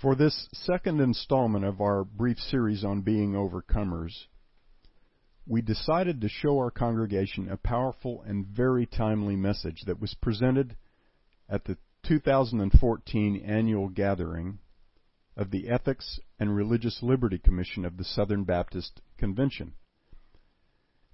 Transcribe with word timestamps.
For 0.00 0.14
this 0.14 0.46
second 0.52 1.00
installment 1.00 1.64
of 1.64 1.80
our 1.80 2.04
brief 2.04 2.38
series 2.38 2.84
on 2.84 3.00
being 3.00 3.32
overcomers, 3.32 4.26
we 5.46 5.62
decided 5.62 6.20
to 6.20 6.28
show 6.28 6.58
our 6.58 6.70
congregation 6.70 7.48
a 7.48 7.56
powerful 7.56 8.22
and 8.26 8.46
very 8.46 8.84
timely 8.84 9.36
message 9.36 9.84
that 9.86 9.98
was 9.98 10.12
presented 10.12 10.76
at 11.48 11.64
the 11.64 11.78
2014 12.02 13.36
annual 13.36 13.88
gathering 13.88 14.58
of 15.34 15.50
the 15.50 15.66
Ethics 15.70 16.20
and 16.38 16.54
Religious 16.54 17.02
Liberty 17.02 17.38
Commission 17.38 17.86
of 17.86 17.96
the 17.96 18.04
Southern 18.04 18.44
Baptist 18.44 19.00
Convention. 19.16 19.72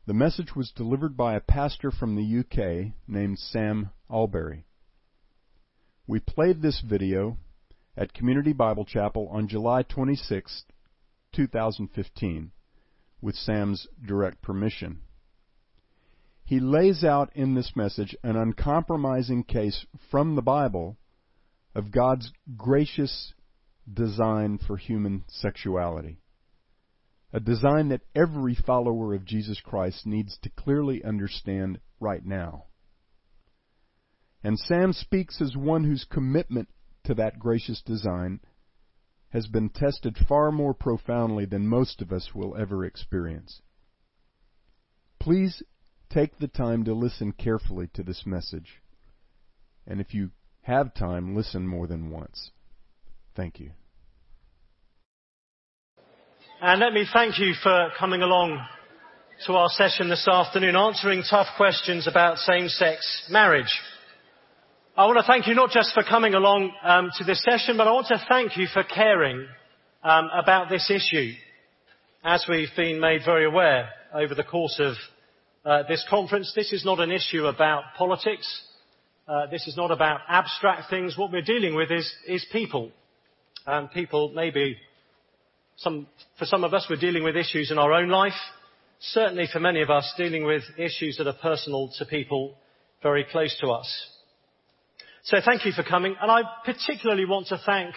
The 0.06 0.14
message 0.14 0.56
was 0.56 0.72
delivered 0.72 1.16
by 1.16 1.34
a 1.34 1.40
pastor 1.40 1.92
from 1.92 2.16
the 2.16 2.40
UK 2.40 2.94
named 3.06 3.38
Sam 3.38 3.90
Allberry. 4.10 4.64
We 6.08 6.18
played 6.18 6.62
this 6.62 6.80
video 6.80 7.38
at 7.96 8.14
Community 8.14 8.52
Bible 8.52 8.84
Chapel 8.84 9.28
on 9.30 9.48
July 9.48 9.82
26, 9.82 10.64
2015, 11.34 12.52
with 13.20 13.34
Sam's 13.34 13.86
direct 14.04 14.42
permission. 14.42 15.00
He 16.44 16.60
lays 16.60 17.04
out 17.04 17.30
in 17.34 17.54
this 17.54 17.72
message 17.76 18.16
an 18.22 18.36
uncompromising 18.36 19.44
case 19.44 19.86
from 20.10 20.34
the 20.34 20.42
Bible 20.42 20.98
of 21.74 21.92
God's 21.92 22.32
gracious 22.56 23.32
design 23.90 24.58
for 24.58 24.76
human 24.76 25.24
sexuality. 25.28 26.18
A 27.32 27.40
design 27.40 27.88
that 27.88 28.02
every 28.14 28.54
follower 28.54 29.14
of 29.14 29.24
Jesus 29.24 29.60
Christ 29.60 30.06
needs 30.06 30.38
to 30.42 30.50
clearly 30.50 31.02
understand 31.02 31.80
right 31.98 32.24
now. 32.24 32.64
And 34.44 34.58
Sam 34.58 34.92
speaks 34.92 35.40
as 35.40 35.56
one 35.56 35.84
whose 35.84 36.04
commitment 36.04 36.68
to 37.04 37.14
that 37.14 37.38
gracious 37.38 37.82
design 37.82 38.40
has 39.30 39.46
been 39.46 39.70
tested 39.70 40.16
far 40.28 40.52
more 40.52 40.74
profoundly 40.74 41.46
than 41.46 41.66
most 41.66 42.02
of 42.02 42.12
us 42.12 42.30
will 42.34 42.56
ever 42.56 42.84
experience. 42.84 43.62
Please 45.18 45.62
take 46.10 46.38
the 46.38 46.48
time 46.48 46.84
to 46.84 46.92
listen 46.92 47.32
carefully 47.32 47.88
to 47.94 48.02
this 48.02 48.24
message. 48.26 48.82
And 49.86 50.00
if 50.00 50.12
you 50.12 50.30
have 50.62 50.94
time, 50.94 51.34
listen 51.34 51.66
more 51.66 51.86
than 51.86 52.10
once. 52.10 52.50
Thank 53.34 53.58
you. 53.58 53.70
And 56.60 56.80
let 56.80 56.92
me 56.92 57.06
thank 57.12 57.38
you 57.38 57.54
for 57.62 57.88
coming 57.98 58.22
along 58.22 58.64
to 59.46 59.54
our 59.54 59.68
session 59.70 60.08
this 60.08 60.28
afternoon, 60.28 60.76
answering 60.76 61.24
tough 61.28 61.48
questions 61.56 62.06
about 62.06 62.38
same-sex 62.38 63.24
marriage. 63.30 63.80
I 64.94 65.06
want 65.06 65.16
to 65.16 65.26
thank 65.26 65.46
you 65.46 65.54
not 65.54 65.70
just 65.70 65.94
for 65.94 66.02
coming 66.02 66.34
along 66.34 66.70
um, 66.82 67.10
to 67.16 67.24
this 67.24 67.42
session, 67.42 67.78
but 67.78 67.88
I 67.88 67.92
want 67.92 68.08
to 68.08 68.22
thank 68.28 68.58
you 68.58 68.66
for 68.70 68.84
caring 68.84 69.46
um, 70.02 70.28
about 70.34 70.68
this 70.68 70.90
issue. 70.90 71.32
As 72.22 72.44
we've 72.46 72.68
been 72.76 73.00
made 73.00 73.22
very 73.24 73.46
aware 73.46 73.88
over 74.12 74.34
the 74.34 74.44
course 74.44 74.78
of 74.78 74.96
uh, 75.64 75.88
this 75.88 76.04
conference, 76.10 76.52
this 76.54 76.74
is 76.74 76.84
not 76.84 77.00
an 77.00 77.10
issue 77.10 77.46
about 77.46 77.84
politics. 77.96 78.46
Uh, 79.26 79.46
this 79.46 79.66
is 79.66 79.78
not 79.78 79.90
about 79.90 80.20
abstract 80.28 80.90
things. 80.90 81.16
What 81.16 81.32
we're 81.32 81.40
dealing 81.40 81.74
with 81.74 81.90
is, 81.90 82.12
is 82.28 82.44
people. 82.52 82.92
Um, 83.66 83.88
people, 83.88 84.30
maybe, 84.34 84.76
some, 85.76 86.06
for 86.38 86.44
some 86.44 86.64
of 86.64 86.74
us, 86.74 86.86
we're 86.90 86.96
dealing 86.96 87.24
with 87.24 87.34
issues 87.34 87.70
in 87.70 87.78
our 87.78 87.94
own 87.94 88.10
life. 88.10 88.38
Certainly 89.00 89.48
for 89.54 89.58
many 89.58 89.80
of 89.80 89.88
us, 89.88 90.12
dealing 90.18 90.44
with 90.44 90.64
issues 90.76 91.16
that 91.16 91.26
are 91.26 91.32
personal 91.40 91.90
to 91.96 92.04
people 92.04 92.56
very 93.02 93.24
close 93.24 93.56
to 93.62 93.68
us. 93.68 94.08
So 95.24 95.36
thank 95.44 95.64
you 95.64 95.70
for 95.70 95.84
coming, 95.84 96.16
and 96.20 96.28
I 96.28 96.42
particularly 96.64 97.26
want 97.26 97.46
to 97.46 97.60
thank 97.64 97.94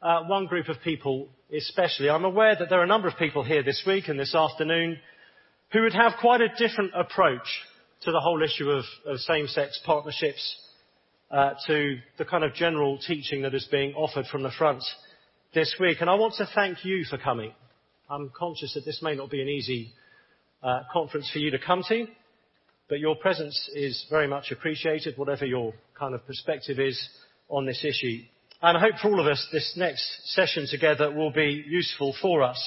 uh, 0.00 0.22
one 0.22 0.46
group 0.46 0.70
of 0.70 0.80
people 0.82 1.28
especially. 1.54 2.08
I'm 2.08 2.24
aware 2.24 2.56
that 2.58 2.70
there 2.70 2.80
are 2.80 2.84
a 2.84 2.86
number 2.86 3.08
of 3.08 3.18
people 3.18 3.44
here 3.44 3.62
this 3.62 3.82
week 3.86 4.08
and 4.08 4.18
this 4.18 4.34
afternoon 4.34 4.96
who 5.70 5.82
would 5.82 5.92
have 5.92 6.12
quite 6.18 6.40
a 6.40 6.48
different 6.56 6.92
approach 6.94 7.46
to 8.04 8.10
the 8.10 8.20
whole 8.20 8.42
issue 8.42 8.70
of, 8.70 8.84
same-sex 9.20 9.82
partnerships, 9.84 10.56
uh, 11.30 11.50
to 11.66 11.98
the 12.16 12.24
kind 12.24 12.42
of 12.42 12.54
general 12.54 12.96
teaching 13.06 13.42
that 13.42 13.54
is 13.54 13.68
being 13.70 13.92
offered 13.92 14.24
from 14.32 14.42
the 14.42 14.50
front 14.56 14.82
this 15.52 15.74
week. 15.78 15.98
And 16.00 16.08
I 16.08 16.14
want 16.14 16.36
to 16.36 16.48
thank 16.54 16.86
you 16.86 17.04
for 17.04 17.18
coming. 17.18 17.52
I'm 18.08 18.32
conscious 18.34 18.72
that 18.72 18.86
this 18.86 19.00
may 19.02 19.14
not 19.14 19.30
be 19.30 19.42
an 19.42 19.48
easy 19.48 19.92
uh, 20.62 20.84
conference 20.90 21.28
for 21.30 21.38
you 21.38 21.50
to 21.50 21.58
come 21.58 21.82
to. 21.90 22.06
But 22.88 23.00
your 23.00 23.16
presence 23.16 23.70
is 23.74 24.06
very 24.10 24.26
much 24.26 24.50
appreciated, 24.50 25.16
whatever 25.16 25.46
your 25.46 25.72
kind 25.98 26.14
of 26.14 26.26
perspective 26.26 26.78
is 26.78 26.98
on 27.48 27.66
this 27.66 27.84
issue. 27.84 28.22
And 28.60 28.76
I 28.76 28.80
hope 28.80 29.00
for 29.00 29.08
all 29.08 29.20
of 29.20 29.26
us 29.26 29.46
this 29.50 29.74
next 29.76 30.04
session 30.34 30.66
together 30.70 31.10
will 31.10 31.32
be 31.32 31.64
useful 31.66 32.14
for 32.20 32.42
us. 32.42 32.60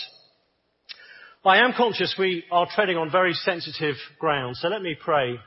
I 1.46 1.60
am 1.60 1.74
conscious 1.74 2.16
we 2.18 2.44
are 2.52 2.68
treading 2.74 2.98
on 2.98 3.12
very 3.12 3.34
sensitive 3.34 3.96
ground, 4.18 4.58
so 4.58 4.68
let 4.68 4.82
me 4.82 4.96
pray 5.00 5.40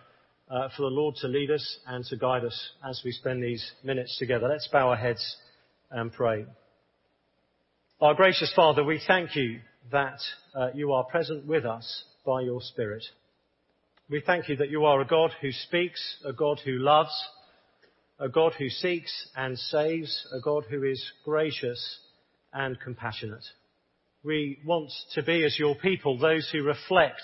uh, 0.49 0.69
for 0.77 0.83
the 0.83 0.95
Lord 0.95 1.17
to 1.17 1.29
lead 1.29 1.51
us 1.51 1.79
and 1.87 2.05
to 2.07 2.17
guide 2.17 2.45
us 2.45 2.71
as 2.89 3.03
we 3.05 3.13
spend 3.13 3.43
these 3.43 3.73
minutes 3.83 4.17
together. 4.17 4.49
Let's 4.49 4.69
bow 4.69 4.91
our 4.91 4.97
heads 4.97 5.37
and 5.91 6.13
pray. 6.13 6.47
Our 8.01 8.15
gracious 8.15 8.53
Father, 8.55 8.85
we 8.85 9.01
thank 9.07 9.35
you 9.35 9.59
that 9.91 10.21
uh, 10.55 10.69
you 10.73 10.93
are 10.93 11.03
present 11.05 11.47
with 11.47 11.65
us 11.65 12.05
by 12.25 12.43
your 12.43 12.61
Spirit. 12.61 13.03
We 14.11 14.23
thank 14.25 14.49
you 14.49 14.57
that 14.57 14.71
you 14.71 14.87
are 14.87 15.03
a 15.03 15.07
God 15.07 15.33
who 15.43 15.53
speaks, 15.53 16.01
a 16.25 16.33
God 16.33 16.61
who 16.65 16.79
loves, 16.79 17.13
a 18.19 18.31
God 18.31 18.55
who 18.59 18.71
seeks 18.71 19.29
and 19.37 19.59
saves, 19.59 20.27
a 20.33 20.41
God 20.41 20.65
who 20.71 20.83
is 20.83 21.05
gracious 21.27 21.99
and 22.51 22.81
compassionate. 22.81 23.45
We 24.25 24.61
want 24.65 24.91
to 25.13 25.23
be 25.23 25.45
as 25.45 25.59
your 25.59 25.75
people, 25.75 26.19
those 26.19 26.49
who 26.51 26.63
reflect 26.63 27.21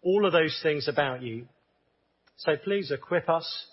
all 0.00 0.24
of 0.24 0.32
those 0.32 0.58
things 0.62 0.88
about 0.88 1.22
you. 1.22 1.46
So 2.38 2.56
please 2.56 2.90
equip 2.90 3.28
us. 3.28 3.66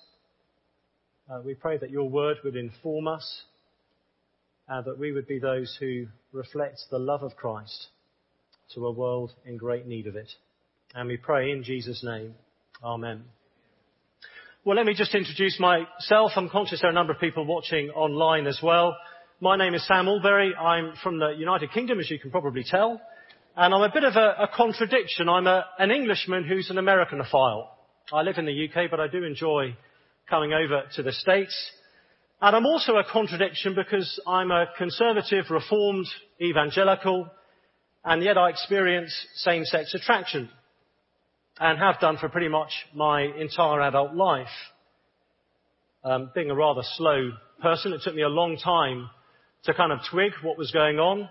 Uh, 1.31 1.39
we 1.41 1.53
pray 1.53 1.77
that 1.77 1.89
your 1.89 2.09
word 2.09 2.35
would 2.43 2.57
inform 2.57 3.07
us, 3.07 3.43
uh, 4.67 4.81
that 4.81 4.99
we 4.99 5.13
would 5.13 5.25
be 5.25 5.39
those 5.39 5.77
who 5.79 6.07
reflect 6.33 6.81
the 6.91 6.99
love 6.99 7.23
of 7.23 7.37
Christ 7.37 7.87
to 8.73 8.85
a 8.87 8.91
world 8.91 9.31
in 9.45 9.55
great 9.55 9.87
need 9.87 10.05
of 10.05 10.17
it. 10.17 10.29
And 10.95 11.09
we 11.09 11.17
pray 11.17 11.51
in 11.51 11.61
Jesus' 11.61 12.01
name. 12.05 12.35
Amen. 12.81 13.25
Well, 14.63 14.77
let 14.77 14.85
me 14.85 14.93
just 14.93 15.13
introduce 15.13 15.59
myself. 15.59 16.31
I'm 16.37 16.47
conscious 16.47 16.79
there 16.79 16.89
are 16.89 16.91
a 16.91 16.95
number 16.95 17.11
of 17.11 17.19
people 17.19 17.45
watching 17.45 17.89
online 17.89 18.47
as 18.47 18.59
well. 18.63 18.95
My 19.41 19.57
name 19.57 19.73
is 19.73 19.85
Sam 19.85 20.07
Allberry. 20.07 20.55
I'm 20.55 20.93
from 21.03 21.19
the 21.19 21.31
United 21.37 21.73
Kingdom, 21.73 21.99
as 21.99 22.09
you 22.09 22.17
can 22.17 22.31
probably 22.31 22.63
tell. 22.65 23.01
And 23.57 23.73
I'm 23.73 23.81
a 23.81 23.91
bit 23.93 24.05
of 24.05 24.15
a, 24.15 24.43
a 24.43 24.49
contradiction. 24.55 25.27
I'm 25.27 25.47
a, 25.47 25.65
an 25.77 25.91
Englishman 25.91 26.45
who's 26.45 26.69
an 26.69 26.77
Americanophile. 26.77 27.67
I 28.13 28.21
live 28.21 28.37
in 28.37 28.45
the 28.45 28.69
UK, 28.69 28.89
but 28.89 29.01
I 29.01 29.09
do 29.09 29.25
enjoy 29.25 29.75
coming 30.29 30.53
over 30.53 30.83
to 30.95 31.03
the 31.03 31.11
States. 31.11 31.71
And 32.41 32.55
I'm 32.55 32.65
also 32.65 32.93
a 32.93 33.03
contradiction 33.03 33.75
because 33.75 34.17
I'm 34.25 34.49
a 34.49 34.67
conservative, 34.77 35.45
reformed, 35.49 36.07
evangelical, 36.41 37.29
and 38.05 38.23
yet 38.23 38.37
I 38.37 38.49
experience 38.49 39.13
same-sex 39.35 39.93
attraction 39.93 40.49
and 41.59 41.79
have 41.79 41.99
done 41.99 42.17
for 42.17 42.29
pretty 42.29 42.49
much 42.49 42.71
my 42.93 43.21
entire 43.21 43.81
adult 43.81 44.13
life. 44.13 44.47
Um, 46.03 46.31
being 46.35 46.51
a 46.51 46.55
rather 46.55 46.81
slow 46.95 47.31
person, 47.61 47.93
it 47.93 48.01
took 48.03 48.15
me 48.15 48.21
a 48.21 48.29
long 48.29 48.57
time 48.57 49.09
to 49.63 49.73
kind 49.73 49.91
of 49.91 49.99
twig 50.09 50.33
what 50.43 50.57
was 50.57 50.71
going 50.71 50.99
on. 50.99 51.29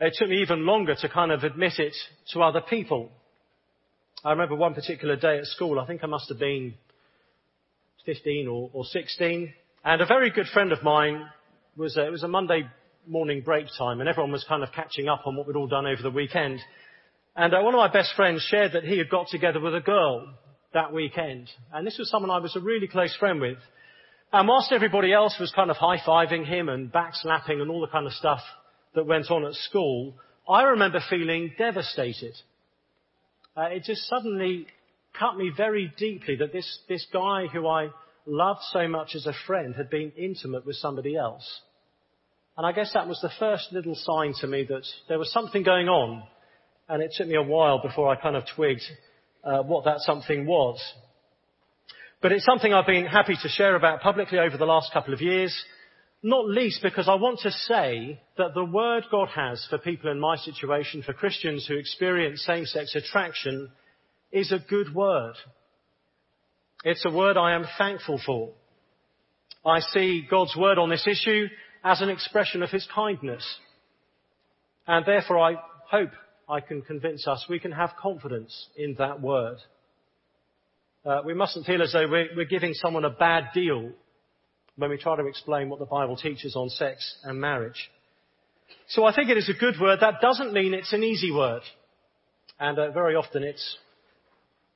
It 0.00 0.14
took 0.18 0.28
me 0.28 0.42
even 0.42 0.66
longer 0.66 0.94
to 0.94 1.08
kind 1.08 1.32
of 1.32 1.44
admit 1.44 1.78
it 1.78 1.94
to 2.32 2.42
other 2.42 2.60
people. 2.60 3.10
I 4.24 4.30
remember 4.30 4.54
one 4.54 4.74
particular 4.74 5.16
day 5.16 5.38
at 5.38 5.46
school, 5.46 5.80
I 5.80 5.86
think 5.86 6.04
I 6.04 6.06
must 6.06 6.28
have 6.28 6.38
been 6.38 6.74
15 8.06 8.48
or, 8.48 8.70
or 8.72 8.84
16, 8.84 9.52
and 9.84 10.00
a 10.00 10.06
very 10.06 10.30
good 10.30 10.46
friend 10.46 10.72
of 10.72 10.82
mine 10.82 11.26
was, 11.76 11.96
it 11.96 12.10
was 12.10 12.22
a 12.22 12.28
Monday 12.28 12.62
morning 13.06 13.42
break 13.42 13.66
time, 13.78 14.00
and 14.00 14.08
everyone 14.08 14.32
was 14.32 14.44
kind 14.48 14.62
of 14.62 14.72
catching 14.72 15.08
up 15.08 15.26
on 15.26 15.36
what 15.36 15.46
we'd 15.46 15.56
all 15.56 15.66
done 15.66 15.86
over 15.86 16.02
the 16.02 16.10
weekend. 16.10 16.60
And 17.36 17.52
uh, 17.52 17.60
one 17.62 17.74
of 17.74 17.78
my 17.78 17.92
best 17.92 18.12
friends 18.14 18.46
shared 18.48 18.72
that 18.72 18.84
he 18.84 18.98
had 18.98 19.10
got 19.10 19.28
together 19.28 19.60
with 19.60 19.74
a 19.74 19.80
girl 19.80 20.34
that 20.72 20.92
weekend. 20.92 21.50
And 21.72 21.86
this 21.86 21.98
was 21.98 22.08
someone 22.10 22.30
I 22.30 22.38
was 22.38 22.54
a 22.54 22.60
really 22.60 22.86
close 22.86 23.14
friend 23.16 23.40
with. 23.40 23.58
And 24.32 24.48
whilst 24.48 24.72
everybody 24.72 25.12
else 25.12 25.36
was 25.38 25.52
kind 25.52 25.70
of 25.70 25.76
high-fiving 25.76 26.46
him 26.46 26.68
and 26.68 26.92
backslapping 26.92 27.60
and 27.60 27.70
all 27.70 27.80
the 27.80 27.88
kind 27.88 28.06
of 28.06 28.12
stuff 28.12 28.40
that 28.94 29.06
went 29.06 29.30
on 29.30 29.44
at 29.44 29.54
school, 29.54 30.14
I 30.48 30.62
remember 30.62 31.00
feeling 31.08 31.52
devastated. 31.58 32.34
Uh, 33.56 33.62
it 33.62 33.84
just 33.84 34.08
suddenly 34.08 34.66
cut 35.18 35.36
me 35.36 35.50
very 35.56 35.92
deeply 35.96 36.36
that 36.36 36.52
this, 36.52 36.78
this 36.88 37.06
guy 37.12 37.46
who 37.52 37.66
I 37.66 37.90
loved 38.26 38.60
so 38.72 38.88
much 38.88 39.14
as 39.14 39.26
a 39.26 39.34
friend 39.46 39.74
had 39.76 39.90
been 39.90 40.12
intimate 40.16 40.66
with 40.66 40.76
somebody 40.76 41.16
else. 41.16 41.60
And 42.56 42.66
I 42.66 42.72
guess 42.72 42.92
that 42.94 43.08
was 43.08 43.20
the 43.20 43.30
first 43.38 43.72
little 43.72 43.96
sign 43.96 44.34
to 44.40 44.46
me 44.46 44.64
that 44.68 44.86
there 45.08 45.18
was 45.18 45.32
something 45.32 45.62
going 45.62 45.88
on 45.88 46.22
and 46.88 47.02
it 47.02 47.12
took 47.16 47.26
me 47.26 47.36
a 47.36 47.42
while 47.42 47.80
before 47.80 48.08
I 48.08 48.16
kind 48.16 48.36
of 48.36 48.44
twigged 48.54 48.82
uh, 49.42 49.62
what 49.62 49.84
that 49.84 50.00
something 50.00 50.46
was. 50.46 50.80
But 52.20 52.32
it's 52.32 52.44
something 52.44 52.72
I've 52.72 52.86
been 52.86 53.06
happy 53.06 53.36
to 53.42 53.48
share 53.48 53.76
about 53.76 54.00
publicly 54.00 54.38
over 54.38 54.56
the 54.56 54.64
last 54.64 54.92
couple 54.92 55.12
of 55.12 55.20
years. 55.20 55.54
not 56.24 56.48
least 56.48 56.80
because 56.82 57.06
I 57.06 57.16
want 57.16 57.40
to 57.40 57.50
say 57.50 58.18
that 58.38 58.54
the 58.54 58.64
word 58.64 59.04
God 59.10 59.28
has 59.36 59.64
for 59.68 59.76
people 59.76 60.10
in 60.10 60.18
my 60.18 60.36
situation, 60.36 61.02
for 61.02 61.12
Christians 61.12 61.66
who 61.66 61.76
experience 61.76 62.42
same-sex 62.46 62.96
attraction, 62.96 63.70
is 64.32 64.50
a 64.50 64.58
good 64.58 64.94
word. 64.94 65.34
It's 66.82 67.04
a 67.04 67.10
word 67.10 67.36
I 67.36 67.54
am 67.54 67.66
thankful 67.76 68.18
for. 68.24 68.52
I 69.66 69.80
see 69.80 70.26
God's 70.28 70.56
word 70.56 70.78
on 70.78 70.88
this 70.88 71.06
issue 71.06 71.48
as 71.84 72.00
an 72.00 72.08
expression 72.08 72.62
of 72.62 72.70
his 72.70 72.88
kindness. 72.94 73.44
And 74.86 75.04
therefore 75.04 75.38
I 75.38 75.56
hope 75.90 76.10
I 76.48 76.60
can 76.60 76.82
convince 76.82 77.26
us 77.26 77.46
we 77.48 77.58
can 77.58 77.72
have 77.72 77.90
confidence 78.00 78.68
in 78.76 78.94
that 78.98 79.20
word. 79.20 79.58
Uh, 81.04 81.20
we 81.24 81.34
mustn't 81.34 81.66
feel 81.66 81.82
as 81.82 81.92
though 81.92 82.08
we're, 82.08 82.28
we're 82.36 82.44
giving 82.44 82.72
someone 82.74 83.04
a 83.04 83.10
bad 83.10 83.48
deal 83.54 83.92
when 84.76 84.90
we 84.90 84.96
try 84.96 85.16
to 85.16 85.26
explain 85.26 85.68
what 85.68 85.78
the 85.78 85.86
Bible 85.86 86.16
teaches 86.16 86.56
on 86.56 86.68
sex 86.68 87.16
and 87.24 87.40
marriage. 87.40 87.90
So 88.88 89.04
I 89.04 89.14
think 89.14 89.30
it 89.30 89.36
is 89.36 89.48
a 89.48 89.58
good 89.58 89.80
word. 89.80 90.00
That 90.00 90.20
doesn't 90.20 90.52
mean 90.52 90.74
it's 90.74 90.92
an 90.92 91.04
easy 91.04 91.30
word. 91.30 91.62
And 92.58 92.78
uh, 92.78 92.90
very 92.90 93.14
often 93.14 93.42
it's, 93.42 93.76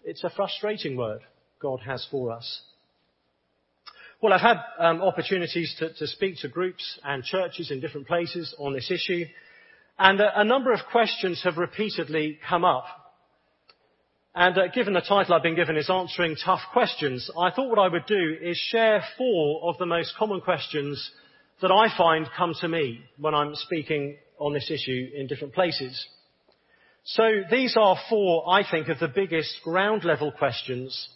it's 0.05 0.25
a 0.25 0.31
frustrating 0.31 0.97
word 0.97 1.21
God 1.61 1.81
has 1.85 2.07
for 2.11 2.31
us. 2.31 2.61
Well, 4.21 4.33
I've 4.33 4.41
had 4.41 4.57
um, 4.79 5.01
opportunities 5.01 5.75
to, 5.79 5.93
to, 5.95 6.07
speak 6.09 6.39
to 6.39 6.49
groups 6.49 6.99
and 7.05 7.23
churches 7.23 7.71
in 7.71 7.81
different 7.81 8.09
places 8.09 8.53
on 8.59 8.73
this 8.73 8.91
issue, 8.91 9.25
and 9.99 10.21
a, 10.21 10.41
a 10.41 10.45
number 10.45 10.73
of 10.73 10.81
questions 10.91 11.43
have 11.45 11.57
repeatedly 11.57 12.39
come 12.49 12.65
up 12.65 12.85
and 14.41 14.57
uh, 14.57 14.69
given 14.69 14.93
the 14.93 15.01
title 15.01 15.35
I've 15.35 15.43
been 15.43 15.57
given 15.57 15.77
is 15.77 15.91
Answering 15.91 16.37
Tough 16.45 16.61
Questions, 16.73 17.29
I 17.37 17.51
thought 17.51 17.71
what 17.71 17.81
I 17.81 17.89
would 17.89 18.07
do 18.07 18.37
is 18.41 18.57
share 18.57 19.03
four 19.17 19.69
of 19.69 19.79
the 19.79 19.87
most 19.87 20.15
common 20.17 20.41
questions 20.41 21.11
that 21.61 21.73
I 21.73 21.89
find 21.99 22.25
come 22.37 22.55
to 22.61 22.69
me 22.69 23.01
when 23.17 23.35
I'm 23.35 23.57
speaking 23.57 24.17
on 24.39 24.53
this 24.53 24.71
issue 24.71 25.09
in 25.13 25.27
different 25.27 25.55
places. 25.55 26.07
So 27.03 27.25
these 27.51 27.75
are 27.77 27.97
four, 28.09 28.49
I 28.49 28.63
think, 28.71 28.87
of 28.87 29.01
the 29.01 29.09
biggest 29.09 29.59
ground 29.65 30.05
level 30.05 30.31
questions 30.31 31.09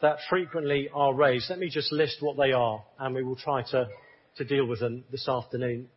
that 0.00 0.18
frequently 0.30 0.88
are 0.94 1.12
raised. 1.12 1.50
Let 1.50 1.58
me 1.58 1.70
just 1.70 1.90
list 1.90 2.18
what 2.20 2.36
they 2.36 2.52
are 2.52 2.84
and 3.00 3.16
we 3.16 3.24
will 3.24 3.34
try 3.34 3.62
to, 3.72 3.88
to 4.36 4.44
deal 4.44 4.66
with 4.66 4.78
them 4.78 5.02
this 5.10 5.28
afternoon. 5.28 5.88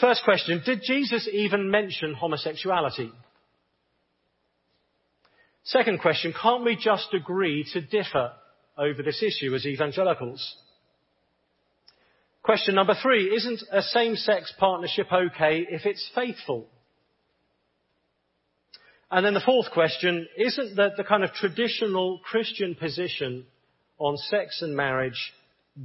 First 0.00 0.24
question, 0.24 0.62
did 0.64 0.82
Jesus 0.82 1.28
even 1.32 1.70
mention 1.70 2.14
homosexuality? 2.14 3.10
Second 5.64 6.00
question, 6.00 6.34
can't 6.40 6.64
we 6.64 6.76
just 6.76 7.08
agree 7.14 7.66
to 7.72 7.80
differ 7.80 8.32
over 8.76 9.02
this 9.02 9.22
issue 9.22 9.54
as 9.54 9.64
evangelicals? 9.64 10.54
Question 12.42 12.74
number 12.74 12.94
three, 13.02 13.34
isn't 13.34 13.62
a 13.72 13.82
same-sex 13.82 14.52
partnership 14.58 15.06
okay 15.10 15.66
if 15.68 15.86
it's 15.86 16.08
faithful? 16.14 16.66
And 19.10 19.24
then 19.24 19.34
the 19.34 19.40
fourth 19.40 19.70
question, 19.72 20.28
isn't 20.36 20.76
the, 20.76 20.90
the 20.96 21.04
kind 21.04 21.24
of 21.24 21.32
traditional 21.32 22.20
Christian 22.22 22.74
position 22.74 23.46
on 23.98 24.16
sex 24.16 24.60
and 24.60 24.76
marriage 24.76 25.32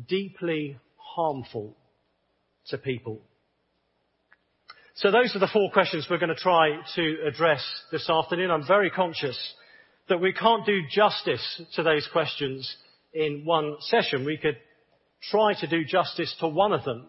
deeply 0.08 0.78
harmful 0.98 1.76
to 2.68 2.78
people? 2.78 3.22
So 4.96 5.10
those 5.10 5.34
are 5.36 5.40
the 5.40 5.48
four 5.48 5.72
questions 5.72 6.08
we're 6.10 6.18
going 6.18 6.36
to 6.36 6.36
try 6.36 6.78
to 6.96 7.18
address 7.26 7.64
this 7.92 8.10
afternoon. 8.10 8.52
I'm 8.52 8.68
very 8.68 8.90
conscious 8.90 9.38
that 10.10 10.20
we 10.20 10.34
can't 10.34 10.66
do 10.66 10.82
justice 10.90 11.62
to 11.76 11.84
those 11.84 12.08
questions 12.12 12.76
in 13.14 13.44
one 13.46 13.78
session. 13.80 14.26
We 14.26 14.38
could 14.38 14.58
try 15.30 15.54
to 15.60 15.68
do 15.68 15.86
justice 15.86 16.36
to 16.42 16.48
one 16.50 16.74
of 16.74 16.84
them 16.84 17.06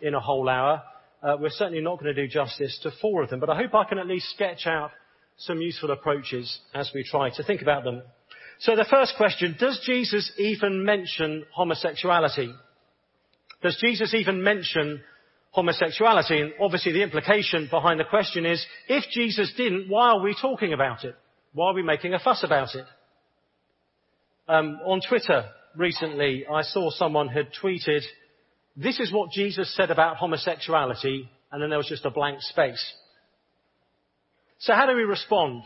in 0.00 0.14
a 0.14 0.20
whole 0.20 0.48
hour. 0.48 0.82
Uh, 1.22 1.36
we're 1.38 1.50
certainly 1.50 1.82
not 1.82 2.00
going 2.00 2.14
to 2.14 2.22
do 2.22 2.26
justice 2.26 2.78
to 2.82 2.90
four 3.02 3.22
of 3.22 3.28
them, 3.28 3.40
but 3.40 3.50
I 3.50 3.56
hope 3.56 3.74
I 3.74 3.84
can 3.84 3.98
at 3.98 4.06
least 4.06 4.30
sketch 4.30 4.66
out 4.66 4.90
some 5.36 5.60
useful 5.60 5.90
approaches 5.90 6.58
as 6.74 6.90
we 6.94 7.04
try 7.04 7.28
to 7.30 7.42
think 7.42 7.60
about 7.60 7.84
them. 7.84 8.02
So 8.60 8.74
the 8.74 8.86
first 8.88 9.14
question, 9.18 9.56
does 9.60 9.82
Jesus 9.84 10.32
even 10.38 10.84
mention 10.86 11.44
homosexuality? 11.54 12.54
Does 13.62 13.76
Jesus 13.82 14.14
even 14.14 14.42
mention 14.42 14.86
homosexuality? 14.86 15.02
And 15.56 16.52
obviously 16.60 16.92
the 16.92 17.02
implication 17.02 17.68
behind 17.70 17.98
the 17.98 18.04
question 18.04 18.44
is, 18.44 18.64
if 18.88 19.04
Jesus 19.10 19.52
didn't, 19.56 19.88
why 19.88 20.10
are 20.10 20.20
we 20.20 20.36
talking 20.40 20.72
about 20.72 21.04
it? 21.04 21.16
Why 21.52 21.70
are 21.70 21.74
we 21.74 21.82
making 21.82 22.14
a 22.14 22.18
fuss 22.18 22.44
about 22.44 22.74
it? 22.74 22.84
Um, 24.48 24.78
on 24.84 25.00
Twitter 25.06 25.46
recently, 25.74 26.44
I 26.46 26.62
saw 26.62 26.90
someone 26.90 27.28
had 27.28 27.48
tweeted, 27.62 28.02
this 28.76 29.00
is 29.00 29.12
what 29.12 29.30
Jesus 29.30 29.74
said 29.74 29.90
about 29.90 30.18
homosexuality, 30.18 31.28
and 31.50 31.62
then 31.62 31.70
there 31.70 31.78
was 31.78 31.88
just 31.88 32.04
a 32.04 32.10
blank 32.10 32.42
space. 32.42 32.94
So 34.58 34.74
how 34.74 34.86
do 34.86 34.94
we 34.94 35.02
respond? 35.02 35.62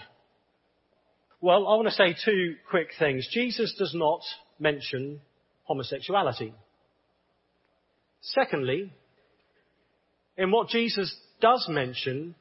Well, 1.40 1.66
I 1.66 1.74
want 1.74 1.88
to 1.88 1.94
say 1.94 2.16
two 2.24 2.54
quick 2.68 2.88
things. 2.98 3.28
Jesus 3.32 3.74
does 3.78 3.94
not 3.94 4.20
mention 4.58 5.20
homosexuality. 5.64 6.54
Secondly, 8.20 8.92
in 10.40 10.50
what 10.50 10.68
Jesus 10.68 11.14
does 11.42 11.66
mention, 11.68 12.34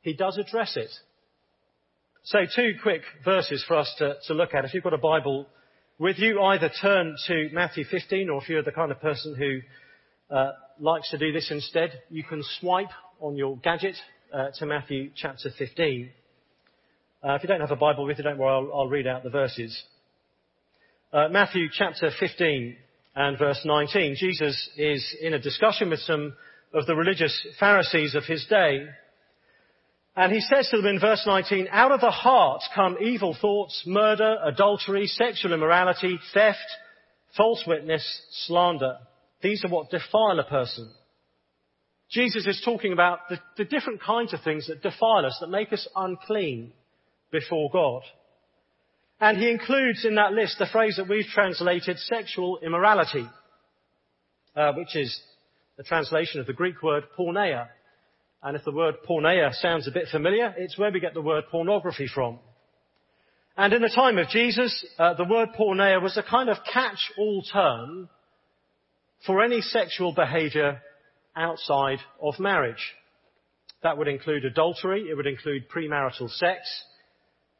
he 0.00 0.14
does 0.14 0.36
address 0.36 0.76
it. 0.76 0.90
So 2.24 2.40
two 2.54 2.72
quick 2.82 3.02
verses 3.24 3.64
for 3.66 3.76
us 3.76 3.94
to, 3.98 4.16
to 4.26 4.34
look 4.34 4.52
at. 4.52 4.64
If 4.64 4.74
you've 4.74 4.82
got 4.82 4.92
a 4.92 4.98
Bible 4.98 5.46
with 5.98 6.18
you, 6.18 6.42
either 6.42 6.70
turn 6.80 7.14
to 7.28 7.48
Matthew 7.52 7.84
15 7.84 8.28
or 8.28 8.42
if 8.42 8.48
you're 8.48 8.64
the 8.64 8.72
kind 8.72 8.90
of 8.90 9.00
person 9.00 9.36
who 9.36 9.60
uh, 10.34 10.52
likes 10.80 11.08
to 11.10 11.18
do 11.18 11.30
this 11.30 11.52
instead, 11.52 12.02
you 12.10 12.24
can 12.24 12.42
swipe 12.58 12.90
on 13.20 13.36
your 13.36 13.56
gadget 13.58 13.94
uh, 14.34 14.48
to 14.58 14.66
Matthew 14.66 15.12
chapter 15.14 15.50
15. 15.56 16.10
Uh, 17.22 17.34
if 17.34 17.44
you 17.44 17.48
don't 17.48 17.60
have 17.60 17.70
a 17.70 17.76
Bible 17.76 18.04
with 18.06 18.18
you, 18.18 18.24
don't 18.24 18.38
worry, 18.38 18.50
I'll, 18.50 18.72
I'll 18.74 18.88
read 18.88 19.06
out 19.06 19.22
the 19.22 19.30
verses. 19.30 19.80
Uh, 21.12 21.28
Matthew 21.28 21.68
chapter 21.72 22.10
15 22.18 22.76
and 23.14 23.38
verse 23.38 23.60
19. 23.64 24.16
Jesus 24.18 24.70
is 24.76 25.16
in 25.20 25.34
a 25.34 25.38
discussion 25.38 25.90
with 25.90 26.00
some 26.00 26.32
of 26.72 26.86
the 26.86 26.96
religious 26.96 27.46
Pharisees 27.58 28.14
of 28.14 28.24
his 28.24 28.46
day. 28.48 28.86
And 30.14 30.32
he 30.32 30.40
says 30.40 30.68
to 30.70 30.76
them 30.76 30.86
in 30.86 31.00
verse 31.00 31.22
19, 31.26 31.68
out 31.70 31.92
of 31.92 32.00
the 32.00 32.10
heart 32.10 32.62
come 32.74 32.96
evil 33.00 33.36
thoughts, 33.40 33.82
murder, 33.86 34.36
adultery, 34.44 35.06
sexual 35.06 35.54
immorality, 35.54 36.18
theft, 36.34 36.58
false 37.36 37.64
witness, 37.66 38.04
slander. 38.46 38.98
These 39.42 39.64
are 39.64 39.70
what 39.70 39.90
defile 39.90 40.38
a 40.38 40.44
person. 40.44 40.90
Jesus 42.10 42.46
is 42.46 42.60
talking 42.62 42.92
about 42.92 43.20
the, 43.30 43.38
the 43.56 43.64
different 43.64 44.02
kinds 44.02 44.34
of 44.34 44.42
things 44.42 44.66
that 44.66 44.82
defile 44.82 45.24
us, 45.24 45.38
that 45.40 45.48
make 45.48 45.72
us 45.72 45.88
unclean 45.96 46.72
before 47.30 47.70
God. 47.70 48.02
And 49.18 49.38
he 49.38 49.50
includes 49.50 50.04
in 50.04 50.16
that 50.16 50.32
list 50.32 50.58
the 50.58 50.66
phrase 50.70 50.96
that 50.96 51.08
we've 51.08 51.24
translated 51.26 51.98
sexual 51.98 52.58
immorality, 52.58 53.26
uh, 54.54 54.72
which 54.74 54.94
is 54.94 55.18
the 55.76 55.82
translation 55.82 56.40
of 56.40 56.46
the 56.46 56.52
Greek 56.52 56.82
word 56.82 57.04
porneia, 57.18 57.68
and 58.42 58.56
if 58.56 58.64
the 58.64 58.72
word 58.72 58.96
porneia 59.08 59.52
sounds 59.54 59.86
a 59.86 59.92
bit 59.92 60.08
familiar, 60.10 60.54
it's 60.56 60.76
where 60.76 60.90
we 60.90 61.00
get 61.00 61.14
the 61.14 61.22
word 61.22 61.44
pornography 61.50 62.08
from. 62.12 62.38
And 63.56 63.72
in 63.72 63.82
the 63.82 63.92
time 63.94 64.18
of 64.18 64.28
Jesus, 64.28 64.84
uh, 64.98 65.14
the 65.14 65.24
word 65.24 65.50
porneia 65.58 66.02
was 66.02 66.16
a 66.16 66.22
kind 66.22 66.48
of 66.48 66.56
catch-all 66.72 67.42
term 67.52 68.08
for 69.26 69.42
any 69.42 69.60
sexual 69.60 70.12
behavior 70.12 70.80
outside 71.36 71.98
of 72.20 72.38
marriage. 72.40 72.92
That 73.82 73.98
would 73.98 74.08
include 74.08 74.44
adultery, 74.44 75.06
it 75.10 75.14
would 75.14 75.26
include 75.26 75.68
premarital 75.68 76.30
sex, 76.30 76.60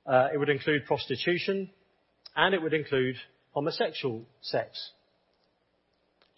uh, 0.07 0.28
it 0.33 0.38
would 0.38 0.49
include 0.49 0.87
prostitution, 0.87 1.71
and 2.35 2.54
it 2.54 2.62
would 2.62 2.75
include 2.75 3.16
homosexual 3.52 4.25
sex. 4.40 4.90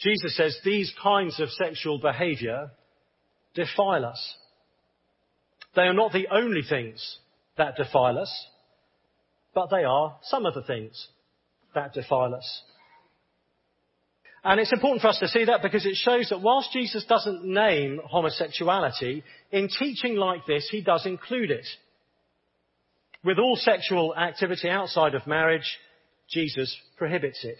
Jesus 0.00 0.36
says 0.36 0.58
these 0.64 0.92
kinds 1.02 1.40
of 1.40 1.50
sexual 1.50 1.98
behavior 1.98 2.70
defile 3.54 4.04
us. 4.04 4.36
They 5.76 5.82
are 5.82 5.94
not 5.94 6.12
the 6.12 6.28
only 6.30 6.62
things 6.68 7.18
that 7.56 7.76
defile 7.76 8.18
us, 8.18 8.46
but 9.54 9.70
they 9.70 9.84
are 9.84 10.16
some 10.22 10.46
of 10.46 10.54
the 10.54 10.62
things 10.62 11.08
that 11.74 11.92
defile 11.92 12.34
us. 12.34 12.62
And 14.44 14.60
it's 14.60 14.72
important 14.72 15.00
for 15.00 15.08
us 15.08 15.18
to 15.20 15.28
see 15.28 15.46
that 15.46 15.62
because 15.62 15.86
it 15.86 15.96
shows 15.96 16.28
that 16.28 16.42
whilst 16.42 16.72
Jesus 16.72 17.04
doesn't 17.06 17.44
name 17.44 18.00
homosexuality, 18.04 19.24
in 19.50 19.68
teaching 19.68 20.16
like 20.16 20.44
this, 20.46 20.68
he 20.70 20.82
does 20.82 21.06
include 21.06 21.50
it. 21.50 21.66
With 23.24 23.38
all 23.38 23.56
sexual 23.56 24.14
activity 24.14 24.68
outside 24.68 25.14
of 25.14 25.26
marriage, 25.26 25.78
Jesus 26.28 26.76
prohibits 26.98 27.42
it. 27.42 27.56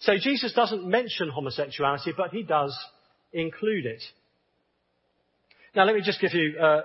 So 0.00 0.14
Jesus 0.18 0.52
doesn't 0.52 0.86
mention 0.86 1.28
homosexuality, 1.28 2.12
but 2.16 2.30
he 2.30 2.42
does 2.42 2.76
include 3.32 3.86
it. 3.86 4.02
Now 5.74 5.84
let 5.84 5.94
me 5.94 6.02
just 6.02 6.20
give 6.20 6.34
you 6.34 6.58
uh, 6.58 6.82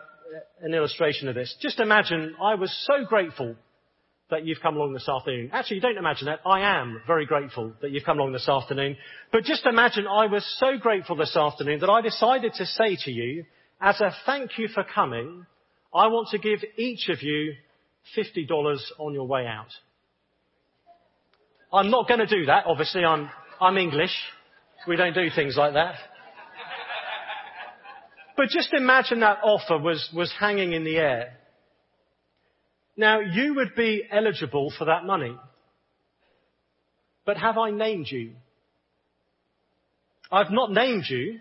an 0.61 0.73
illustration 0.73 1.27
of 1.27 1.35
this. 1.35 1.55
Just 1.61 1.79
imagine 1.79 2.35
I 2.41 2.55
was 2.55 2.71
so 2.85 3.05
grateful 3.05 3.55
that 4.29 4.45
you've 4.45 4.61
come 4.61 4.75
along 4.75 4.93
this 4.93 5.07
afternoon. 5.07 5.51
Actually, 5.53 5.79
don't 5.79 5.97
imagine 5.97 6.25
that. 6.25 6.39
I 6.45 6.79
am 6.79 7.01
very 7.05 7.25
grateful 7.25 7.73
that 7.81 7.91
you've 7.91 8.03
come 8.03 8.19
along 8.19 8.33
this 8.33 8.49
afternoon. 8.49 8.97
But 9.31 9.43
just 9.43 9.65
imagine 9.65 10.07
I 10.07 10.25
was 10.25 10.43
so 10.59 10.77
grateful 10.77 11.15
this 11.15 11.35
afternoon 11.35 11.79
that 11.81 11.89
I 11.89 12.01
decided 12.01 12.53
to 12.53 12.65
say 12.65 12.97
to 13.05 13.11
you, 13.11 13.45
as 13.79 14.01
a 14.01 14.11
thank 14.25 14.57
you 14.57 14.67
for 14.67 14.83
coming, 14.83 15.45
I 15.93 16.07
want 16.07 16.29
to 16.29 16.39
give 16.39 16.59
each 16.77 17.07
of 17.09 17.21
you 17.21 17.53
$50 18.17 18.79
on 18.97 19.13
your 19.13 19.27
way 19.27 19.45
out. 19.45 19.69
I'm 21.73 21.89
not 21.91 22.07
going 22.07 22.19
to 22.19 22.27
do 22.27 22.45
that. 22.45 22.65
Obviously, 22.65 23.03
I'm, 23.03 23.29
I'm 23.59 23.77
English. 23.77 24.15
We 24.87 24.95
don't 24.95 25.13
do 25.13 25.27
things 25.35 25.55
like 25.57 25.73
that. 25.73 25.95
But 28.37 28.49
just 28.49 28.73
imagine 28.73 29.21
that 29.21 29.39
offer 29.43 29.77
was, 29.77 30.09
was 30.13 30.31
hanging 30.39 30.73
in 30.73 30.83
the 30.83 30.97
air. 30.97 31.37
Now, 32.97 33.19
you 33.19 33.55
would 33.55 33.75
be 33.75 34.03
eligible 34.11 34.73
for 34.77 34.85
that 34.85 35.05
money. 35.05 35.35
But 37.25 37.37
have 37.37 37.57
I 37.57 37.71
named 37.71 38.07
you? 38.09 38.33
I've 40.31 40.51
not 40.51 40.71
named 40.71 41.05
you, 41.09 41.39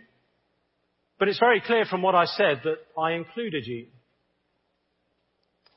but 1.19 1.29
it's 1.29 1.39
very 1.39 1.61
clear 1.61 1.85
from 1.85 2.03
what 2.03 2.15
I 2.15 2.27
said 2.27 2.63
that 2.65 2.79
I 3.01 3.13
included 3.13 3.67
you. 3.67 3.87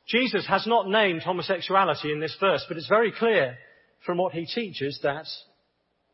Jesus 0.07 0.47
has 0.47 0.65
not 0.65 0.87
named 0.87 1.23
homosexuality 1.23 2.11
in 2.11 2.19
this 2.19 2.35
verse, 2.39 2.63
but 2.67 2.77
it's 2.77 2.87
very 2.87 3.11
clear 3.11 3.57
from 4.05 4.17
what 4.17 4.33
he 4.33 4.45
teaches 4.45 4.99
that 5.03 5.25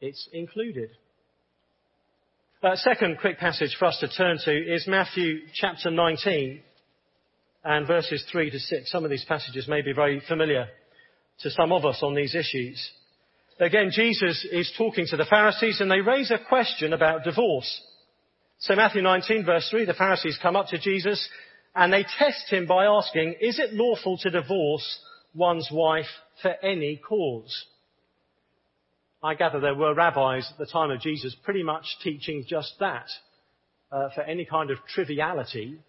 it's 0.02 0.28
included. 0.34 0.90
Uh, 2.62 2.76
second 2.76 3.18
quick 3.20 3.40
passage 3.40 3.76
for 3.78 3.86
us 3.86 3.98
to 4.00 4.08
turn 4.08 4.38
to 4.44 4.52
is 4.52 4.88
Matthew 4.88 5.40
chapter 5.54 5.92
19 5.92 6.62
and 7.64 7.88
verses 7.88 8.26
3 8.32 8.52
to 8.52 8.60
6. 8.60 8.92
Some 8.92 9.04
of 9.04 9.12
these 9.12 9.26
passages 9.26 9.68
may 9.68 9.82
be 9.82 9.94
very 9.94 10.22
familiar 10.28 10.68
to 11.40 11.50
some 11.50 11.72
of 11.72 11.86
us 11.86 12.00
on 12.02 12.16
these 12.16 12.36
issues. 12.36 12.92
Again, 13.60 13.92
Jesus 13.94 14.46
is 14.52 14.72
talking 14.78 15.06
to 15.08 15.18
the 15.18 15.26
Pharisees 15.26 15.80
and 15.80 15.92
they 15.92 16.02
raise 16.02 16.32
a 16.32 16.40
question 16.40 16.94
about 16.94 17.24
divorce. 17.24 17.82
So 18.60 18.76
Matthew 18.76 19.02
19 19.02 19.46
verse 19.46 19.68
3, 19.70 19.86
the 19.86 19.94
Pharisees 19.94 20.40
come 20.42 20.56
up 20.56 20.68
to 20.68 20.80
Jesus 20.80 21.28
and 21.76 21.92
they 21.92 22.06
test 22.18 22.50
him 22.50 22.66
by 22.66 22.86
asking, 22.86 23.36
is 23.42 23.60
it 23.60 23.74
lawful 23.74 24.18
to 24.20 24.30
divorce 24.30 25.00
one's 25.34 25.70
wife 25.72 26.06
for 26.42 26.52
any 26.64 26.98
cause? 26.98 27.66
I 29.24 29.36
gather 29.36 29.62
there 29.62 29.74
were 29.74 29.94
rabbis 29.94 30.52
at 30.52 30.58
the 30.58 30.66
time 30.66 30.92
of 30.92 31.00
Jesus 31.00 31.34
pretty 31.46 31.64
much 31.64 31.86
teaching 32.04 32.44
just 32.48 32.74
that. 32.82 33.08
Uh, 33.90 34.10
for 34.14 34.22
any 34.22 34.44
kind 34.44 34.70
of 34.70 34.80
triviality, 34.94 35.80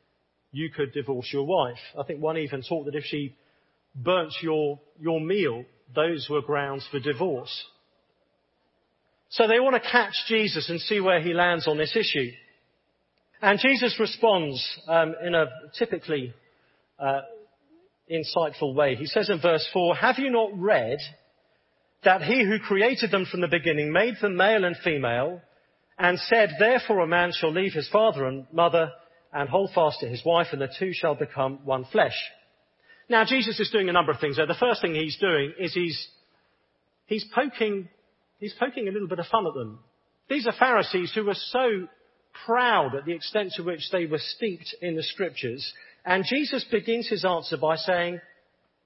you 0.53 0.71
could 0.71 0.93
divorce 0.93 1.31
your 1.33 1.45
wife. 1.45 1.79
I 1.99 2.05
think 2.05 2.21
one 2.21 2.39
even 2.39 2.63
taught 2.63 2.85
that 2.85 2.95
if 2.95 3.05
she 3.05 3.35
burnt 3.95 4.33
your, 4.41 4.79
your 5.01 5.21
meal, 5.21 5.65
those 5.95 6.29
were 6.31 6.43
grounds 6.43 6.87
for 6.91 7.01
divorce. 7.01 7.65
So 9.31 9.49
they 9.49 9.59
want 9.59 9.83
to 9.83 9.91
catch 9.91 10.15
Jesus 10.29 10.71
and 10.71 10.81
see 10.81 11.01
where 11.01 11.21
he 11.21 11.33
lands 11.33 11.67
on 11.67 11.77
this 11.77 11.97
issue. 11.97 12.31
And 13.43 13.59
Jesus 13.59 13.97
responds 13.99 14.65
um, 14.87 15.15
in 15.25 15.35
a 15.35 15.47
typically 15.77 16.33
uh, 17.01 17.23
insightful 18.09 18.75
way. 18.75 18.95
He 18.95 19.07
says 19.07 19.29
in 19.29 19.41
verse 19.41 19.69
4, 19.73 19.97
Have 19.97 20.19
you 20.19 20.31
not 20.31 20.51
read 20.57 20.99
that 22.05 22.23
he 22.23 22.45
who 22.45 22.59
created 22.59 23.11
them 23.11 23.27
from 23.31 23.41
the 23.41 23.49
beginning 23.49 23.93
made 23.93 24.15
them 24.21 24.37
male 24.37 24.65
and 24.65 24.77
female, 24.85 25.41
and 25.99 26.19
said, 26.19 26.51
Therefore 26.59 27.01
a 27.01 27.07
man 27.07 27.33
shall 27.33 27.53
leave 27.53 27.73
his 27.73 27.89
father 27.89 28.27
and 28.27 28.47
mother 28.53 28.91
and 29.33 29.49
hold 29.49 29.71
fast 29.75 30.01
to 30.01 30.09
his 30.09 30.25
wife, 30.25 30.49
and 30.53 30.61
the 30.61 30.73
two 30.79 30.93
shall 30.93 31.15
become 31.15 31.65
one 31.65 31.85
flesh. 31.91 32.17
Now 33.09 33.25
Jesus 33.25 33.59
is 33.61 33.71
doing 33.71 33.89
a 33.89 33.93
number 33.93 34.13
of 34.13 34.21
things 34.21 34.37
there. 34.37 34.47
The 34.47 34.55
first 34.55 34.81
thing 34.81 34.95
he's 34.95 35.19
doing 35.19 35.53
is 35.59 35.75
he's, 35.75 36.09
he's 37.07 37.25
poking, 37.35 37.89
he's 38.39 38.55
poking 38.59 38.89
a 38.89 38.93
little 38.93 39.09
bit 39.09 39.19
of 39.19 39.27
fun 39.27 39.47
at 39.47 39.55
them. 39.55 39.81
These 40.29 40.47
are 40.47 40.55
Pharisees 40.59 41.13
who 41.15 41.25
were 41.25 41.35
so 41.35 41.89
proud 42.47 42.95
at 42.95 43.05
the 43.05 43.13
extent 43.13 43.53
to 43.57 43.63
which 43.63 43.91
they 43.93 44.07
were 44.07 44.19
steeped 44.19 44.75
in 44.81 44.97
the 44.97 45.03
scriptures. 45.03 45.73
And 46.05 46.25
Jesus 46.25 46.65
begins 46.71 47.09
his 47.09 47.25
answer 47.25 47.57
by 47.57 47.77
saying, 47.77 48.21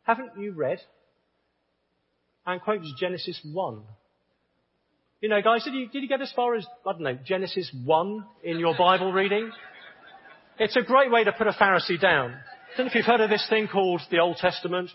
haven't 0.05 0.33
you 0.39 0.53
read 0.53 0.81
and 2.49 2.63
quotes 2.63 2.91
Genesis 2.99 3.39
1. 3.53 3.83
You 5.21 5.29
know, 5.29 5.43
guys, 5.43 5.65
did 5.65 5.75
you, 5.75 5.89
did 5.89 6.03
you 6.03 6.09
get 6.09 6.23
as 6.23 6.33
far 6.35 6.55
as, 6.55 6.67
I 6.87 6.93
don't 6.93 7.03
know, 7.03 7.19
Genesis 7.25 7.71
1 7.85 8.25
in 8.43 8.59
your 8.59 8.75
Bible 8.77 9.13
reading? 9.13 9.51
It's 10.59 10.77
a 10.77 10.83
great 10.83 11.11
way 11.11 11.25
to 11.25 11.33
put 11.33 11.47
a 11.47 11.53
Pharisee 11.53 12.01
down. 12.01 12.31
I 12.31 12.77
don't 12.77 12.87
know 12.87 12.91
if 12.91 12.95
you've 12.95 13.05
heard 13.05 13.21
of 13.21 13.29
this 13.29 13.47
thing 13.51 13.69
called 13.69 14.01
the 14.11 14.21
Old 14.21 14.39
Testament. 14.39 14.91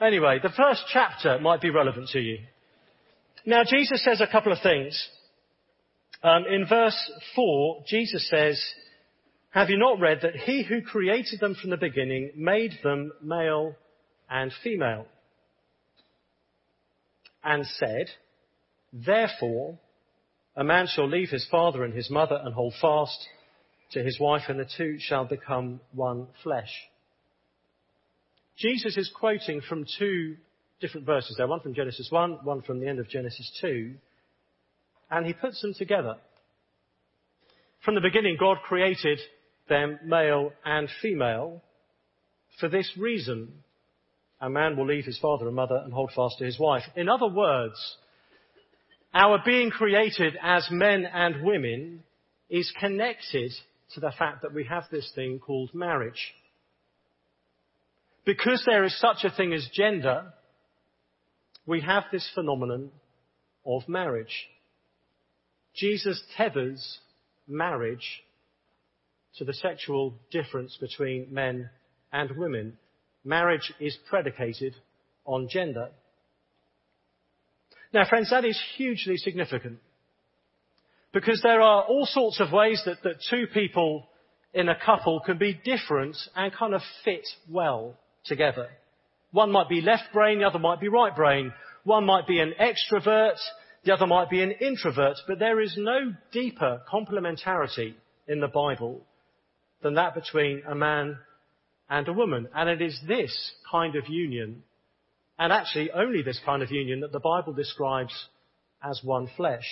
Anyway, 0.00 0.38
the 0.40 0.50
first 0.56 0.84
chapter 0.92 1.40
might 1.40 1.60
be 1.60 1.70
relevant 1.70 2.08
to 2.10 2.20
you. 2.20 2.38
Now, 3.44 3.64
Jesus 3.64 4.04
says 4.04 4.20
a 4.20 4.30
couple 4.30 4.52
of 4.52 4.58
things. 4.62 5.08
Um, 6.22 6.44
in 6.48 6.66
verse 6.68 7.10
4, 7.34 7.82
Jesus 7.88 8.28
says, 8.28 8.62
Have 9.50 9.70
you 9.70 9.78
not 9.78 9.98
read 9.98 10.20
that 10.22 10.36
he 10.36 10.62
who 10.62 10.82
created 10.82 11.40
them 11.40 11.56
from 11.60 11.70
the 11.70 11.76
beginning 11.76 12.30
made 12.36 12.78
them 12.84 13.10
male 13.22 13.74
and 14.30 14.52
female? 14.62 15.06
And 17.42 17.66
said, 17.66 18.06
Therefore, 18.92 19.78
a 20.56 20.64
man 20.64 20.86
shall 20.88 21.08
leave 21.08 21.30
his 21.30 21.46
father 21.50 21.84
and 21.84 21.94
his 21.94 22.10
mother 22.10 22.40
and 22.42 22.54
hold 22.54 22.74
fast 22.80 23.26
to 23.92 24.02
his 24.02 24.18
wife, 24.20 24.42
and 24.48 24.58
the 24.58 24.68
two 24.76 24.96
shall 24.98 25.24
become 25.24 25.80
one 25.92 26.28
flesh. 26.42 26.70
Jesus 28.58 28.96
is 28.96 29.10
quoting 29.14 29.60
from 29.66 29.86
two 29.98 30.36
different 30.80 31.06
verses 31.06 31.34
there, 31.36 31.46
one 31.46 31.60
from 31.60 31.74
Genesis 31.74 32.08
1, 32.10 32.40
one 32.44 32.62
from 32.62 32.80
the 32.80 32.88
end 32.88 32.98
of 32.98 33.08
Genesis 33.08 33.50
2, 33.60 33.94
and 35.10 35.26
he 35.26 35.32
puts 35.32 35.60
them 35.62 35.74
together. 35.74 36.16
From 37.84 37.94
the 37.94 38.00
beginning, 38.00 38.36
God 38.38 38.58
created 38.62 39.18
them 39.68 39.98
male 40.04 40.52
and 40.64 40.88
female 41.00 41.62
for 42.58 42.68
this 42.68 42.92
reason 42.98 43.62
a 44.40 44.48
man 44.48 44.76
will 44.76 44.86
leave 44.86 45.04
his 45.04 45.18
father 45.18 45.46
and 45.46 45.56
mother 45.56 45.80
and 45.84 45.92
hold 45.92 46.10
fast 46.14 46.38
to 46.38 46.44
his 46.44 46.58
wife. 46.58 46.82
In 46.96 47.08
other 47.08 47.28
words, 47.28 47.96
our 49.12 49.40
being 49.44 49.70
created 49.70 50.36
as 50.42 50.68
men 50.70 51.04
and 51.04 51.44
women 51.44 52.02
is 52.48 52.72
connected 52.80 53.52
to 53.94 54.00
the 54.00 54.12
fact 54.18 54.42
that 54.42 54.54
we 54.54 54.64
have 54.64 54.84
this 54.90 55.10
thing 55.14 55.38
called 55.38 55.74
marriage. 55.74 56.34
Because 58.24 58.62
there 58.64 58.84
is 58.84 58.98
such 58.98 59.24
a 59.24 59.30
thing 59.30 59.52
as 59.52 59.68
gender, 59.74 60.32
we 61.66 61.80
have 61.80 62.04
this 62.12 62.28
phenomenon 62.34 62.90
of 63.66 63.88
marriage. 63.88 64.48
Jesus 65.74 66.22
tethers 66.36 66.98
marriage 67.46 68.22
to 69.36 69.44
the 69.44 69.54
sexual 69.54 70.14
difference 70.30 70.76
between 70.80 71.32
men 71.32 71.70
and 72.12 72.36
women 72.36 72.76
marriage 73.24 73.72
is 73.80 73.96
predicated 74.08 74.74
on 75.24 75.48
gender. 75.50 75.88
Now, 77.92 78.04
friends, 78.08 78.30
that 78.30 78.44
is 78.44 78.60
hugely 78.76 79.16
significant 79.16 79.78
because 81.12 81.40
there 81.42 81.60
are 81.60 81.82
all 81.82 82.06
sorts 82.06 82.40
of 82.40 82.52
ways 82.52 82.82
that, 82.86 83.02
that 83.02 83.16
two 83.28 83.46
people 83.52 84.06
in 84.54 84.68
a 84.68 84.78
couple 84.84 85.20
can 85.20 85.38
be 85.38 85.60
different 85.64 86.16
and 86.36 86.52
kind 86.52 86.74
of 86.74 86.82
fit 87.04 87.26
well 87.48 87.96
together. 88.24 88.68
One 89.32 89.50
might 89.52 89.68
be 89.68 89.80
left 89.80 90.12
brain, 90.12 90.40
the 90.40 90.46
other 90.46 90.58
might 90.58 90.80
be 90.80 90.88
right 90.88 91.14
brain. 91.14 91.52
One 91.84 92.04
might 92.04 92.26
be 92.26 92.40
an 92.40 92.54
extrovert, 92.60 93.36
the 93.84 93.92
other 93.92 94.06
might 94.06 94.28
be 94.28 94.42
an 94.42 94.52
introvert, 94.52 95.16
but 95.26 95.38
there 95.38 95.60
is 95.60 95.74
no 95.76 96.12
deeper 96.32 96.82
complementarity 96.92 97.94
in 98.28 98.40
the 98.40 98.48
Bible 98.48 99.02
than 99.82 99.94
that 99.94 100.14
between 100.14 100.62
a 100.68 100.74
man 100.74 101.16
and 101.90 102.08
a 102.08 102.12
woman. 102.12 102.48
And 102.54 102.70
it 102.70 102.80
is 102.80 102.98
this 103.06 103.52
kind 103.70 103.96
of 103.96 104.08
union, 104.08 104.62
and 105.38 105.52
actually 105.52 105.90
only 105.90 106.22
this 106.22 106.40
kind 106.44 106.62
of 106.62 106.70
union, 106.70 107.00
that 107.00 107.12
the 107.12 107.20
Bible 107.20 107.52
describes 107.52 108.14
as 108.82 109.00
one 109.02 109.28
flesh. 109.36 109.66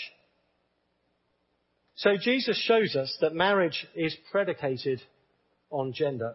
So 1.94 2.16
Jesus 2.20 2.60
shows 2.62 2.96
us 2.96 3.16
that 3.20 3.34
marriage 3.34 3.86
is 3.94 4.16
predicated 4.30 5.00
on 5.70 5.92
gender. 5.92 6.34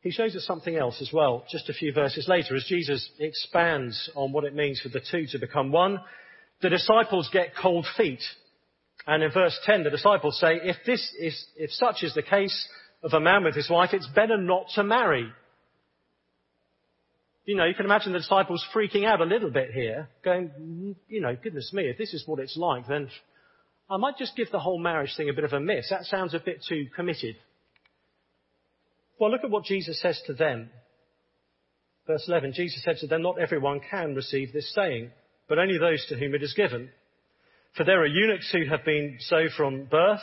He 0.00 0.10
shows 0.10 0.34
us 0.34 0.44
something 0.44 0.76
else 0.76 1.00
as 1.00 1.12
well, 1.12 1.44
just 1.48 1.68
a 1.68 1.72
few 1.72 1.92
verses 1.92 2.26
later, 2.26 2.56
as 2.56 2.64
Jesus 2.64 3.08
expands 3.20 4.10
on 4.16 4.32
what 4.32 4.44
it 4.44 4.54
means 4.54 4.80
for 4.80 4.88
the 4.88 5.00
two 5.10 5.26
to 5.30 5.38
become 5.38 5.70
one. 5.70 6.00
The 6.60 6.70
disciples 6.70 7.30
get 7.32 7.54
cold 7.60 7.86
feet. 7.96 8.22
And 9.06 9.22
in 9.22 9.30
verse 9.32 9.56
10, 9.64 9.84
the 9.84 9.90
disciples 9.90 10.38
say, 10.40 10.60
if 10.62 10.76
this 10.84 11.14
is, 11.20 11.46
if 11.56 11.70
such 11.70 12.02
is 12.02 12.14
the 12.14 12.22
case, 12.22 12.68
of 13.02 13.12
a 13.12 13.20
man 13.20 13.44
with 13.44 13.54
his 13.54 13.68
wife, 13.68 13.90
it's 13.92 14.08
better 14.14 14.36
not 14.36 14.66
to 14.74 14.84
marry. 14.84 15.30
You 17.44 17.56
know, 17.56 17.64
you 17.64 17.74
can 17.74 17.84
imagine 17.84 18.12
the 18.12 18.20
disciples 18.20 18.64
freaking 18.74 19.04
out 19.04 19.20
a 19.20 19.24
little 19.24 19.50
bit 19.50 19.72
here, 19.72 20.08
going, 20.24 20.50
mm, 20.60 20.96
you 21.08 21.20
know, 21.20 21.36
goodness 21.42 21.72
me, 21.72 21.88
if 21.88 21.98
this 21.98 22.14
is 22.14 22.22
what 22.26 22.38
it's 22.38 22.56
like, 22.56 22.86
then 22.86 23.08
I 23.90 23.96
might 23.96 24.16
just 24.16 24.36
give 24.36 24.50
the 24.50 24.60
whole 24.60 24.78
marriage 24.78 25.14
thing 25.16 25.28
a 25.28 25.32
bit 25.32 25.44
of 25.44 25.52
a 25.52 25.60
miss. 25.60 25.90
That 25.90 26.04
sounds 26.04 26.34
a 26.34 26.38
bit 26.38 26.64
too 26.68 26.86
committed. 26.94 27.36
Well, 29.18 29.30
look 29.30 29.44
at 29.44 29.50
what 29.50 29.64
Jesus 29.64 30.00
says 30.00 30.20
to 30.26 30.34
them. 30.34 30.70
Verse 32.06 32.24
11, 32.26 32.52
Jesus 32.54 32.82
said 32.82 32.96
to 32.98 33.06
them, 33.06 33.22
Not 33.22 33.40
everyone 33.40 33.80
can 33.88 34.14
receive 34.14 34.52
this 34.52 34.72
saying, 34.74 35.10
but 35.48 35.58
only 35.58 35.78
those 35.78 36.04
to 36.08 36.16
whom 36.16 36.34
it 36.34 36.42
is 36.42 36.54
given. 36.54 36.90
For 37.76 37.84
there 37.84 38.00
are 38.02 38.06
eunuchs 38.06 38.50
who 38.52 38.66
have 38.68 38.84
been 38.84 39.18
so 39.20 39.46
from 39.56 39.84
birth, 39.84 40.20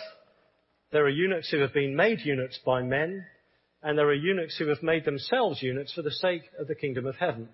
there 0.91 1.03
are 1.03 1.09
eunuchs 1.09 1.49
who 1.49 1.59
have 1.59 1.73
been 1.73 1.95
made 1.95 2.19
eunuchs 2.21 2.59
by 2.65 2.81
men, 2.81 3.25
and 3.83 3.97
there 3.97 4.07
are 4.07 4.13
eunuchs 4.13 4.57
who 4.57 4.67
have 4.67 4.83
made 4.83 5.05
themselves 5.05 5.61
eunuchs 5.61 5.93
for 5.93 6.01
the 6.01 6.11
sake 6.11 6.43
of 6.59 6.67
the 6.67 6.75
kingdom 6.75 7.05
of 7.05 7.15
heaven. 7.15 7.49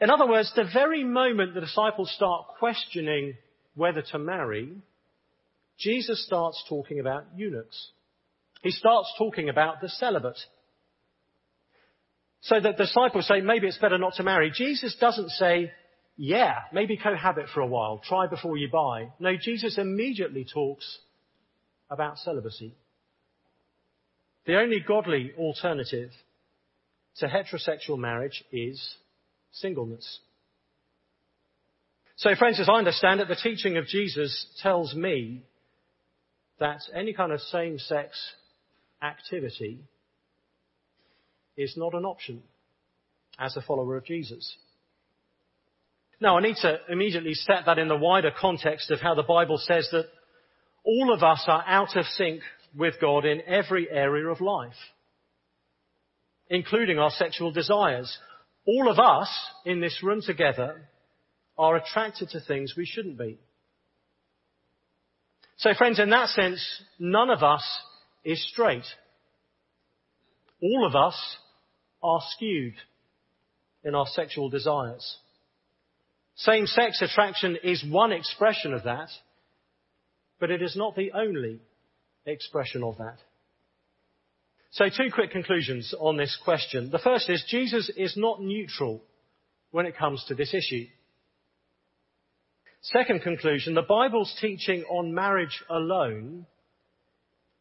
In 0.00 0.10
other 0.10 0.26
words, 0.26 0.52
the 0.54 0.68
very 0.72 1.04
moment 1.04 1.54
the 1.54 1.60
disciples 1.60 2.12
start 2.14 2.46
questioning 2.58 3.34
whether 3.74 4.02
to 4.12 4.18
marry, 4.18 4.76
Jesus 5.78 6.24
starts 6.24 6.62
talking 6.68 7.00
about 7.00 7.24
eunuchs. 7.34 7.90
He 8.62 8.70
starts 8.70 9.12
talking 9.18 9.48
about 9.48 9.80
the 9.80 9.88
celibate. 9.88 10.38
So 12.42 12.60
the 12.60 12.72
disciples 12.72 13.26
say, 13.26 13.40
maybe 13.40 13.66
it's 13.66 13.78
better 13.78 13.98
not 13.98 14.14
to 14.14 14.22
marry. 14.22 14.52
Jesus 14.54 14.94
doesn't 15.00 15.30
say, 15.30 15.72
yeah, 16.16 16.60
maybe 16.72 16.96
cohabit 16.96 17.46
for 17.52 17.60
a 17.60 17.66
while, 17.66 18.00
try 18.06 18.26
before 18.26 18.56
you 18.56 18.68
buy. 18.70 19.08
No, 19.18 19.32
Jesus 19.40 19.78
immediately 19.78 20.46
talks 20.52 20.98
about 21.94 22.18
celibacy. 22.18 22.74
The 24.46 24.58
only 24.58 24.80
godly 24.86 25.32
alternative 25.38 26.10
to 27.16 27.26
heterosexual 27.26 27.98
marriage 27.98 28.44
is 28.52 28.96
singleness. 29.52 30.20
So 32.16 32.34
friends, 32.34 32.60
as 32.60 32.68
I 32.68 32.74
understand 32.74 33.20
it, 33.20 33.28
the 33.28 33.36
teaching 33.36 33.76
of 33.76 33.86
Jesus 33.86 34.46
tells 34.62 34.94
me 34.94 35.42
that 36.60 36.80
any 36.94 37.12
kind 37.12 37.32
of 37.32 37.40
same-sex 37.40 38.10
activity 39.02 39.80
is 41.56 41.74
not 41.76 41.94
an 41.94 42.04
option 42.04 42.42
as 43.38 43.56
a 43.56 43.62
follower 43.62 43.96
of 43.96 44.04
Jesus. 44.04 44.56
Now, 46.20 46.38
I 46.38 46.42
need 46.42 46.56
to 46.62 46.78
immediately 46.88 47.34
set 47.34 47.66
that 47.66 47.78
in 47.78 47.88
the 47.88 47.96
wider 47.96 48.30
context 48.30 48.90
of 48.90 49.00
how 49.00 49.14
the 49.14 49.22
Bible 49.22 49.58
says 49.58 49.88
that 49.90 50.06
all 50.84 51.12
of 51.12 51.22
us 51.22 51.44
are 51.46 51.64
out 51.66 51.96
of 51.96 52.04
sync 52.06 52.42
with 52.76 52.94
God 53.00 53.24
in 53.24 53.40
every 53.46 53.90
area 53.90 54.26
of 54.26 54.40
life, 54.40 54.72
including 56.48 56.98
our 56.98 57.10
sexual 57.10 57.52
desires. 57.52 58.18
All 58.66 58.90
of 58.90 58.98
us 58.98 59.28
in 59.64 59.80
this 59.80 60.02
room 60.02 60.20
together 60.20 60.88
are 61.56 61.76
attracted 61.76 62.30
to 62.30 62.40
things 62.40 62.74
we 62.76 62.86
shouldn't 62.86 63.18
be. 63.18 63.38
So 65.56 65.72
friends, 65.74 66.00
in 66.00 66.10
that 66.10 66.30
sense, 66.30 66.82
none 66.98 67.30
of 67.30 67.42
us 67.42 67.64
is 68.24 68.44
straight. 68.50 68.84
All 70.60 70.86
of 70.86 70.96
us 70.96 71.36
are 72.02 72.20
skewed 72.30 72.74
in 73.84 73.94
our 73.94 74.06
sexual 74.06 74.50
desires. 74.50 75.16
Same-sex 76.36 77.00
attraction 77.00 77.56
is 77.62 77.84
one 77.88 78.10
expression 78.12 78.74
of 78.74 78.84
that, 78.84 79.08
but 80.44 80.50
it 80.50 80.60
is 80.60 80.76
not 80.76 80.94
the 80.94 81.10
only 81.12 81.58
expression 82.26 82.82
of 82.82 82.98
that. 82.98 83.16
So 84.72 84.84
two 84.90 85.10
quick 85.10 85.30
conclusions 85.30 85.94
on 85.98 86.18
this 86.18 86.38
question. 86.44 86.90
The 86.90 86.98
first 86.98 87.30
is 87.30 87.42
Jesus 87.48 87.90
is 87.96 88.14
not 88.14 88.42
neutral 88.42 89.00
when 89.70 89.86
it 89.86 89.96
comes 89.96 90.22
to 90.28 90.34
this 90.34 90.52
issue. 90.52 90.84
Second 92.82 93.22
conclusion, 93.22 93.72
the 93.72 93.80
Bible's 93.88 94.36
teaching 94.38 94.84
on 94.90 95.14
marriage 95.14 95.64
alone 95.70 96.44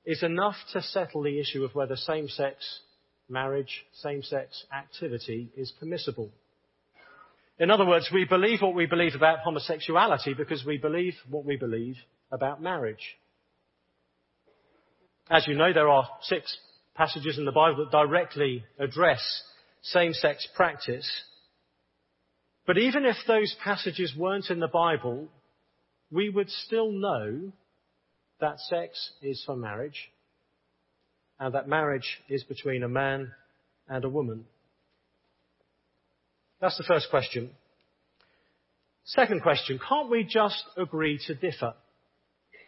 is 0.03 0.21
enough 0.21 0.57
to 0.73 0.81
settle 0.81 1.23
the 1.23 1.39
issue 1.39 1.63
of 1.63 1.73
whether 1.73 1.95
same-sex 1.95 2.81
marriage, 3.29 3.85
same-sex 4.01 4.65
activity 4.77 5.53
is 5.55 5.71
permissible. 5.79 6.31
In 7.57 7.71
other 7.71 7.85
words, 7.85 8.09
we 8.13 8.25
believe 8.25 8.61
what 8.61 8.75
we 8.75 8.87
believe 8.87 9.15
about 9.15 9.39
homosexuality 9.39 10.33
because 10.33 10.65
we 10.65 10.75
believe 10.75 11.13
what 11.29 11.45
we 11.45 11.55
believe 11.55 11.95
about 12.33 12.61
marriage. 12.61 13.17
As 15.29 15.47
you 15.47 15.55
know, 15.55 15.71
there 15.71 15.87
are 15.87 16.07
six 16.23 16.57
passages 16.95 17.37
in 17.37 17.45
the 17.45 17.51
Bible 17.51 17.85
that 17.85 17.91
directly 17.91 18.65
address 18.79 19.21
same-sex 19.83 20.47
practice. 20.55 21.09
But 22.65 22.77
even 22.77 23.05
if 23.05 23.15
those 23.27 23.55
passages 23.63 24.13
weren't 24.17 24.49
in 24.49 24.59
the 24.59 24.67
Bible, 24.67 25.27
we 26.11 26.29
would 26.29 26.49
still 26.49 26.91
know 26.91 27.51
that 28.39 28.59
sex 28.59 29.11
is 29.21 29.41
for 29.45 29.55
marriage 29.55 30.09
and 31.39 31.53
that 31.53 31.67
marriage 31.67 32.19
is 32.29 32.43
between 32.43 32.83
a 32.83 32.89
man 32.89 33.31
and 33.87 34.03
a 34.03 34.09
woman. 34.09 34.45
That's 36.61 36.77
the 36.77 36.83
first 36.83 37.09
question. 37.09 37.51
Second 39.05 39.41
question, 39.41 39.79
can't 39.85 40.09
we 40.09 40.23
just 40.23 40.63
agree 40.77 41.19
to 41.27 41.35
differ? 41.35 41.73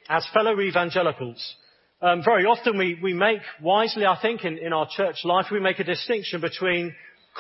As 0.08 0.28
fellow 0.34 0.60
evangelicals, 0.60 1.56
um, 2.02 2.24
very 2.24 2.46
often 2.46 2.78
we, 2.78 3.00
we 3.02 3.14
make, 3.14 3.42
wisely 3.62 4.06
I 4.06 4.18
think, 4.22 4.44
in, 4.46 4.60
in 4.60 4.72
our 4.72 4.88
church 4.90 5.18
life, 5.24 5.48
we 5.52 5.60
make 5.60 5.80
a 5.80 5.84
distinction 5.84 6.42
between 6.42 6.94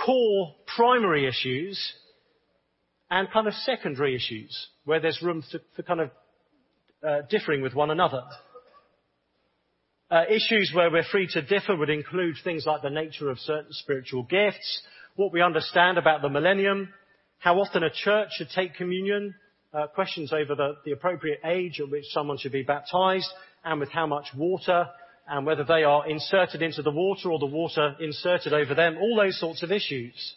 core 0.06 0.56
primary 0.76 1.28
issues 1.28 1.80
and 3.12 3.30
kind 3.32 3.48
of 3.48 3.54
secondary 3.54 4.16
issues, 4.16 4.68
where 4.84 5.00
there's 5.00 5.22
room 5.22 5.44
for, 5.76 5.84
kind 5.84 6.02
of 6.02 6.12
uh, 7.08 7.22
differing 7.30 7.62
with 7.62 7.76
one 7.76 7.92
another. 7.92 8.24
Uh, 10.10 10.24
issues 10.30 10.72
where 10.74 10.90
we're 10.90 11.04
free 11.04 11.28
to 11.28 11.42
differ 11.44 11.76
would 11.76 11.90
include 11.90 12.36
things 12.44 12.66
like 12.66 12.82
the 12.82 12.90
nature 12.90 13.30
of 13.30 13.38
certain 13.40 13.72
spiritual 13.72 14.24
gifts, 14.24 14.82
what 15.16 15.32
we 15.32 15.42
understand 15.42 16.00
about 16.00 16.24
the 16.24 16.30
millennium, 16.30 16.90
how 17.38 17.60
often 17.60 17.84
a 17.84 17.90
church 17.92 18.30
should 18.32 18.50
take 18.56 18.74
communion, 18.76 19.36
Uh, 19.76 19.88
questions 19.88 20.32
over 20.32 20.56
the, 20.56 20.78
the 20.86 20.92
appropriate 20.92 21.40
age 21.44 21.82
at 21.82 21.90
which 21.90 22.06
someone 22.12 22.38
should 22.38 22.52
be 22.52 22.64
baptized, 22.64 23.28
and 23.64 23.80
with 23.80 23.90
how 23.90 24.08
much 24.08 24.28
water, 24.36 24.88
and 25.28 25.46
whether 25.46 25.66
they 25.66 25.84
are 25.84 26.08
inserted 26.08 26.62
into 26.62 26.82
the 26.82 26.92
water 26.92 27.30
or 27.30 27.40
the 27.40 27.46
water 27.46 27.96
inserted 28.00 28.54
over 28.54 28.74
them, 28.74 28.98
all 28.98 29.18
those 29.18 29.38
sorts 29.40 29.64
of 29.64 29.72
issues. 29.72 30.36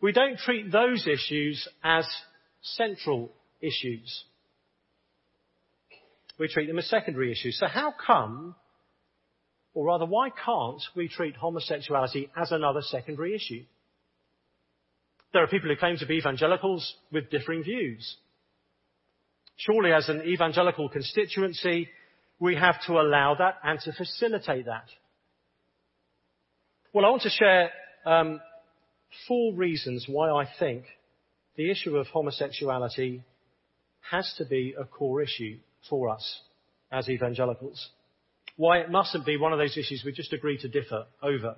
We 0.00 0.12
don't 0.12 0.38
treat 0.38 0.70
those 0.70 1.08
issues 1.08 1.66
as 1.82 2.06
central 2.60 3.32
issues. 3.60 4.24
We 6.38 6.48
treat 6.48 6.66
them 6.66 6.78
as 6.78 6.88
secondary 6.88 7.32
issues. 7.32 7.58
So 7.58 7.66
how 7.66 7.92
come 8.06 8.54
or 9.76 9.84
rather, 9.84 10.06
why 10.06 10.30
can't 10.30 10.80
we 10.96 11.06
treat 11.06 11.36
homosexuality 11.36 12.30
as 12.34 12.50
another 12.50 12.80
secondary 12.80 13.36
issue? 13.36 13.62
There 15.36 15.44
are 15.44 15.48
people 15.48 15.68
who 15.68 15.76
claim 15.76 15.98
to 15.98 16.06
be 16.06 16.14
evangelicals 16.14 16.94
with 17.12 17.28
differing 17.28 17.62
views. 17.62 18.16
Surely 19.56 19.92
as 19.92 20.08
an 20.08 20.22
evangelical 20.22 20.88
constituency, 20.88 21.90
we 22.40 22.56
have 22.56 22.76
to 22.86 22.94
allow 22.94 23.34
that 23.34 23.56
and 23.62 23.78
to 23.80 23.92
facilitate 23.92 24.64
that. 24.64 24.86
Well, 26.94 27.04
I 27.04 27.10
want 27.10 27.20
to 27.24 27.28
share 27.28 27.70
um, 28.06 28.40
four 29.28 29.52
reasons 29.52 30.06
why 30.08 30.30
I 30.30 30.48
think 30.58 30.84
the 31.56 31.70
issue 31.70 31.98
of 31.98 32.06
homosexuality 32.06 33.22
has 34.10 34.32
to 34.38 34.46
be 34.46 34.74
a 34.80 34.86
core 34.86 35.20
issue 35.20 35.58
for 35.90 36.08
us 36.08 36.40
as 36.90 37.10
evangelicals 37.10 37.90
why 38.56 38.78
it 38.78 38.90
mustn't 38.90 39.26
be 39.26 39.36
one 39.36 39.52
of 39.52 39.58
those 39.58 39.76
issues 39.76 40.02
we 40.02 40.12
just 40.12 40.32
agree 40.32 40.56
to 40.56 40.68
differ 40.68 41.04
over. 41.22 41.56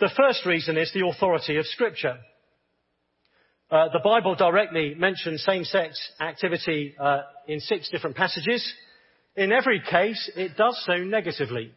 The 0.00 0.10
first 0.16 0.44
reason 0.44 0.76
is 0.76 0.92
the 0.92 1.06
authority 1.06 1.58
of 1.58 1.66
Scripture. 1.66 2.18
Uh, 3.70 3.88
the 3.92 4.00
Bible 4.02 4.34
directly 4.34 4.94
mentions 4.94 5.42
same-sex 5.44 6.00
activity 6.20 6.94
uh, 6.98 7.22
in 7.46 7.60
six 7.60 7.90
different 7.90 8.16
passages. 8.16 8.72
In 9.36 9.52
every 9.52 9.80
case, 9.80 10.30
it 10.36 10.56
does 10.56 10.82
so 10.86 10.96
negatively. 10.96 11.72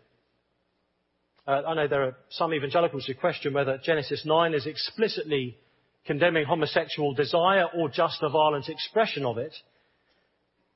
Uh, 1.46 1.62
I 1.68 1.74
know 1.74 1.88
there 1.88 2.04
are 2.04 2.18
some 2.30 2.54
evangelicals 2.54 3.06
who 3.06 3.14
question 3.14 3.54
whether 3.54 3.78
Genesis 3.84 4.24
9 4.26 4.54
is 4.54 4.66
explicitly 4.66 5.58
condemning 6.06 6.46
homosexual 6.46 7.14
desire 7.14 7.66
or 7.76 7.90
just 7.90 8.20
a 8.22 8.30
violent 8.30 8.70
expression 8.70 9.26
of 9.26 9.38
it. 9.38 9.54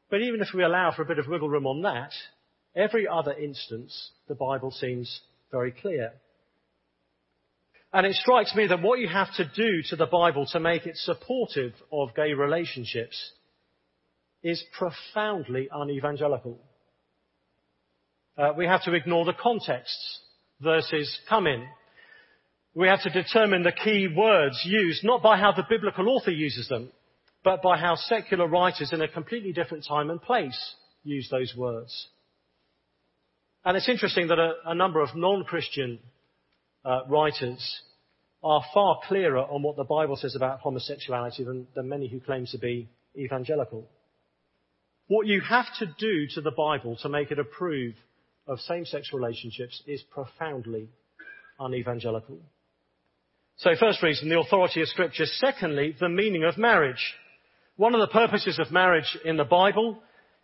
But 0.09 0.21
even 0.21 0.41
if 0.41 0.49
we 0.53 0.63
allow 0.63 0.91
for 0.91 1.03
a 1.03 1.05
bit 1.05 1.19
of 1.19 1.27
wiggle 1.27 1.49
room 1.49 1.65
on 1.65 1.81
that, 1.83 2.11
Every 2.75 3.07
other 3.07 3.31
instance, 3.31 4.11
the 4.27 4.35
Bible 4.35 4.69
seems 4.69 5.21
very 5.49 5.71
clear. 5.71 6.11
And 7.95 8.05
it 8.05 8.15
strikes 8.15 8.53
me 8.53 8.67
that 8.67 8.81
what 8.81 8.99
you 8.99 9.07
have 9.07 9.33
to 9.35 9.45
do 9.55 9.81
to 9.83 9.95
the 9.95 10.05
Bible 10.05 10.45
to 10.47 10.59
make 10.59 10.85
it 10.85 10.97
supportive 10.97 11.71
of 11.93 12.13
gay 12.13 12.33
relationships 12.33 13.31
is 14.43 14.61
profoundly 14.77 15.69
unevangelical. 15.73 16.59
Uh, 18.37 18.51
we 18.57 18.65
have 18.65 18.83
to 18.83 18.93
ignore 18.93 19.23
the 19.23 19.31
contexts 19.31 20.19
verses 20.59 21.17
come 21.29 21.47
in. 21.47 21.65
We 22.73 22.89
have 22.89 23.01
to 23.03 23.09
determine 23.09 23.63
the 23.63 23.71
key 23.71 24.09
words 24.13 24.61
used, 24.65 25.05
not 25.05 25.23
by 25.23 25.37
how 25.37 25.53
the 25.53 25.63
biblical 25.69 26.09
author 26.09 26.31
uses 26.31 26.67
them, 26.67 26.91
but 27.45 27.61
by 27.61 27.77
how 27.77 27.95
secular 27.95 28.45
writers 28.45 28.91
in 28.91 29.01
a 29.01 29.07
completely 29.07 29.53
different 29.53 29.85
time 29.87 30.09
and 30.09 30.21
place 30.21 30.75
use 31.05 31.29
those 31.31 31.53
words. 31.55 32.09
And 33.63 33.77
it's 33.77 33.87
interesting 33.87 34.27
that 34.27 34.53
a, 34.65 34.75
number 34.75 34.99
of 34.99 35.15
non-Christian 35.15 35.99
Uh, 36.85 37.01
writers 37.07 37.81
are 38.43 38.63
far 38.71 38.99
clearer 39.07 39.39
on 39.39 39.63
what 39.63 39.75
the 39.75 39.83
Bible 39.83 40.15
says 40.15 40.35
about 40.35 40.59
homosexuality 40.59 41.43
than, 41.43 41.65
than 41.75 41.89
many 41.89 42.07
who 42.07 42.19
claim 42.19 42.45
to 42.51 42.59
be 42.59 42.87
evangelical. 43.17 43.89
What 45.07 45.25
you 45.25 45.41
have 45.41 45.65
to 45.79 45.87
do 45.97 46.27
to 46.35 46.41
the 46.41 46.51
Bible 46.51 46.95
to 47.01 47.09
make 47.09 47.31
it 47.31 47.39
approve 47.39 47.95
of 48.47 48.59
same-sex 48.59 49.11
relationships 49.13 49.81
is 49.87 50.03
profoundly 50.11 50.89
unevangelical. 51.59 52.37
So 53.57 53.71
first 53.79 54.03
reason, 54.03 54.29
the 54.29 54.39
authority 54.39 54.81
of 54.81 54.87
scripture. 54.89 55.25
Secondly, 55.25 55.95
the 55.99 56.09
meaning 56.09 56.43
of 56.43 56.57
marriage. 56.57 57.15
One 57.77 57.95
of 57.95 58.01
the 58.01 58.13
purposes 58.13 58.59
of 58.59 58.71
marriage 58.71 59.17
in 59.25 59.37
the 59.37 59.43
Bible 59.43 59.97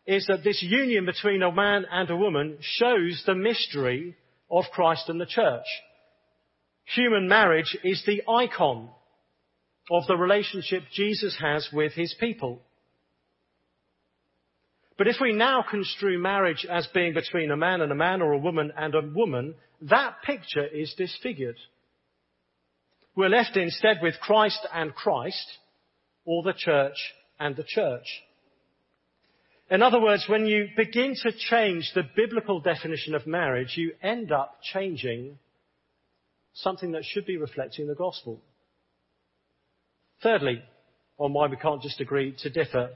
is 0.08 0.25
that 0.27 0.43
this 0.43 0.63
union 0.63 1.06
between 1.06 1.43
a 1.43 1.51
man 1.51 1.86
and 1.91 2.10
a 2.10 2.17
woman 2.17 2.58
shows 2.62 3.21
the 3.25 3.36
mystery 3.36 4.15
of 4.49 4.65
Christ 4.73 5.08
and 5.08 5.21
the 5.21 5.25
church. 5.27 5.65
Human 6.95 7.27
marriage 7.27 7.77
is 7.84 8.04
the 8.06 8.21
icon 8.30 8.89
of 9.89 10.04
the 10.08 10.17
relationship 10.17 10.84
Jesus 10.93 11.38
has 11.39 11.69
with 11.71 11.93
his 11.93 12.13
people. 12.19 12.62
But 14.97 15.08
if 15.08 15.15
we 15.21 15.34
now 15.34 15.63
construe 15.67 16.19
marriage 16.19 16.65
as 16.69 16.88
being 16.93 17.13
between 17.13 17.49
a 17.49 17.58
man 17.58 17.82
and 17.82 17.91
a 17.91 17.95
man 17.95 18.21
or 18.21 18.34
a 18.34 18.38
woman 18.38 18.71
and 18.77 18.93
a 18.93 19.01
woman, 19.01 19.56
that 19.82 20.21
picture 20.23 20.67
is 20.67 20.93
disfigured. 20.97 21.56
We're 23.15 23.30
left 23.30 23.58
instead 23.58 23.97
with 24.01 24.19
Christ 24.21 24.60
and 24.73 24.93
Christ, 24.93 25.45
or 26.25 26.43
the 26.43 26.54
church 26.54 26.95
and 27.39 27.56
the 27.56 27.65
church. 27.65 28.06
In 29.69 29.82
other 29.82 29.99
words, 29.99 30.25
when 30.27 30.45
you 30.45 30.67
begin 30.75 31.15
to 31.23 31.32
change 31.49 31.91
the 31.95 32.04
biblical 32.15 32.60
definition 32.60 33.15
of 33.15 33.25
marriage, 33.25 33.73
you 33.77 33.93
end 34.04 34.32
up 34.32 34.60
changing 34.73 35.39
something 36.54 36.92
that 36.92 37.06
should 37.06 37.26
be 37.26 37.38
reflecting 37.38 37.88
the 37.88 37.96
gospel. 37.96 38.42
Thirdly, 40.22 40.62
on 41.18 41.34
why 41.34 41.48
we 41.48 41.58
can't 41.58 41.82
just 41.82 42.00
agree 42.00 42.36
to 42.40 42.50
differ, 42.50 42.92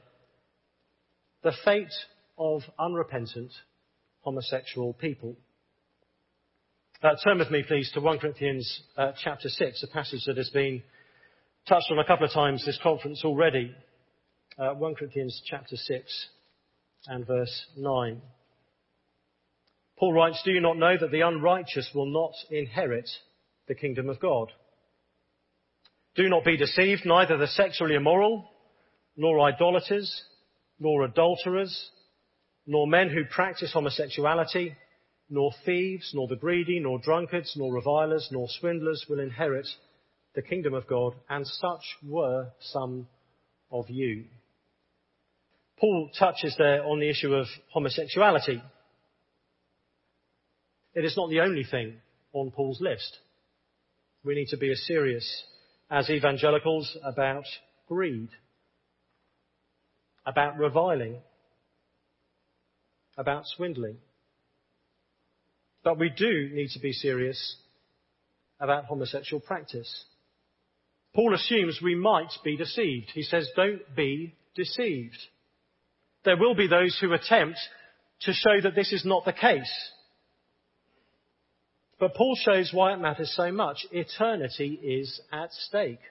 the 1.44 1.54
fate 1.64 1.94
of 2.38 2.62
unrepentant 2.80 3.52
homosexual 4.22 4.94
people. 4.94 5.36
Uh, 7.04 7.12
turn 7.24 7.38
with 7.38 7.52
me, 7.52 7.64
please, 7.68 7.92
to 7.94 8.02
1 8.02 8.20
Corinthians 8.20 8.82
uh, 8.98 9.12
chapter 9.24 9.48
6, 9.48 9.84
a 9.84 9.88
passage 9.88 10.24
that 10.26 10.38
has 10.38 10.50
been 10.50 10.82
touched 11.68 11.92
on 11.92 12.00
a 12.00 12.06
couple 12.06 12.26
of 12.26 12.32
times 12.32 12.66
this 12.66 12.80
conference 12.82 13.24
already. 13.24 13.76
Uh, 14.58 14.74
1 14.74 14.96
Corinthians 14.96 15.42
chapter 15.46 15.76
6 15.76 16.28
and 17.08 17.28
verse 17.28 17.66
9. 17.78 18.22
Paul 19.98 20.14
writes, 20.14 20.42
Do 20.44 20.52
you 20.52 20.62
not 20.62 20.78
know 20.78 20.96
that 21.00 21.12
the 21.12 21.22
unrighteous 21.22 21.92
will 21.94 22.12
not 22.12 22.34
inherit 22.50 23.10
the 23.68 23.76
kingdom 23.76 24.10
of 24.10 24.20
God? 24.20 24.52
Do 26.16 26.30
not 26.30 26.46
be 26.46 26.58
deceived, 26.58 27.06
neither 27.06 27.38
the 27.38 27.48
sexually 27.48 27.96
immoral, 27.96 28.50
nor 29.18 29.42
idolaters, 29.42 30.24
nor 30.80 31.04
adulterers, 31.04 31.90
nor 32.66 32.88
men 32.88 33.10
who 33.10 33.26
practice 33.26 33.74
homosexuality, 33.74 34.76
nor 35.30 35.52
thieves, 35.66 36.12
nor 36.14 36.28
the 36.28 36.36
greedy, 36.36 36.80
nor 36.80 37.00
drunkards, 37.00 37.54
nor 37.56 37.74
revilers, 37.74 38.30
nor 38.32 38.48
swindlers 38.60 39.06
will 39.10 39.20
inherit 39.20 39.68
the 40.36 40.42
kingdom 40.42 40.74
of 40.74 40.88
God, 40.88 41.14
and 41.30 41.46
such 41.48 41.84
were 42.04 42.48
some 42.60 43.08
of 43.72 43.90
you. 43.90 44.26
Paul 45.80 46.10
touches 46.18 46.56
there 46.58 46.84
on 46.84 47.00
the 47.00 47.10
issue 47.10 47.34
of 47.34 47.48
homosexuality. 47.74 48.62
It 50.94 51.04
is 51.04 51.18
not 51.18 51.30
the 51.30 51.42
only 51.42 51.66
thing 51.66 51.98
on 52.32 52.52
Paul's 52.52 52.80
list. 52.80 53.18
We 54.26 54.36
need 54.36 54.48
to 54.48 54.58
be 54.58 54.72
as 54.72 54.82
serious 54.86 55.44
as 55.90 56.10
evangelicals 56.10 56.98
about 57.04 57.46
greed 57.88 58.30
about 60.26 60.58
reviling, 60.58 61.18
about 63.18 63.44
swindling. 63.46 63.98
But 65.84 66.00
we 66.00 66.10
do 66.10 66.50
need 66.52 66.70
to 66.70 66.80
be 66.80 66.94
serious 66.94 67.58
about 68.60 68.86
homosexual 68.86 69.40
practice. 69.40 70.06
Paul 71.14 71.34
assumes 71.36 71.80
we 71.82 71.96
might 71.96 72.32
be 72.44 72.58
deceived. 72.58 73.12
He 73.14 73.22
says, 73.22 73.48
don't 73.56 73.82
be 73.96 74.36
deceived. 74.56 75.18
There 76.24 76.38
will 76.38 76.56
be 76.56 76.68
those 76.68 76.98
who 77.00 77.14
attempt 77.14 77.60
to 78.22 78.34
show 78.34 78.62
that 78.64 78.74
this 78.74 78.92
is 78.92 79.06
not 79.06 79.26
the 79.26 79.34
case. 79.34 79.72
But 82.00 82.14
Paul 82.16 82.36
shows 82.36 82.72
why 82.74 82.94
it 82.94 83.00
matters 83.00 83.34
so 83.36 83.52
much. 83.52 83.86
Eternity 83.92 84.80
is 84.84 85.22
at 85.32 85.52
stake. 85.54 86.02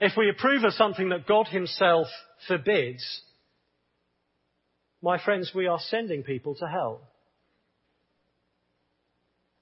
If 0.00 0.12
we 0.16 0.28
approve 0.28 0.64
of 0.64 0.74
something 0.74 1.08
that 1.08 1.26
God 1.26 1.48
himself 1.48 2.06
forbids, 2.46 3.22
my 5.02 5.22
friends, 5.22 5.52
we 5.54 5.66
are 5.66 5.78
sending 5.80 6.22
people 6.22 6.54
to 6.56 6.66
hell. 6.66 7.00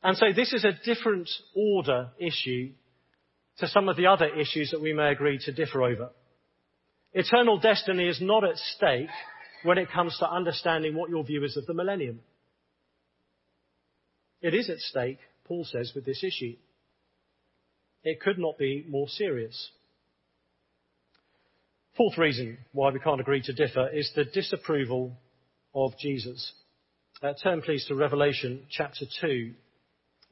And 0.02 0.16
so 0.16 0.26
this 0.34 0.52
is 0.52 0.64
a 0.64 0.78
different 0.84 1.28
order 1.54 2.10
issue 2.18 2.72
to 3.58 3.68
some 3.68 3.88
of 3.88 3.96
the 3.96 4.06
other 4.06 4.26
issues 4.26 4.70
that 4.70 4.80
we 4.80 4.92
may 4.92 5.10
agree 5.10 5.38
to 5.44 5.52
differ 5.52 5.82
over. 5.82 6.10
Eternal 7.12 7.58
destiny 7.58 8.06
is 8.06 8.20
not 8.20 8.44
at 8.44 8.56
stake 8.56 9.08
when 9.62 9.78
it 9.78 9.90
comes 9.90 10.16
to 10.18 10.30
understanding 10.30 10.94
what 10.94 11.10
your 11.10 11.24
view 11.24 11.44
is 11.44 11.56
of 11.56 11.66
the 11.66 11.74
millennium. 11.74 12.20
It 14.42 14.54
is 14.54 14.70
at 14.70 14.78
stake, 14.78 15.18
Paul 15.44 15.64
says, 15.64 15.92
with 15.94 16.04
this 16.04 16.22
issue. 16.22 16.56
It 18.02 18.20
could 18.20 18.38
not 18.38 18.58
be 18.58 18.84
more 18.88 19.08
serious. 19.08 19.70
Fourth 21.96 22.18
reason 22.18 22.58
why 22.72 22.90
we 22.90 23.00
can't 23.00 23.20
agree 23.20 23.42
to 23.42 23.52
differ 23.52 23.88
is 23.88 24.12
the 24.14 24.24
disapproval 24.24 25.16
of 25.74 25.92
Jesus. 25.98 26.52
Uh, 27.22 27.32
turn 27.42 27.62
please 27.62 27.86
to 27.86 27.94
Revelation 27.94 28.66
chapter 28.70 29.06
2 29.22 29.54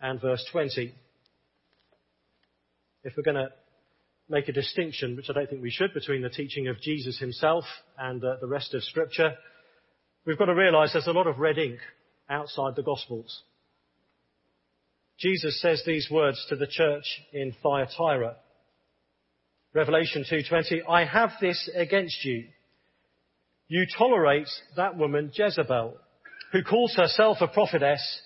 and 0.03 0.21
verse 0.21 0.45
20. 0.53 0.95
If 3.03 3.15
we're 3.17 3.23
going 3.23 3.37
to 3.37 3.49
make 4.29 4.49
a 4.49 4.53
distinction, 4.53 5.17
which 5.17 5.31
I 5.31 5.33
don't 5.33 5.49
think 5.49 5.63
we 5.63 5.71
should, 5.71 5.95
between 5.95 6.23
the 6.23 6.29
teaching 6.29 6.69
of 6.69 6.81
Jesus 6.81 7.19
himself 7.19 7.65
and 7.99 8.23
uh, 8.23 8.37
the 8.41 8.47
rest 8.47 8.75
of 8.75 8.85
Scripture, 8.85 9.33
we've 10.27 10.39
got 10.39 10.47
to 10.47 10.55
realize 10.55 10.93
there's 10.93 11.07
a 11.07 11.13
lot 11.13 11.27
of 11.27 11.39
red 11.39 11.59
ink 11.59 11.79
outside 12.29 12.77
the 12.77 12.83
Gospels. 12.83 13.43
Jesus 15.19 15.61
says 15.61 15.83
these 15.87 16.09
words 16.11 16.45
to 16.49 16.57
the 16.57 16.67
church 16.67 17.05
in 17.33 17.55
Thyatira. 17.63 18.37
Revelation 19.73 20.25
2:20, 20.25 20.83
I 20.89 21.05
have 21.05 21.33
this 21.41 21.69
against 21.75 22.25
you. 22.25 22.49
You 23.69 23.87
tolerate 23.87 24.49
that 24.77 24.97
woman 24.97 25.33
Jezebel, 25.35 25.97
who 26.53 26.63
calls 26.63 26.95
herself 26.95 27.41
a 27.41 27.49
prophetess 27.49 28.23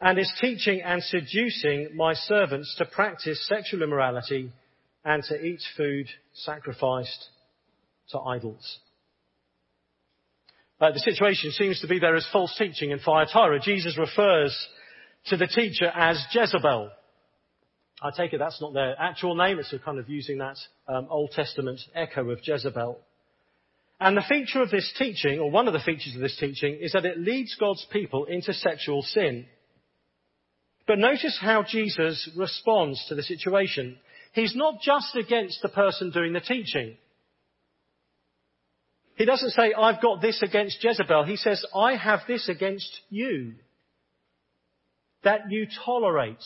and 0.00 0.18
is 0.18 0.32
teaching 0.40 0.82
and 0.82 1.02
seducing 1.02 1.96
my 1.96 2.14
servants 2.14 2.74
to 2.76 2.84
practice 2.84 3.46
sexual 3.46 3.82
immorality 3.82 4.50
and 5.04 5.22
to 5.24 5.44
eat 5.44 5.62
food 5.76 6.06
sacrificed 6.34 7.28
to 8.10 8.18
idols. 8.18 8.78
Uh, 10.80 10.90
the 10.90 10.98
situation 10.98 11.52
seems 11.52 11.80
to 11.80 11.86
be 11.86 12.00
there 12.00 12.16
is 12.16 12.26
false 12.32 12.54
teaching 12.58 12.90
in 12.90 12.98
Thyatira. 12.98 13.60
Jesus 13.60 13.96
refers 13.96 14.52
to 15.26 15.36
the 15.36 15.46
teacher 15.46 15.86
as 15.86 16.24
Jezebel. 16.32 16.90
I 18.02 18.10
take 18.16 18.32
it 18.32 18.38
that's 18.38 18.60
not 18.60 18.74
their 18.74 19.00
actual 19.00 19.36
name. 19.36 19.58
It's 19.58 19.72
a 19.72 19.78
kind 19.78 19.98
of 19.98 20.08
using 20.08 20.38
that 20.38 20.56
um, 20.88 21.06
Old 21.08 21.30
Testament 21.30 21.80
echo 21.94 22.28
of 22.30 22.40
Jezebel. 22.42 22.98
And 24.00 24.16
the 24.16 24.24
feature 24.28 24.60
of 24.60 24.70
this 24.70 24.92
teaching, 24.98 25.38
or 25.38 25.50
one 25.50 25.68
of 25.68 25.72
the 25.72 25.78
features 25.78 26.16
of 26.16 26.20
this 26.20 26.36
teaching, 26.36 26.78
is 26.80 26.92
that 26.92 27.04
it 27.04 27.18
leads 27.18 27.54
God's 27.54 27.86
people 27.92 28.24
into 28.24 28.52
sexual 28.52 29.02
sin. 29.02 29.46
But 30.88 30.98
notice 30.98 31.38
how 31.40 31.62
Jesus 31.62 32.28
responds 32.36 33.04
to 33.08 33.14
the 33.14 33.22
situation. 33.22 33.96
He's 34.32 34.56
not 34.56 34.80
just 34.80 35.14
against 35.14 35.62
the 35.62 35.68
person 35.68 36.10
doing 36.10 36.32
the 36.32 36.40
teaching. 36.40 36.96
He 39.14 39.24
doesn't 39.24 39.50
say, 39.50 39.72
I've 39.72 40.02
got 40.02 40.20
this 40.20 40.42
against 40.42 40.82
Jezebel. 40.82 41.24
He 41.24 41.36
says, 41.36 41.64
I 41.72 41.94
have 41.94 42.20
this 42.26 42.48
against 42.48 42.90
you. 43.10 43.52
That 45.24 45.50
you 45.50 45.66
tolerate 45.84 46.42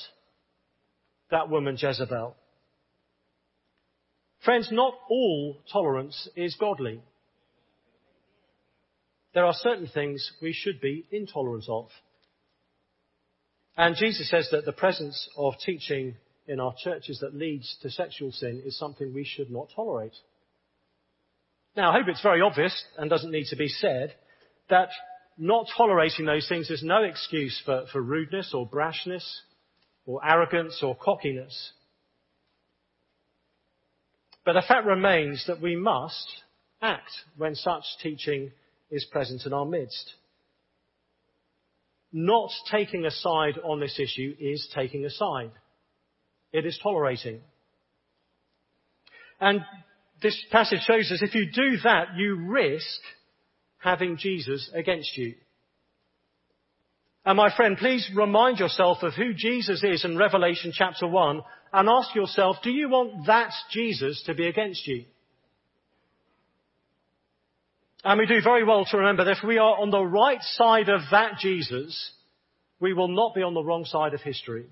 that 1.30 1.48
woman 1.48 1.76
Jezebel. 1.80 2.36
Friends, 4.44 4.68
not 4.70 4.94
all 5.10 5.56
tolerance 5.72 6.28
is 6.36 6.56
godly. 6.58 7.00
There 9.34 9.44
are 9.44 9.54
certain 9.54 9.88
things 9.88 10.30
we 10.40 10.52
should 10.52 10.80
be 10.80 11.06
intolerant 11.10 11.64
of. 11.68 11.88
And 13.76 13.96
Jesus 13.96 14.30
says 14.30 14.48
that 14.52 14.64
the 14.64 14.72
presence 14.72 15.28
of 15.36 15.54
teaching 15.64 16.16
in 16.48 16.60
our 16.60 16.74
churches 16.82 17.18
that 17.20 17.34
leads 17.34 17.76
to 17.82 17.90
sexual 17.90 18.32
sin 18.32 18.62
is 18.64 18.78
something 18.78 19.12
we 19.12 19.24
should 19.24 19.50
not 19.50 19.68
tolerate. 19.74 20.14
Now, 21.76 21.90
I 21.90 21.98
hope 21.98 22.08
it's 22.08 22.22
very 22.22 22.40
obvious 22.40 22.84
and 22.96 23.10
doesn't 23.10 23.30
need 23.30 23.46
to 23.48 23.56
be 23.56 23.68
said 23.68 24.14
that 24.70 24.88
not 25.38 25.66
tolerating 25.76 26.24
those 26.24 26.48
things 26.48 26.70
is 26.70 26.82
no 26.82 27.02
excuse 27.02 27.60
for, 27.64 27.84
for 27.92 28.00
rudeness 28.00 28.52
or 28.54 28.68
brashness 28.68 29.24
or 30.06 30.24
arrogance 30.24 30.80
or 30.82 30.96
cockiness. 30.96 31.72
But 34.44 34.54
the 34.54 34.62
fact 34.66 34.86
remains 34.86 35.44
that 35.46 35.60
we 35.60 35.76
must 35.76 36.26
act 36.80 37.10
when 37.36 37.54
such 37.54 37.82
teaching 38.02 38.52
is 38.90 39.04
present 39.10 39.44
in 39.44 39.52
our 39.52 39.66
midst. 39.66 40.14
Not 42.12 42.50
taking 42.70 43.04
a 43.04 43.10
side 43.10 43.58
on 43.62 43.80
this 43.80 43.98
issue 43.98 44.34
is 44.38 44.68
taking 44.74 45.04
a 45.04 45.10
side. 45.10 45.50
It 46.52 46.64
is 46.64 46.78
tolerating. 46.82 47.40
And 49.40 49.60
this 50.22 50.40
passage 50.50 50.80
shows 50.86 51.10
us 51.10 51.20
if 51.20 51.34
you 51.34 51.50
do 51.50 51.78
that, 51.82 52.16
you 52.16 52.36
risk 52.36 53.00
having 53.78 54.16
Jesus 54.16 54.70
against 54.74 55.16
you. 55.16 55.34
And 57.24 57.36
my 57.36 57.54
friend, 57.54 57.76
please 57.76 58.08
remind 58.14 58.58
yourself 58.58 58.98
of 59.02 59.14
who 59.14 59.34
Jesus 59.34 59.82
is 59.82 60.04
in 60.04 60.16
Revelation 60.16 60.72
chapter 60.72 61.08
1 61.08 61.42
and 61.72 61.88
ask 61.88 62.14
yourself, 62.14 62.56
do 62.62 62.70
you 62.70 62.88
want 62.88 63.26
that 63.26 63.50
Jesus 63.72 64.22
to 64.26 64.34
be 64.34 64.46
against 64.46 64.86
you? 64.86 65.04
And 68.04 68.20
we 68.20 68.26
do 68.26 68.40
very 68.40 68.62
well 68.62 68.84
to 68.84 68.98
remember 68.98 69.24
that 69.24 69.38
if 69.38 69.44
we 69.44 69.58
are 69.58 69.80
on 69.80 69.90
the 69.90 70.04
right 70.04 70.40
side 70.40 70.88
of 70.88 71.00
that 71.10 71.38
Jesus, 71.40 72.12
we 72.78 72.92
will 72.92 73.08
not 73.08 73.34
be 73.34 73.42
on 73.42 73.54
the 73.54 73.64
wrong 73.64 73.84
side 73.84 74.14
of 74.14 74.20
history. 74.20 74.66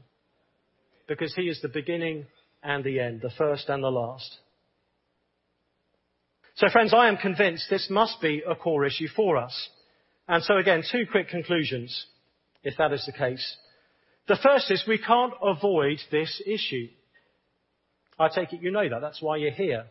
Because 1.08 1.34
he 1.34 1.42
is 1.42 1.60
the 1.60 1.68
beginning 1.68 2.26
and 2.62 2.84
the 2.84 3.00
end, 3.00 3.20
the 3.20 3.32
first 3.36 3.68
and 3.68 3.82
the 3.82 3.90
last. 3.90 4.38
So 6.56 6.68
friends, 6.70 6.94
I 6.94 7.08
am 7.08 7.16
convinced 7.16 7.68
this 7.68 7.88
must 7.90 8.20
be 8.20 8.42
a 8.48 8.54
core 8.54 8.84
issue 8.84 9.08
for 9.08 9.36
us. 9.36 9.68
And 10.28 10.42
so 10.42 10.56
again, 10.56 10.84
two 10.90 11.04
quick 11.10 11.28
conclusions, 11.28 12.06
if 12.62 12.74
that 12.78 12.92
is 12.92 13.04
the 13.04 13.12
case. 13.12 13.56
The 14.28 14.38
first 14.42 14.70
is 14.70 14.84
we 14.86 14.98
can't 14.98 15.34
avoid 15.42 15.98
this 16.10 16.40
issue. 16.46 16.88
I 18.18 18.28
take 18.28 18.52
it 18.52 18.62
you 18.62 18.70
know 18.70 18.88
that. 18.88 19.00
That's 19.00 19.20
why 19.20 19.36
you're 19.36 19.50
here. 19.50 19.86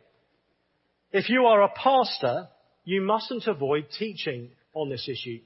If 1.12 1.30
you 1.30 1.46
are 1.46 1.62
a 1.62 1.70
pastor, 1.70 2.48
you 2.86 3.02
mustn't 3.02 3.46
avoid 3.46 3.88
teaching 4.00 4.50
on 4.74 4.90
this 4.90 5.08
issue. 5.08 5.40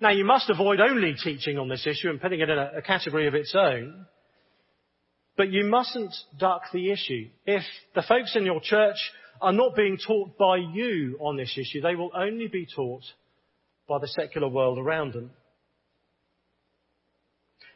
Now, 0.00 0.10
you 0.10 0.24
must 0.24 0.50
avoid 0.50 0.80
only 0.80 1.14
teaching 1.22 1.58
on 1.58 1.68
this 1.68 1.86
issue 1.86 2.10
and 2.10 2.20
putting 2.20 2.40
it 2.40 2.50
in 2.50 2.58
a, 2.58 2.72
a 2.78 2.82
category 2.82 3.28
of 3.28 3.34
its 3.34 3.54
own. 3.54 4.06
But 5.36 5.50
you 5.50 5.64
mustn't 5.64 6.14
duck 6.38 6.62
the 6.72 6.90
issue. 6.90 7.28
If 7.46 7.62
the 7.94 8.02
folks 8.02 8.34
in 8.34 8.44
your 8.44 8.60
church 8.60 8.96
are 9.40 9.52
not 9.52 9.74
being 9.74 9.98
taught 9.98 10.36
by 10.38 10.56
you 10.56 11.16
on 11.20 11.36
this 11.36 11.56
issue, 11.56 11.80
they 11.80 11.94
will 11.94 12.10
only 12.14 12.48
be 12.48 12.66
taught 12.66 13.04
by 13.88 13.98
the 13.98 14.08
secular 14.08 14.48
world 14.48 14.78
around 14.78 15.14
them. 15.14 15.30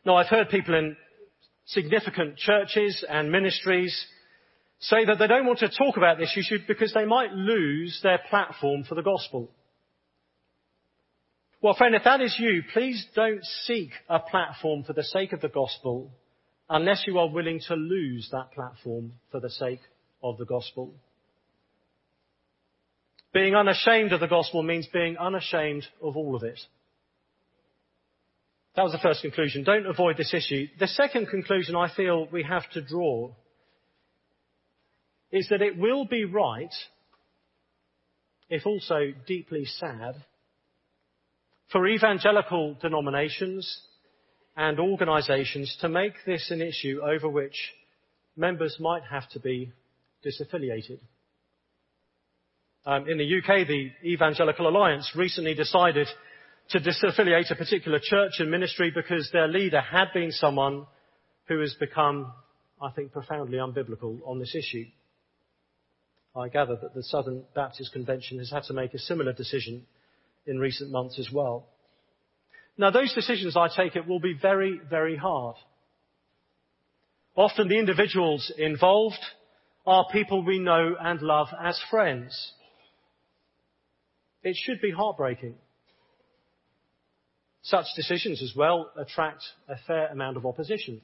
Now, 0.05 0.17
I've 0.17 0.29
heard 0.29 0.51
people 0.51 0.75
in 0.75 0.97
significant 1.67 2.37
churches 2.37 3.05
and 3.09 3.33
ministries 3.33 4.07
say 4.81 5.05
that 5.07 5.19
they 5.19 5.27
don't 5.27 5.47
want 5.47 5.61
to 5.61 5.69
talk 5.69 5.97
about 5.97 6.19
this 6.19 6.37
issue 6.37 6.59
because 6.69 6.93
they 6.93 7.07
might 7.07 7.33
lose 7.33 7.99
their 8.03 8.21
platform 8.29 8.85
for 8.85 8.95
the 8.95 9.03
gospel. 9.03 9.51
Well, 11.63 11.75
friend, 11.75 11.95
if 11.95 12.05
that 12.05 12.21
is 12.21 12.37
you, 12.39 12.63
please 12.75 13.07
don't 13.17 13.43
seek 13.65 13.91
a 14.11 14.19
platform 14.19 14.85
for 14.85 14.93
the 14.93 15.03
sake 15.03 15.33
of 15.33 15.41
the 15.41 15.49
gospel 15.49 16.13
unless 16.69 17.05
you 17.07 17.19
are 17.19 17.29
willing 17.31 17.61
to 17.69 17.75
lose 17.75 18.29
that 18.33 18.53
platform 18.53 19.13
for 19.31 19.41
the 19.41 19.49
sake 19.49 19.81
of 20.23 20.37
the 20.37 20.45
gospel. 20.45 20.95
Being 23.35 23.57
unashamed 23.57 24.13
of 24.13 24.21
the 24.21 24.29
gospel 24.29 24.63
means 24.63 24.87
being 24.87 25.19
unashamed 25.19 25.85
of 26.01 26.17
all 26.17 26.37
of 26.37 26.45
it. 26.45 26.61
That 28.77 28.85
was 28.85 28.93
the 28.93 28.99
first 28.99 29.23
conclusion. 29.23 29.65
Don't 29.65 29.87
avoid 29.87 30.17
this 30.17 30.33
issue. 30.33 30.69
The 30.79 30.87
second 30.87 31.27
conclusion 31.27 31.75
I 31.75 31.93
feel 31.93 32.29
we 32.31 32.45
have 32.45 32.69
to 32.71 32.81
draw 32.81 33.33
is 35.33 35.49
that 35.51 35.63
it 35.63 35.77
will 35.77 36.05
be 36.05 36.25
right, 36.25 36.73
if 38.49 38.67
also 38.67 39.13
deeply 39.27 39.65
sad, 39.65 40.15
for 41.73 41.89
evangelical 41.89 42.77
denominations 42.81 43.81
and 44.57 44.79
organisations 44.79 45.77
to 45.81 45.89
make 45.89 46.15
this 46.25 46.53
an 46.53 46.63
issue 46.63 47.01
over 47.03 47.29
which 47.29 47.73
members 48.37 48.77
might 48.79 49.03
have 49.11 49.29
to 49.31 49.41
be 49.41 49.73
disaffiliated. 50.25 51.01
Um, 52.87 53.09
in 53.09 53.17
the 53.17 53.39
UK, 53.39 53.67
the 53.67 53.91
Evangelical 54.05 54.69
Alliance 54.69 55.11
recently 55.17 55.55
decided 55.55 56.07
to 56.71 56.81
disaffiliate 56.81 57.51
a 57.51 57.55
particular 57.55 57.99
church 58.03 58.33
and 58.39 58.51
ministry 58.51 58.93
because 58.95 59.31
their 59.33 59.49
leader 59.49 59.81
had 59.81 60.07
been 60.13 60.33
someone 60.33 60.87
who 61.49 61.61
has 61.61 61.75
become, 61.81 62.33
I 62.83 62.91
think, 62.91 63.13
profoundly 63.13 63.57
unbiblical 63.57 64.19
on 64.27 64.39
this 64.39 64.55
issue. 64.55 64.85
I 66.37 66.49
gather 66.49 66.77
that 66.77 66.95
the 66.95 67.03
Southern 67.05 67.45
Baptist 67.55 67.93
Convention 67.93 68.39
has 68.39 68.51
had 68.51 68.65
to 68.65 68.75
make 68.75 68.93
a 68.93 68.99
similar 68.99 69.33
decision 69.33 69.87
in 70.47 70.59
recent 70.59 70.91
months 70.91 71.19
as 71.19 71.31
well. 71.33 71.67
Now, 72.77 72.91
those 72.91 73.15
decisions, 73.15 73.57
I 73.57 73.69
take 73.69 73.97
it, 73.97 74.07
will 74.07 74.21
be 74.21 74.37
very, 74.41 74.81
very 74.91 75.17
hard. 75.17 75.57
Often 77.37 77.69
the 77.69 77.79
individuals 77.79 78.53
involved 78.59 79.25
are 79.87 80.07
people 80.13 80.45
we 80.45 80.59
know 80.59 80.97
and 81.01 81.23
love 81.23 81.49
as 81.63 81.81
friends. 81.91 82.53
It 84.45 84.57
should 84.57 84.81
be 84.81 84.91
heartbreaking. 84.93 85.55
Such 87.63 87.87
decisions 87.97 88.43
as 88.43 88.55
well 88.55 88.91
attract 88.97 89.43
a 89.69 89.77
fair 89.87 90.07
amount 90.09 90.37
of 90.37 90.47
opposition. 90.47 91.01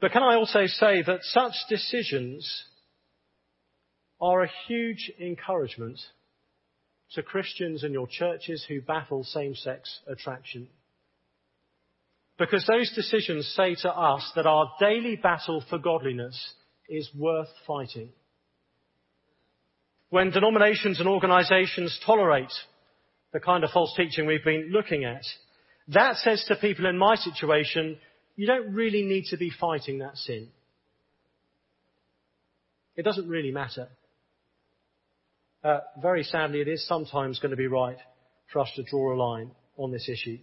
But 0.00 0.10
can 0.10 0.24
I 0.24 0.34
also 0.34 0.66
say 0.66 1.02
that 1.02 1.20
such 1.22 1.54
decisions 1.68 2.64
are 4.20 4.42
a 4.42 4.50
huge 4.66 5.12
encouragement 5.20 5.98
to 7.14 7.22
Christians 7.22 7.82
and 7.84 7.92
your 7.92 8.06
churches 8.06 8.64
who 8.68 8.80
battle 8.80 9.24
same-sex 9.24 10.00
attraction. 10.06 10.68
Because 12.38 12.66
those 12.66 12.92
decisions 12.94 13.46
say 13.54 13.74
to 13.82 13.90
us 13.90 14.30
that 14.34 14.46
our 14.46 14.72
daily 14.80 15.16
battle 15.16 15.62
for 15.68 15.78
godliness 15.78 16.54
is 16.88 17.10
worth 17.16 17.48
fighting. 17.66 18.10
When 20.12 20.30
denominations 20.30 21.00
and 21.00 21.08
organizations 21.08 21.98
tolerate 22.04 22.52
the 23.32 23.40
kind 23.40 23.64
of 23.64 23.70
false 23.70 23.94
teaching 23.96 24.26
we've 24.26 24.44
been 24.44 24.68
looking 24.70 25.04
at, 25.04 25.24
that 25.88 26.16
says 26.16 26.44
to 26.46 26.56
people 26.56 26.86
in 26.86 26.98
my 26.98 27.16
situation, 27.16 27.96
you 28.36 28.46
don't 28.46 28.72
really 28.72 29.02
need 29.02 29.24
to 29.30 29.36
be 29.36 29.50
fighting 29.50 29.98
that 29.98 30.16
sin. 30.16 30.48
It 32.94 33.04
doesn't 33.04 33.28
really 33.28 33.50
matter 33.50 33.88
uh, 35.64 35.80
very 36.00 36.24
sadly, 36.24 36.60
it 36.60 36.68
is 36.68 36.86
sometimes 36.86 37.38
going 37.38 37.50
to 37.50 37.56
be 37.56 37.66
right 37.66 37.98
for 38.52 38.60
us 38.60 38.70
to 38.76 38.82
draw 38.82 39.14
a 39.14 39.16
line 39.16 39.52
on 39.76 39.92
this 39.92 40.08
issue. 40.08 40.38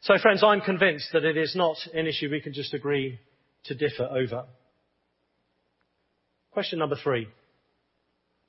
So 0.00 0.14
friends, 0.20 0.42
I'm 0.42 0.60
convinced 0.60 1.10
that 1.12 1.24
it 1.24 1.36
is 1.36 1.54
not 1.56 1.76
an 1.94 2.06
issue 2.06 2.28
we 2.30 2.40
can 2.40 2.52
just 2.52 2.74
agree 2.74 3.18
to 3.64 3.74
differ 3.74 4.04
over. 4.04 4.44
Question 6.50 6.78
number 6.78 6.96
three. 7.02 7.28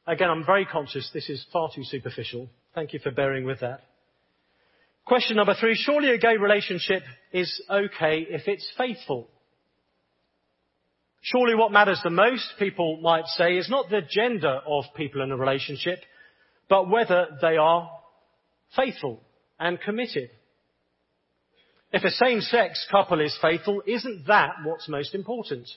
Again, 0.08 0.30
I'm 0.30 0.46
very 0.46 0.66
conscious 0.66 1.10
this 1.14 1.30
is 1.30 1.46
far 1.52 1.70
too 1.74 1.84
superficial. 1.84 2.48
Thank 2.76 2.94
you 2.94 3.00
for 3.00 3.12
bearing 3.12 3.46
with 3.46 3.62
that. 3.62 3.82
Question 5.06 5.38
number 5.38 5.56
three. 5.60 5.76
Surely 5.76 6.10
a 6.10 6.18
gay 6.18 6.38
relationship 6.38 7.04
is 7.32 7.62
okay 7.70 8.26
if 8.30 8.48
it's 8.48 8.68
faithful. 8.78 9.28
Surely 11.22 11.56
what 11.56 11.72
matters 11.72 12.00
the 12.04 12.12
most, 12.12 12.46
people 12.60 13.00
might 13.02 13.26
say, 13.26 13.58
is 13.58 13.68
not 13.70 13.90
the 13.90 14.02
gender 14.08 14.62
of 14.68 14.84
people 14.96 15.24
in 15.24 15.32
a 15.32 15.38
relationship, 15.38 16.00
but 16.70 16.90
whether 16.90 17.26
they 17.42 17.58
are 17.58 17.90
faithful 18.76 19.22
and 19.60 19.82
committed. 19.82 20.30
If 21.92 22.04
a 22.04 22.12
same-sex 22.12 22.88
couple 22.92 23.22
is 23.22 23.36
faithful, 23.42 23.82
isn't 23.88 24.28
that 24.28 24.52
what's 24.64 24.88
most 24.88 25.16
important? 25.16 25.68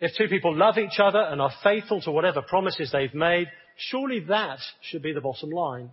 If 0.00 0.12
two 0.16 0.28
people 0.28 0.56
love 0.56 0.78
each 0.78 0.98
other 0.98 1.20
and 1.20 1.40
are 1.40 1.52
faithful 1.62 2.00
to 2.02 2.10
whatever 2.10 2.40
promises 2.40 2.90
they've 2.90 3.14
made, 3.14 3.48
surely 3.76 4.20
that 4.28 4.58
should 4.82 5.02
be 5.02 5.12
the 5.12 5.20
bottom 5.20 5.50
line. 5.50 5.90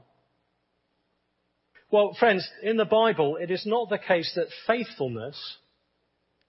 Well, 1.92 2.16
friends, 2.20 2.48
in 2.64 2.78
the 2.78 2.86
Bible, 2.86 3.38
it 3.38 3.52
is 3.52 3.66
not 3.66 3.90
the 3.90 3.98
case 3.98 4.32
that 4.36 4.48
faithfulness 4.66 5.38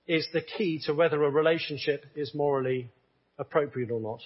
is 0.06 0.26
the 0.32 0.40
key 0.40 0.80
to 0.86 0.94
whether 0.94 1.22
a 1.22 1.30
relationship 1.30 2.04
is 2.16 2.34
morally 2.34 2.90
appropriate 3.38 3.90
or 3.90 4.00
not. 4.00 4.20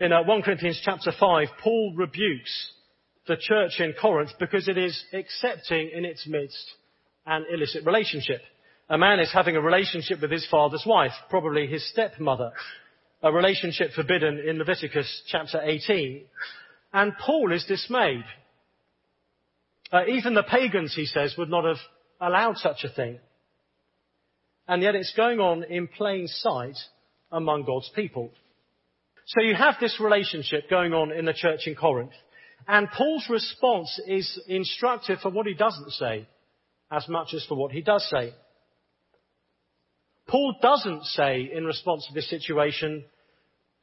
In 0.00 0.12
uh, 0.12 0.24
1 0.24 0.42
Corinthians 0.42 0.80
chapter 0.84 1.12
5, 1.18 1.48
Paul 1.62 1.94
rebukes 1.96 2.72
the 3.26 3.36
church 3.36 3.78
in 3.78 3.94
Corinth 4.00 4.30
because 4.40 4.68
it 4.68 4.76
is 4.76 5.04
accepting 5.12 5.90
in 5.94 6.04
its 6.04 6.26
midst 6.26 6.64
an 7.26 7.44
illicit 7.52 7.86
relationship. 7.86 8.40
A 8.88 8.98
man 8.98 9.18
is 9.20 9.32
having 9.32 9.56
a 9.56 9.60
relationship 9.60 10.20
with 10.20 10.30
his 10.30 10.46
father's 10.50 10.84
wife, 10.86 11.12
probably 11.30 11.66
his 11.66 11.88
stepmother, 11.90 12.52
a 13.22 13.32
relationship 13.32 13.92
forbidden 13.92 14.38
in 14.38 14.58
Leviticus 14.58 15.22
chapter 15.26 15.60
18. 15.62 16.24
And 16.92 17.12
Paul 17.18 17.52
is 17.52 17.64
dismayed 17.64 18.24
Uh, 19.92 20.06
even 20.08 20.34
the 20.34 20.42
pagans, 20.42 20.92
he 20.94 21.06
says, 21.06 21.36
would 21.38 21.50
not 21.50 21.64
have 21.64 21.78
allowed 22.20 22.56
such 22.56 22.82
a 22.82 22.88
thing. 22.88 23.20
And 24.66 24.82
yet 24.82 24.96
it's 24.96 25.14
going 25.16 25.38
on 25.38 25.62
in 25.62 25.86
plain 25.86 26.26
sight 26.26 26.76
among 27.30 27.64
God's 27.64 27.90
people. 27.94 28.30
So 29.26 29.40
you 29.40 29.54
have 29.54 29.76
this 29.80 30.00
relationship 30.00 30.68
going 30.68 30.94
on 30.94 31.12
in 31.12 31.26
the 31.26 31.32
church 31.32 31.66
in 31.66 31.76
Corinth. 31.76 32.12
And 32.66 32.90
Paul's 32.90 33.26
response 33.30 34.00
is 34.06 34.40
instructive 34.48 35.20
for 35.20 35.30
what 35.30 35.46
he 35.46 35.54
doesn't 35.54 35.92
say 35.92 36.26
as 36.90 37.08
much 37.08 37.32
as 37.32 37.44
for 37.46 37.54
what 37.56 37.70
he 37.70 37.82
does 37.82 38.04
say. 38.10 38.32
Paul 40.34 40.56
doesn't 40.60 41.04
say 41.04 41.48
in 41.54 41.64
response 41.64 42.08
to 42.08 42.12
this 42.12 42.28
situation, 42.28 43.04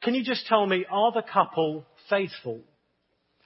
can 0.02 0.12
you 0.14 0.22
just 0.22 0.44
tell 0.44 0.66
me, 0.66 0.84
are 0.90 1.10
the 1.10 1.22
couple 1.22 1.86
faithful? 2.10 2.60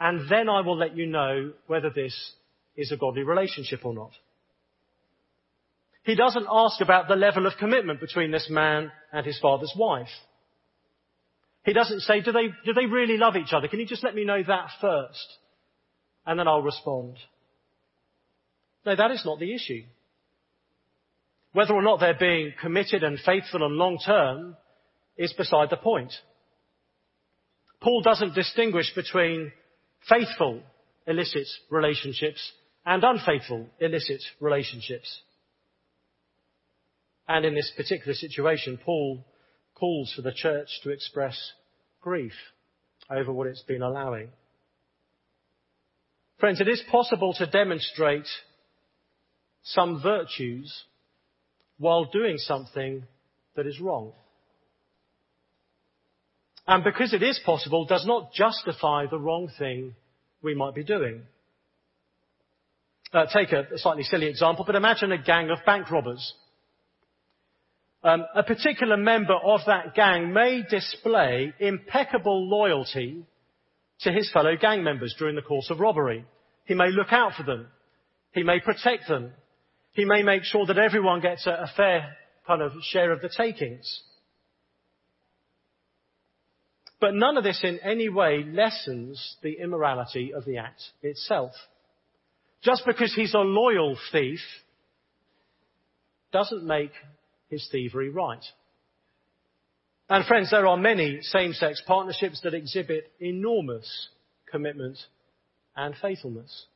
And 0.00 0.28
then 0.28 0.48
I 0.48 0.62
will 0.62 0.76
let 0.76 0.96
you 0.96 1.06
know 1.06 1.52
whether 1.68 1.88
this 1.88 2.32
is 2.76 2.90
a 2.90 2.96
godly 2.96 3.22
relationship 3.22 3.86
or 3.86 3.94
not. 3.94 4.10
He 6.02 6.16
doesn't 6.16 6.48
ask 6.50 6.80
about 6.80 7.06
the 7.06 7.14
level 7.14 7.46
of 7.46 7.52
commitment 7.60 8.00
between 8.00 8.32
this 8.32 8.48
man 8.50 8.90
and 9.12 9.24
his 9.24 9.38
father's 9.38 9.72
wife. 9.78 10.08
He 11.64 11.74
doesn't 11.74 12.00
say, 12.00 12.22
do 12.22 12.32
they, 12.32 12.48
do 12.64 12.72
they 12.72 12.86
really 12.86 13.18
love 13.18 13.36
each 13.36 13.52
other? 13.52 13.68
Can 13.68 13.78
you 13.78 13.86
just 13.86 14.02
let 14.02 14.16
me 14.16 14.24
know 14.24 14.42
that 14.42 14.70
first? 14.80 15.28
And 16.26 16.40
then 16.40 16.48
I'll 16.48 16.60
respond. 16.60 17.18
No, 18.84 18.96
that 18.96 19.12
is 19.12 19.22
not 19.24 19.38
the 19.38 19.54
issue. 19.54 19.84
Whether 21.56 21.72
or 21.72 21.80
not 21.80 22.00
they're 22.00 22.12
being 22.12 22.52
committed 22.60 23.02
and 23.02 23.18
faithful 23.18 23.64
and 23.64 23.76
long 23.76 23.96
term 24.04 24.58
is 25.16 25.32
beside 25.32 25.70
the 25.70 25.78
point. 25.78 26.12
Paul 27.80 28.02
doesn't 28.02 28.34
distinguish 28.34 28.94
between 28.94 29.52
faithful 30.06 30.60
illicit 31.06 31.46
relationships 31.70 32.52
and 32.84 33.02
unfaithful 33.02 33.68
illicit 33.80 34.20
relationships. 34.38 35.22
And 37.26 37.46
in 37.46 37.54
this 37.54 37.72
particular 37.74 38.12
situation, 38.12 38.78
Paul 38.84 39.24
calls 39.74 40.12
for 40.14 40.20
the 40.20 40.34
church 40.34 40.68
to 40.82 40.90
express 40.90 41.52
grief 42.02 42.34
over 43.10 43.32
what 43.32 43.46
it's 43.46 43.62
been 43.62 43.80
allowing. 43.80 44.28
Friends, 46.38 46.60
it 46.60 46.68
is 46.68 46.82
possible 46.90 47.32
to 47.32 47.46
demonstrate 47.46 48.28
some 49.62 50.02
virtues 50.02 50.84
while 51.78 52.06
doing 52.06 52.38
something 52.38 53.04
that 53.54 53.66
is 53.66 53.80
wrong. 53.80 54.12
And 56.66 56.82
because 56.82 57.12
it 57.12 57.22
is 57.22 57.40
possible 57.44 57.86
does 57.86 58.04
not 58.06 58.32
justify 58.32 59.06
the 59.06 59.18
wrong 59.18 59.48
thing 59.58 59.94
we 60.42 60.54
might 60.54 60.74
be 60.74 60.84
doing. 60.84 61.22
Uh, 63.12 63.26
take 63.32 63.52
a, 63.52 63.60
a, 63.72 63.78
slightly 63.78 64.02
silly 64.02 64.26
example, 64.26 64.64
but 64.64 64.74
imagine 64.74 65.12
a 65.12 65.22
gang 65.22 65.50
of 65.50 65.58
bank 65.64 65.90
robbers. 65.90 66.34
Um, 68.02 68.24
a 68.34 68.42
particular 68.42 68.96
member 68.96 69.34
of 69.34 69.60
that 69.66 69.94
gang 69.94 70.32
may 70.32 70.62
display 70.68 71.52
impeccable 71.60 72.48
loyalty 72.48 73.24
to 74.00 74.12
his 74.12 74.30
fellow 74.32 74.56
gang 74.56 74.82
members 74.84 75.14
during 75.18 75.36
the 75.36 75.42
course 75.42 75.70
of 75.70 75.80
robbery. 75.80 76.24
He 76.64 76.74
may 76.74 76.90
look 76.90 77.12
out 77.12 77.32
for 77.36 77.44
them. 77.44 77.68
He 78.32 78.42
may 78.42 78.60
protect 78.60 79.08
them. 79.08 79.32
He 79.96 80.04
may 80.04 80.22
make 80.22 80.44
sure 80.44 80.66
that 80.66 80.76
everyone 80.76 81.22
gets 81.22 81.46
a, 81.46 81.52
a 81.52 81.70
fair 81.74 82.16
kind 82.46 82.60
of 82.60 82.72
share 82.82 83.12
of 83.12 83.22
the 83.22 83.30
takings. 83.34 84.02
But 87.00 87.14
none 87.14 87.38
of 87.38 87.44
this 87.44 87.60
in 87.64 87.78
any 87.78 88.10
way 88.10 88.44
lessens 88.46 89.36
the 89.42 89.54
immorality 89.58 90.34
of 90.34 90.44
the 90.44 90.58
act 90.58 90.82
itself. 91.02 91.52
Just 92.62 92.82
because 92.86 93.14
he's 93.14 93.32
a 93.32 93.38
loyal 93.38 93.96
thief 94.12 94.40
doesn't 96.30 96.66
make 96.66 96.92
his 97.48 97.66
thievery 97.72 98.10
right. 98.10 98.44
And 100.10 100.26
friends, 100.26 100.50
there 100.50 100.66
are 100.66 100.76
many 100.76 101.20
same-sex 101.22 101.82
partnerships 101.86 102.42
that 102.42 102.52
exhibit 102.52 103.10
enormous 103.18 104.08
commitment 104.50 104.98
and 105.74 105.94
faithfulness. 106.02 106.66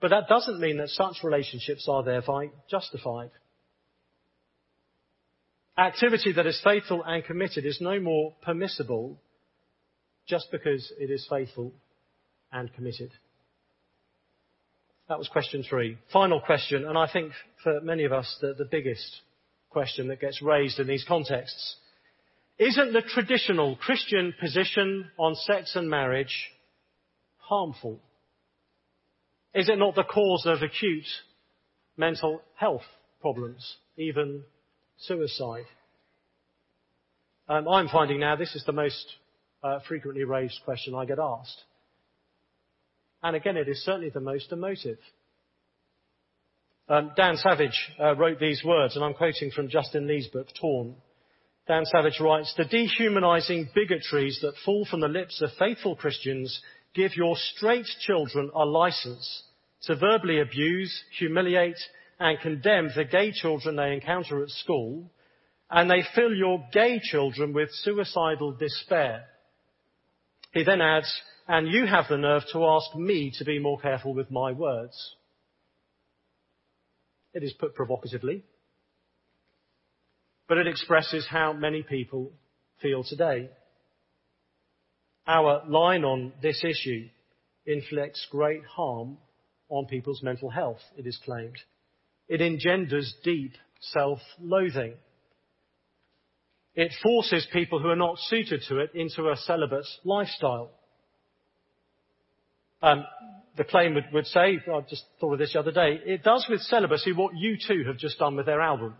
But 0.00 0.10
that 0.10 0.28
doesn't 0.28 0.60
mean 0.60 0.78
that 0.78 0.90
such 0.90 1.22
relationships 1.22 1.86
are 1.88 2.02
thereby 2.02 2.50
justified. 2.70 3.30
Activity 5.76 6.32
that 6.32 6.46
is 6.46 6.60
faithful 6.62 7.02
and 7.04 7.24
committed 7.24 7.64
is 7.64 7.80
no 7.80 7.98
more 7.98 8.34
permissible 8.42 9.18
just 10.26 10.50
because 10.52 10.92
it 10.98 11.10
is 11.10 11.26
faithful 11.28 11.72
and 12.52 12.72
committed. 12.74 13.10
That 15.08 15.18
was 15.18 15.28
question 15.28 15.64
three. 15.68 15.98
Final 16.12 16.40
question, 16.40 16.86
and 16.86 16.96
I 16.96 17.10
think 17.12 17.32
for 17.62 17.80
many 17.82 18.04
of 18.04 18.12
us 18.12 18.38
the, 18.40 18.54
the 18.56 18.64
biggest 18.64 19.20
question 19.68 20.08
that 20.08 20.20
gets 20.20 20.40
raised 20.40 20.78
in 20.78 20.86
these 20.86 21.04
contexts. 21.06 21.76
Isn't 22.58 22.92
the 22.92 23.02
traditional 23.02 23.74
Christian 23.76 24.32
position 24.40 25.10
on 25.18 25.34
sex 25.34 25.74
and 25.74 25.90
marriage 25.90 26.50
harmful? 27.38 28.00
Is 29.54 29.68
it 29.68 29.78
not 29.78 29.94
the 29.94 30.02
cause 30.02 30.46
of 30.46 30.62
acute 30.62 31.06
mental 31.96 32.42
health 32.56 32.82
problems, 33.20 33.76
even 33.96 34.42
suicide? 34.98 35.66
Um, 37.48 37.68
I'm 37.68 37.88
finding 37.88 38.20
now 38.20 38.36
this 38.36 38.54
is 38.56 38.64
the 38.64 38.72
most 38.72 39.06
uh, 39.62 39.78
frequently 39.86 40.24
raised 40.24 40.60
question 40.64 40.94
I 40.94 41.04
get 41.04 41.18
asked. 41.20 41.62
And 43.22 43.36
again, 43.36 43.56
it 43.56 43.68
is 43.68 43.84
certainly 43.84 44.10
the 44.10 44.20
most 44.20 44.50
emotive. 44.50 44.98
Um, 46.88 47.12
Dan 47.16 47.36
Savage 47.36 47.90
uh, 47.98 48.16
wrote 48.16 48.40
these 48.40 48.62
words, 48.64 48.96
and 48.96 49.04
I'm 49.04 49.14
quoting 49.14 49.50
from 49.50 49.68
Justin 49.68 50.06
Lee's 50.06 50.28
book, 50.28 50.48
Torn. 50.60 50.96
Dan 51.66 51.86
Savage 51.86 52.20
writes, 52.20 52.52
The 52.56 52.64
dehumanizing 52.66 53.70
bigotries 53.74 54.40
that 54.42 54.54
fall 54.64 54.84
from 54.84 55.00
the 55.00 55.08
lips 55.08 55.40
of 55.40 55.50
faithful 55.58 55.96
Christians 55.96 56.60
give 56.94 57.16
your 57.16 57.36
straight 57.36 57.86
children 58.00 58.50
a 58.54 58.64
license 58.64 59.42
to 59.82 59.96
verbally 59.96 60.40
abuse, 60.40 61.02
humiliate, 61.18 61.78
and 62.18 62.38
condemn 62.40 62.90
the 62.94 63.04
gay 63.04 63.32
children 63.32 63.76
they 63.76 63.92
encounter 63.92 64.42
at 64.42 64.48
school, 64.48 65.10
and 65.70 65.90
they 65.90 66.04
fill 66.14 66.32
your 66.32 66.64
gay 66.72 67.00
children 67.02 67.52
with 67.52 67.68
suicidal 67.82 68.52
despair. 68.52 69.24
He 70.52 70.62
then 70.62 70.80
adds, 70.80 71.12
and 71.48 71.68
you 71.68 71.86
have 71.86 72.06
the 72.08 72.16
nerve 72.16 72.44
to 72.52 72.64
ask 72.64 72.94
me 72.94 73.32
to 73.38 73.44
be 73.44 73.58
more 73.58 73.78
careful 73.78 74.14
with 74.14 74.30
my 74.30 74.52
words. 74.52 75.16
It 77.34 77.42
is 77.42 77.52
put 77.52 77.74
provocatively, 77.74 78.44
but 80.48 80.58
it 80.58 80.68
expresses 80.68 81.26
how 81.28 81.52
many 81.52 81.82
people 81.82 82.32
feel 82.80 83.02
today. 83.02 83.50
Our 85.26 85.62
line 85.66 86.04
on 86.04 86.32
this 86.42 86.62
issue 86.62 87.08
inflicts 87.66 88.26
great 88.30 88.64
harm 88.64 89.18
on 89.68 89.86
people's 89.86 90.22
mental 90.22 90.50
health, 90.50 90.80
it 90.96 91.06
is 91.06 91.18
claimed. 91.24 91.56
It 92.28 92.40
engenders 92.40 93.14
deep 93.24 93.52
self-loathing. 93.80 94.94
It 96.74 96.92
forces 97.02 97.46
people 97.52 97.80
who 97.80 97.88
are 97.88 97.96
not 97.96 98.18
suited 98.18 98.62
to 98.68 98.78
it 98.78 98.90
into 98.94 99.30
a 99.30 99.36
celibate 99.36 99.86
lifestyle. 100.04 100.70
Um, 102.82 103.04
the 103.56 103.64
claim 103.64 103.94
would, 103.94 104.06
would, 104.12 104.26
say, 104.26 104.58
I 104.72 104.80
just 104.88 105.04
thought 105.20 105.34
of 105.34 105.38
this 105.38 105.52
the 105.52 105.60
other 105.60 105.72
day, 105.72 106.00
it 106.04 106.22
does 106.22 106.46
with 106.50 106.60
celibacy 106.62 107.12
what 107.12 107.32
U2 107.34 107.86
have 107.86 107.98
just 107.98 108.18
done 108.18 108.36
with 108.36 108.46
their 108.46 108.60
album. 108.60 108.94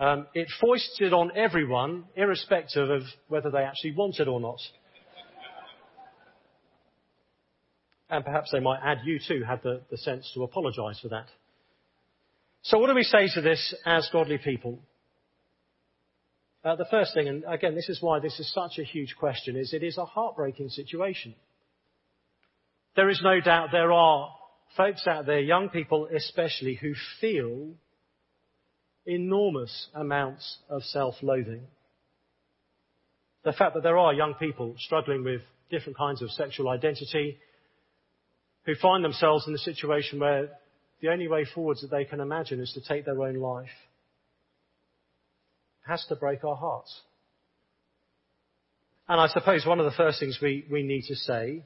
Um, 0.00 0.26
it 0.34 0.48
foists 0.60 0.96
it 1.00 1.12
on 1.12 1.30
everyone, 1.36 2.04
irrespective 2.16 2.90
of 2.90 3.02
whether 3.28 3.50
they 3.50 3.62
actually 3.62 3.92
want 3.92 4.18
it 4.18 4.28
or 4.28 4.40
not. 4.40 4.58
and 8.12 8.26
perhaps 8.26 8.50
they 8.52 8.60
might 8.60 8.78
add 8.84 8.98
U2 9.08 9.44
had 9.44 9.62
the, 9.62 9.80
the 9.90 9.96
sense 9.96 10.30
to 10.34 10.42
apologise 10.42 11.00
for 11.00 11.08
that. 11.08 11.26
So 12.60 12.78
what 12.78 12.88
do 12.88 12.94
we 12.94 13.04
say 13.04 13.28
to 13.34 13.40
this 13.40 13.74
as 13.86 14.08
godly 14.12 14.36
people? 14.36 14.78
Uh, 16.62 16.76
the 16.76 16.84
first 16.90 17.14
thing, 17.14 17.26
and 17.26 17.42
again, 17.48 17.74
this 17.74 17.88
is 17.88 18.02
why 18.02 18.20
this 18.20 18.38
is 18.38 18.52
such 18.52 18.78
a 18.78 18.84
huge 18.84 19.16
question, 19.18 19.56
is 19.56 19.72
it 19.72 19.82
is 19.82 19.96
a 19.96 20.04
heartbreaking 20.04 20.68
situation. 20.68 21.34
There 22.94 23.08
is 23.08 23.20
no 23.24 23.40
doubt 23.40 23.70
there 23.72 23.90
are 23.90 24.28
folks 24.76 25.06
out 25.06 25.24
there, 25.24 25.40
young 25.40 25.70
people 25.70 26.06
especially, 26.14 26.74
who 26.74 26.92
feel 27.18 27.70
enormous 29.06 29.88
amounts 29.94 30.58
of 30.68 30.82
self-loathing. 30.82 31.62
The 33.44 33.52
fact 33.52 33.74
that 33.74 33.82
there 33.82 33.98
are 33.98 34.14
young 34.14 34.34
people 34.34 34.74
struggling 34.78 35.24
with 35.24 35.40
different 35.70 35.96
kinds 35.96 36.22
of 36.22 36.30
sexual 36.30 36.68
identity, 36.68 37.38
who 38.64 38.74
find 38.76 39.04
themselves 39.04 39.48
in 39.48 39.54
a 39.54 39.58
situation 39.58 40.20
where 40.20 40.50
the 41.00 41.08
only 41.08 41.26
way 41.26 41.44
forwards 41.52 41.80
that 41.80 41.90
they 41.90 42.04
can 42.04 42.20
imagine 42.20 42.60
is 42.60 42.72
to 42.72 42.80
take 42.80 43.04
their 43.04 43.20
own 43.20 43.36
life, 43.36 43.70
has 45.86 46.04
to 46.08 46.14
break 46.14 46.44
our 46.44 46.54
hearts. 46.54 47.00
And 49.08 49.20
I 49.20 49.26
suppose 49.26 49.66
one 49.66 49.80
of 49.80 49.84
the 49.84 49.96
first 49.96 50.20
things 50.20 50.38
we, 50.40 50.64
we 50.70 50.84
need 50.84 51.04
to 51.08 51.16
say 51.16 51.64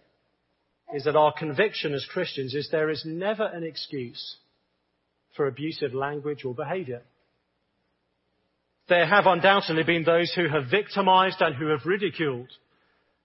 is 0.95 1.05
that 1.05 1.17
our 1.17 1.35
conviction 1.37 1.93
as 1.93 2.07
Christians 2.11 2.55
is 2.55 2.69
there 2.71 2.89
is 2.89 3.03
never 3.05 3.45
an 3.45 3.63
excuse 3.63 4.37
for 5.37 5.47
abusive 5.47 5.93
language 5.93 6.45
or 6.45 6.55
behavior. 6.55 7.03
There 8.89 9.07
have 9.07 9.27
undoubtedly 9.27 9.83
been 9.83 10.05
those 10.05 10.33
who 10.33 10.49
have 10.49 10.71
victimized 10.71 11.41
and 11.41 11.55
who 11.55 11.69
have 11.69 11.87
ridiculed 11.87 12.51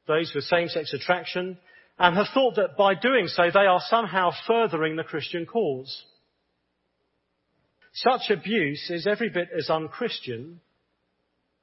those 0.08 0.32
with 0.34 0.44
same-sex 0.46 0.94
attraction 0.94 1.58
and 2.00 2.18
have 2.18 2.28
thought 2.34 2.56
that 2.56 2.76
by 2.78 2.96
doing 2.96 3.28
so 3.28 3.44
they 3.54 3.68
are 3.68 3.82
somehow 3.88 4.32
furthering 4.48 4.96
the 4.96 5.04
Christian 5.04 5.46
cause. 5.46 6.04
Such 7.94 8.32
abuse 8.32 8.90
is 8.90 9.06
every 9.06 9.30
bit 9.30 9.50
as 9.56 9.70
unchristian 9.70 10.62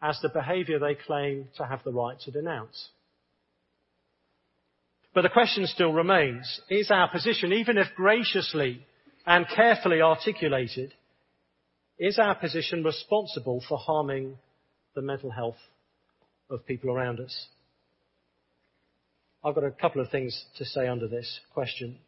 as 0.00 0.18
the 0.20 0.28
behavior 0.28 0.78
they 0.78 0.94
claim 0.94 1.48
to 1.56 1.66
have 1.66 1.82
the 1.82 1.92
right 1.92 2.18
to 2.20 2.30
denounce. 2.30 2.90
But 5.12 5.22
the 5.22 5.28
question 5.30 5.66
still 5.66 5.92
remains, 5.92 6.60
is 6.70 6.92
our 6.92 7.10
position, 7.10 7.52
even 7.52 7.78
if 7.78 7.88
graciously 7.96 8.86
and 9.26 9.46
carefully 9.48 10.00
articulated, 10.00 10.94
is 11.98 12.18
our 12.18 12.34
position 12.34 12.84
responsible 12.84 13.62
for 13.68 13.78
harming 13.78 14.36
the 14.94 15.02
mental 15.02 15.30
health 15.30 15.58
of 16.50 16.66
people 16.66 16.90
around 16.90 17.20
us? 17.20 17.46
I've 19.44 19.54
got 19.54 19.64
a 19.64 19.70
couple 19.70 20.00
of 20.00 20.10
things 20.10 20.44
to 20.56 20.64
say 20.64 20.88
under 20.88 21.08
this 21.08 21.40
question. 21.54 21.98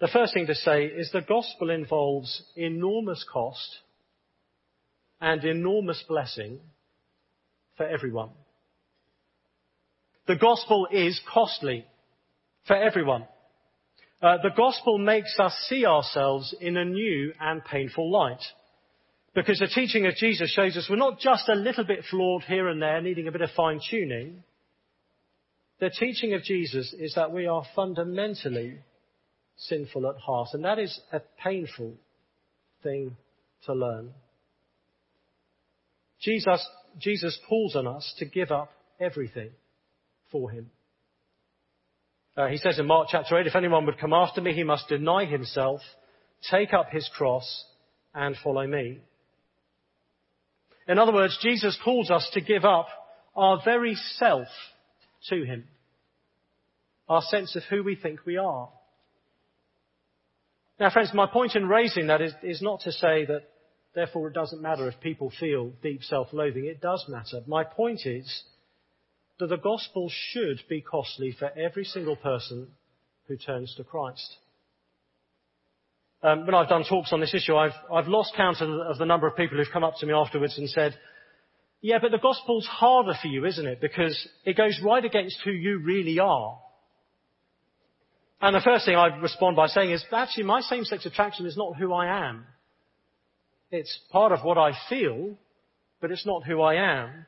The 0.00 0.08
first 0.08 0.34
thing 0.34 0.46
to 0.46 0.54
say 0.54 0.86
is 0.86 1.10
the 1.12 1.20
gospel 1.20 1.70
involves 1.70 2.42
enormous 2.56 3.24
cost 3.32 3.78
and 5.20 5.42
enormous 5.44 6.02
blessing 6.06 6.60
for 7.76 7.86
everyone. 7.86 8.30
The 10.26 10.36
gospel 10.36 10.88
is 10.90 11.20
costly 11.32 11.84
for 12.66 12.76
everyone. 12.76 13.26
Uh, 14.22 14.38
the 14.42 14.50
gospel 14.56 14.98
makes 14.98 15.38
us 15.38 15.52
see 15.68 15.84
ourselves 15.84 16.54
in 16.60 16.76
a 16.76 16.84
new 16.84 17.32
and 17.40 17.64
painful 17.64 18.10
light. 18.10 18.42
Because 19.34 19.58
the 19.58 19.66
teaching 19.66 20.06
of 20.06 20.14
Jesus 20.14 20.52
shows 20.52 20.76
us 20.76 20.86
we're 20.88 20.96
not 20.96 21.18
just 21.18 21.48
a 21.48 21.54
little 21.54 21.84
bit 21.84 22.04
flawed 22.08 22.44
here 22.44 22.68
and 22.68 22.80
there, 22.80 23.00
needing 23.02 23.26
a 23.26 23.32
bit 23.32 23.40
of 23.40 23.50
fine 23.56 23.80
tuning. 23.90 24.44
The 25.80 25.90
teaching 25.90 26.34
of 26.34 26.44
Jesus 26.44 26.94
is 26.96 27.14
that 27.16 27.32
we 27.32 27.46
are 27.46 27.64
fundamentally 27.74 28.78
sinful 29.56 30.08
at 30.08 30.16
heart, 30.18 30.48
and 30.52 30.64
that 30.64 30.78
is 30.78 31.00
a 31.12 31.20
painful 31.42 31.94
thing 32.82 33.16
to 33.66 33.74
learn. 33.74 34.10
Jesus, 36.20 36.66
Jesus 36.98 37.38
calls 37.48 37.74
on 37.74 37.88
us 37.88 38.14
to 38.18 38.24
give 38.24 38.52
up 38.52 38.70
everything 39.00 39.50
for 40.30 40.50
him. 40.50 40.70
Uh, 42.36 42.46
he 42.46 42.56
says 42.56 42.78
in 42.78 42.86
Mark 42.86 43.08
chapter 43.10 43.38
8, 43.38 43.46
if 43.46 43.56
anyone 43.56 43.86
would 43.86 43.98
come 43.98 44.12
after 44.12 44.40
me, 44.40 44.52
he 44.52 44.64
must 44.64 44.88
deny 44.88 45.24
himself, 45.24 45.80
take 46.50 46.72
up 46.72 46.90
his 46.90 47.08
cross, 47.16 47.64
and 48.14 48.36
follow 48.42 48.66
me. 48.66 49.00
In 50.86 50.98
other 50.98 51.12
words, 51.12 51.38
Jesus 51.40 51.78
calls 51.82 52.10
us 52.10 52.28
to 52.34 52.40
give 52.40 52.64
up 52.64 52.88
our 53.34 53.60
very 53.64 53.94
self 53.94 54.48
to 55.28 55.44
him. 55.44 55.64
Our 57.08 57.22
sense 57.22 57.56
of 57.56 57.62
who 57.64 57.82
we 57.82 57.96
think 57.96 58.20
we 58.26 58.36
are. 58.36 58.68
Now 60.78 60.90
friends, 60.90 61.12
my 61.14 61.26
point 61.26 61.54
in 61.54 61.68
raising 61.68 62.08
that 62.08 62.20
is, 62.20 62.32
is 62.42 62.60
not 62.60 62.80
to 62.80 62.92
say 62.92 63.24
that 63.26 63.42
therefore 63.94 64.28
it 64.28 64.34
doesn't 64.34 64.62
matter 64.62 64.88
if 64.88 65.00
people 65.00 65.32
feel 65.38 65.72
deep 65.82 66.02
self-loathing. 66.02 66.64
It 66.64 66.80
does 66.80 67.04
matter. 67.08 67.42
My 67.46 67.64
point 67.64 68.06
is 68.06 68.44
that 69.38 69.46
the 69.46 69.56
gospel 69.56 70.10
should 70.10 70.60
be 70.68 70.80
costly 70.80 71.32
for 71.38 71.50
every 71.56 71.84
single 71.84 72.16
person 72.16 72.68
who 73.28 73.36
turns 73.36 73.74
to 73.76 73.84
Christ. 73.84 74.36
Um, 76.24 76.46
when 76.46 76.54
I've 76.54 76.70
done 76.70 76.84
talks 76.88 77.12
on 77.12 77.20
this 77.20 77.34
issue, 77.34 77.54
I've, 77.54 78.08
lost 78.08 78.32
count 78.34 78.62
of 78.62 78.68
the, 78.68 78.76
of 78.76 78.96
the 78.96 79.04
number 79.04 79.26
of 79.26 79.36
people 79.36 79.58
who've 79.58 79.66
come 79.70 79.84
up 79.84 79.96
to 79.98 80.06
me 80.06 80.14
afterwards 80.14 80.56
and 80.56 80.70
said, 80.70 80.94
yeah, 81.82 81.98
but 82.00 82.12
the 82.12 82.18
gospel's 82.18 82.66
harder 82.66 83.12
for 83.20 83.28
you, 83.28 83.44
isn't 83.44 83.66
it? 83.66 83.78
Because 83.78 84.16
it 84.46 84.56
goes 84.56 84.80
right 84.82 85.04
against 85.04 85.36
who 85.44 85.50
you 85.50 85.80
really 85.80 86.18
are. 86.18 86.58
And 88.40 88.56
the 88.56 88.62
first 88.64 88.86
thing 88.86 88.96
I 88.96 89.08
respond 89.18 89.56
by 89.56 89.66
saying 89.66 89.90
is, 89.90 90.02
actually, 90.10 90.44
my 90.44 90.62
same-sex 90.62 91.04
attraction 91.04 91.44
is 91.44 91.58
not 91.58 91.76
who 91.76 91.92
I 91.92 92.28
am. 92.28 92.46
It's 93.70 93.98
part 94.10 94.32
of 94.32 94.40
what 94.44 94.56
I 94.56 94.72
feel, 94.88 95.36
but 96.00 96.10
it's 96.10 96.24
not 96.24 96.44
who 96.44 96.62
I 96.62 96.76
am. 96.76 97.26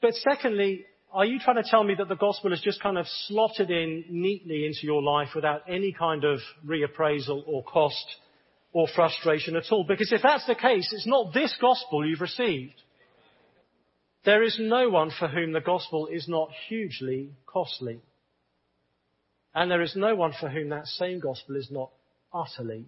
But 0.00 0.14
secondly, 0.14 0.86
are 1.12 1.24
you 1.24 1.38
trying 1.38 1.62
to 1.62 1.68
tell 1.68 1.82
me 1.82 1.94
that 1.96 2.08
the 2.08 2.16
gospel 2.16 2.52
is 2.52 2.60
just 2.60 2.82
kind 2.82 2.96
of 2.96 3.06
slotted 3.26 3.70
in 3.70 4.04
neatly 4.08 4.66
into 4.66 4.80
your 4.82 5.02
life 5.02 5.30
without 5.34 5.62
any 5.68 5.92
kind 5.92 6.24
of 6.24 6.38
reappraisal 6.66 7.42
or 7.46 7.64
cost 7.64 8.04
or 8.72 8.86
frustration 8.94 9.56
at 9.56 9.64
all? 9.70 9.84
Because 9.84 10.12
if 10.12 10.22
that's 10.22 10.46
the 10.46 10.54
case, 10.54 10.92
it's 10.92 11.06
not 11.06 11.34
this 11.34 11.56
gospel 11.60 12.06
you've 12.06 12.20
received. 12.20 12.74
There 14.24 14.42
is 14.42 14.58
no 14.60 14.90
one 14.90 15.10
for 15.18 15.28
whom 15.28 15.52
the 15.52 15.60
gospel 15.60 16.06
is 16.06 16.28
not 16.28 16.50
hugely 16.68 17.30
costly. 17.46 18.00
And 19.54 19.70
there 19.70 19.82
is 19.82 19.96
no 19.96 20.14
one 20.14 20.32
for 20.38 20.48
whom 20.48 20.68
that 20.68 20.86
same 20.86 21.20
gospel 21.20 21.56
is 21.56 21.70
not 21.70 21.90
utterly 22.32 22.86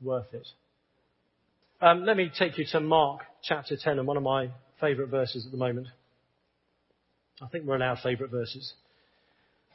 worth 0.00 0.32
it. 0.32 0.46
Um, 1.80 2.04
let 2.04 2.16
me 2.16 2.30
take 2.38 2.58
you 2.58 2.66
to 2.72 2.80
Mark 2.80 3.22
chapter 3.42 3.76
10 3.76 3.98
and 3.98 4.06
one 4.06 4.18
of 4.18 4.22
my 4.22 4.50
favourite 4.80 5.10
verses 5.10 5.46
at 5.46 5.50
the 5.50 5.58
moment. 5.58 5.88
I 7.42 7.46
think 7.48 7.64
we're 7.64 7.76
in 7.76 7.82
our 7.82 7.96
favourite 7.96 8.30
verses. 8.30 8.72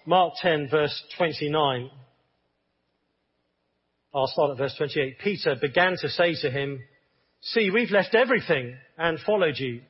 Mark 0.05 0.34
10 0.39 0.70
verse 0.70 1.03
29. 1.18 1.89
I'll 4.13 4.28
start 4.28 4.51
at 4.51 4.57
verse 4.57 4.76
28. 4.78 5.20
Peter 5.20 5.55
began 5.59 5.95
to 6.01 6.09
say 6.09 6.36
to 6.41 6.51
him, 6.51 6.80
See, 7.41 7.70
we've 7.72 7.91
left 7.91 8.13
everything 8.16 8.76
and 8.97 9.20
followed 9.20 9.57
you. 9.57 9.82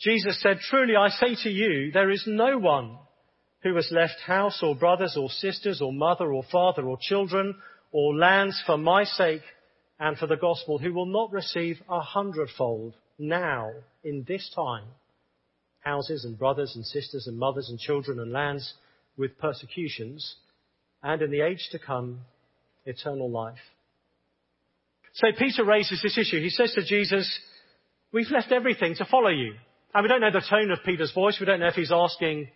Jesus 0.00 0.40
said, 0.40 0.58
Truly 0.60 0.96
I 0.96 1.08
say 1.08 1.36
to 1.42 1.50
you, 1.50 1.92
there 1.92 2.10
is 2.10 2.24
no 2.26 2.58
one 2.58 2.98
who 3.62 3.74
has 3.76 3.88
left 3.90 4.20
house 4.26 4.60
or 4.62 4.74
brothers 4.74 5.16
or 5.18 5.28
sisters 5.28 5.82
or 5.82 5.92
mother 5.92 6.32
or 6.32 6.42
father 6.50 6.86
or 6.86 6.98
children 7.00 7.54
or 7.92 8.16
lands 8.16 8.62
for 8.66 8.76
my 8.76 9.04
sake 9.04 9.42
and 10.00 10.16
for 10.16 10.26
the 10.26 10.36
gospel 10.36 10.78
who 10.78 10.92
will 10.92 11.06
not 11.06 11.32
receive 11.32 11.80
a 11.88 12.00
hundredfold 12.00 12.94
now 13.18 13.70
in 14.04 14.24
this 14.26 14.50
time 14.54 14.84
houses 15.86 16.24
and 16.24 16.36
brothers 16.36 16.72
and 16.74 16.84
sisters 16.84 17.28
and 17.28 17.38
mothers 17.38 17.68
and 17.70 17.78
children 17.78 18.18
and 18.18 18.32
lands 18.32 18.74
with 19.16 19.38
persecutions, 19.38 20.34
and 21.02 21.22
in 21.22 21.30
the 21.30 21.40
age 21.40 21.68
to 21.70 21.78
come, 21.78 22.18
eternal 22.84 23.30
life. 23.30 23.64
So 25.14 25.28
Peter 25.38 25.64
raises 25.64 26.02
this 26.02 26.18
issue. 26.18 26.42
He 26.42 26.50
says 26.50 26.72
to 26.74 26.84
Jesus, 26.84 27.26
we've 28.12 28.30
left 28.30 28.52
everything 28.52 28.96
to 28.96 29.06
follow 29.06 29.30
you. 29.30 29.54
And 29.94 30.02
we 30.02 30.08
don't 30.08 30.20
know 30.20 30.32
the 30.32 30.44
tone 30.50 30.70
of 30.70 30.80
Peter's 30.84 31.12
voice. 31.14 31.38
We 31.40 31.46
don't 31.46 31.60
know 31.60 31.68
if 31.68 31.74
he's 31.74 31.92
asking 31.92 32.48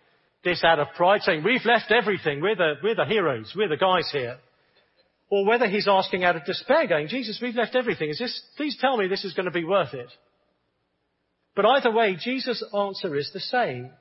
this 0.43 0.63
out 0.63 0.79
of 0.79 0.87
pride, 0.95 1.21
saying, 1.21 1.43
we've 1.43 1.65
left 1.65 1.91
everything. 1.91 2.41
We're 2.41 2.55
the, 2.55 2.73
we're 2.83 2.95
the 2.95 3.05
heroes. 3.05 3.53
We're 3.55 3.69
the 3.69 3.77
guys 3.77 4.09
here. 4.11 4.37
Or 5.31 5.45
whether 5.47 5.67
he's 5.67 5.87
asking 5.87 6.23
out 6.23 6.35
of 6.35 6.45
despair, 6.45 6.85
going, 6.87 7.07
Jesus, 7.07 7.39
we've 7.41 7.55
left 7.55 7.75
everything. 7.75 8.09
Is 8.09 8.19
this, 8.19 8.41
please 8.57 8.77
tell 8.79 8.97
me 8.97 9.07
this 9.07 9.23
is 9.23 9.33
going 9.33 9.45
to 9.45 9.51
be 9.51 9.63
worth 9.63 9.93
it. 9.93 10.09
But 11.55 11.65
either 11.65 11.91
way, 11.91 12.15
Jesus' 12.19 12.63
answer 12.73 13.15
is 13.15 13.31
the 13.33 13.39
same. 13.39 13.91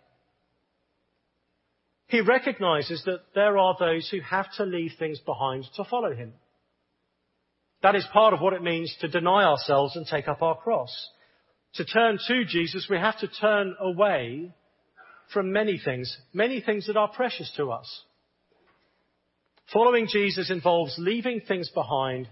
He 2.06 2.20
recognizes 2.20 3.02
that 3.04 3.20
there 3.34 3.58
are 3.58 3.76
those 3.78 4.08
who 4.08 4.20
have 4.20 4.46
to 4.56 4.64
leave 4.64 4.92
things 4.98 5.18
behind 5.20 5.64
to 5.76 5.84
follow 5.84 6.14
him. 6.14 6.32
That 7.82 7.94
is 7.94 8.04
part 8.12 8.34
of 8.34 8.40
what 8.40 8.52
it 8.52 8.62
means 8.62 8.94
to 9.00 9.08
deny 9.08 9.44
ourselves 9.44 9.96
and 9.96 10.06
take 10.06 10.28
up 10.28 10.42
our 10.42 10.56
cross. 10.56 10.92
To 11.74 11.84
turn 11.84 12.18
to 12.26 12.44
Jesus, 12.44 12.88
we 12.90 12.96
have 12.96 13.18
to 13.20 13.28
turn 13.28 13.74
away 13.80 14.52
from 15.32 15.52
many 15.52 15.80
things, 15.82 16.16
many 16.32 16.60
things 16.60 16.88
that 16.88 16.96
are 16.96 17.08
precious 17.08 17.50
to 17.56 17.70
us. 17.70 18.02
Following 19.72 20.08
Jesus 20.08 20.50
involves 20.50 20.96
leaving 20.98 21.40
things 21.46 21.70
behind 21.70 22.28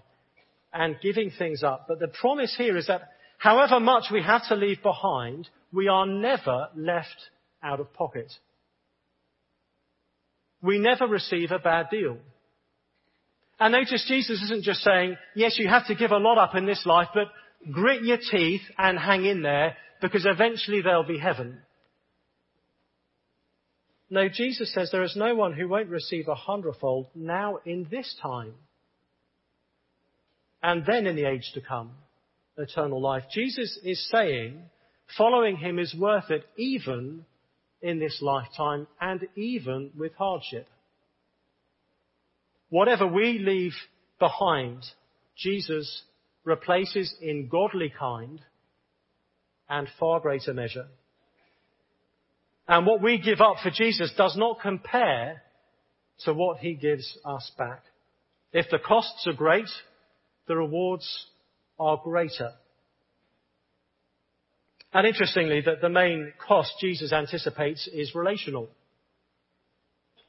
and 0.72 0.96
giving 1.00 1.30
things 1.30 1.62
up. 1.62 1.86
But 1.88 2.00
the 2.00 2.08
promise 2.08 2.54
here 2.58 2.76
is 2.76 2.88
that 2.88 3.02
However 3.38 3.78
much 3.78 4.04
we 4.12 4.22
have 4.22 4.46
to 4.48 4.56
leave 4.56 4.82
behind, 4.82 5.48
we 5.72 5.88
are 5.88 6.06
never 6.06 6.68
left 6.76 7.30
out 7.62 7.80
of 7.80 7.92
pocket. 7.94 8.32
We 10.60 10.78
never 10.78 11.06
receive 11.06 11.52
a 11.52 11.60
bad 11.60 11.86
deal. 11.90 12.18
And 13.60 13.72
notice 13.72 14.04
Jesus 14.06 14.42
isn't 14.42 14.64
just 14.64 14.80
saying, 14.80 15.16
yes, 15.34 15.56
you 15.58 15.68
have 15.68 15.86
to 15.86 15.94
give 15.94 16.10
a 16.10 16.18
lot 16.18 16.38
up 16.38 16.56
in 16.56 16.66
this 16.66 16.84
life, 16.84 17.08
but 17.14 17.28
grit 17.72 18.02
your 18.02 18.18
teeth 18.18 18.62
and 18.76 18.98
hang 18.98 19.24
in 19.24 19.42
there 19.42 19.76
because 20.00 20.26
eventually 20.26 20.82
there'll 20.82 21.04
be 21.04 21.18
heaven. 21.18 21.58
No, 24.10 24.28
Jesus 24.28 24.72
says 24.72 24.90
there 24.90 25.02
is 25.02 25.16
no 25.16 25.34
one 25.34 25.52
who 25.52 25.68
won't 25.68 25.90
receive 25.90 26.28
a 26.28 26.34
hundredfold 26.34 27.08
now 27.14 27.58
in 27.64 27.86
this 27.90 28.16
time 28.20 28.54
and 30.62 30.84
then 30.86 31.06
in 31.06 31.14
the 31.14 31.26
age 31.26 31.50
to 31.54 31.60
come 31.60 31.92
eternal 32.58 33.00
life. 33.00 33.24
Jesus 33.32 33.78
is 33.82 34.08
saying 34.10 34.62
following 35.16 35.56
him 35.56 35.78
is 35.78 35.94
worth 35.98 36.30
it 36.30 36.44
even 36.56 37.24
in 37.80 37.98
this 37.98 38.18
lifetime 38.20 38.86
and 39.00 39.26
even 39.36 39.90
with 39.96 40.12
hardship. 40.14 40.66
Whatever 42.68 43.06
we 43.06 43.38
leave 43.38 43.72
behind, 44.18 44.82
Jesus 45.36 46.02
replaces 46.44 47.14
in 47.22 47.48
godly 47.48 47.92
kind 47.96 48.40
and 49.68 49.88
far 49.98 50.20
greater 50.20 50.52
measure. 50.52 50.86
And 52.66 52.84
what 52.84 53.02
we 53.02 53.18
give 53.18 53.40
up 53.40 53.56
for 53.62 53.70
Jesus 53.70 54.12
does 54.16 54.36
not 54.36 54.60
compare 54.60 55.42
to 56.24 56.34
what 56.34 56.58
he 56.58 56.74
gives 56.74 57.16
us 57.24 57.50
back. 57.56 57.82
If 58.52 58.66
the 58.70 58.78
costs 58.78 59.26
are 59.26 59.32
great, 59.32 59.68
the 60.46 60.56
rewards 60.56 61.26
are 61.78 62.00
greater. 62.02 62.52
And 64.92 65.06
interestingly, 65.06 65.60
that 65.62 65.80
the 65.80 65.88
main 65.88 66.32
cost 66.46 66.72
Jesus 66.80 67.12
anticipates 67.12 67.88
is 67.92 68.14
relational. 68.14 68.68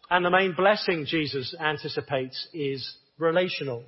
And 0.10 0.26
the 0.26 0.30
main 0.30 0.54
blessing 0.54 1.06
Jesus 1.08 1.56
anticipates 1.60 2.48
is 2.54 2.96
relational. 3.18 3.84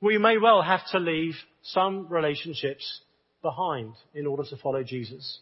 We 0.00 0.18
may 0.18 0.36
well 0.38 0.62
have 0.62 0.86
to 0.92 0.98
leave 0.98 1.34
some 1.62 2.08
relationships 2.08 3.00
behind 3.40 3.94
in 4.14 4.26
order 4.26 4.42
to 4.50 4.56
follow 4.56 4.82
Jesus. 4.82 5.38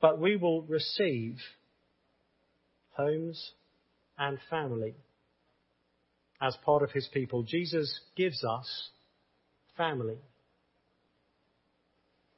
But 0.00 0.18
we 0.18 0.36
will 0.36 0.62
receive 0.62 1.36
homes 2.96 3.52
and 4.18 4.38
family 4.50 4.94
as 6.40 6.56
part 6.64 6.82
of 6.82 6.90
his 6.90 7.08
people. 7.12 7.42
Jesus 7.42 8.00
gives 8.16 8.44
us 8.44 8.88
family. 9.76 10.18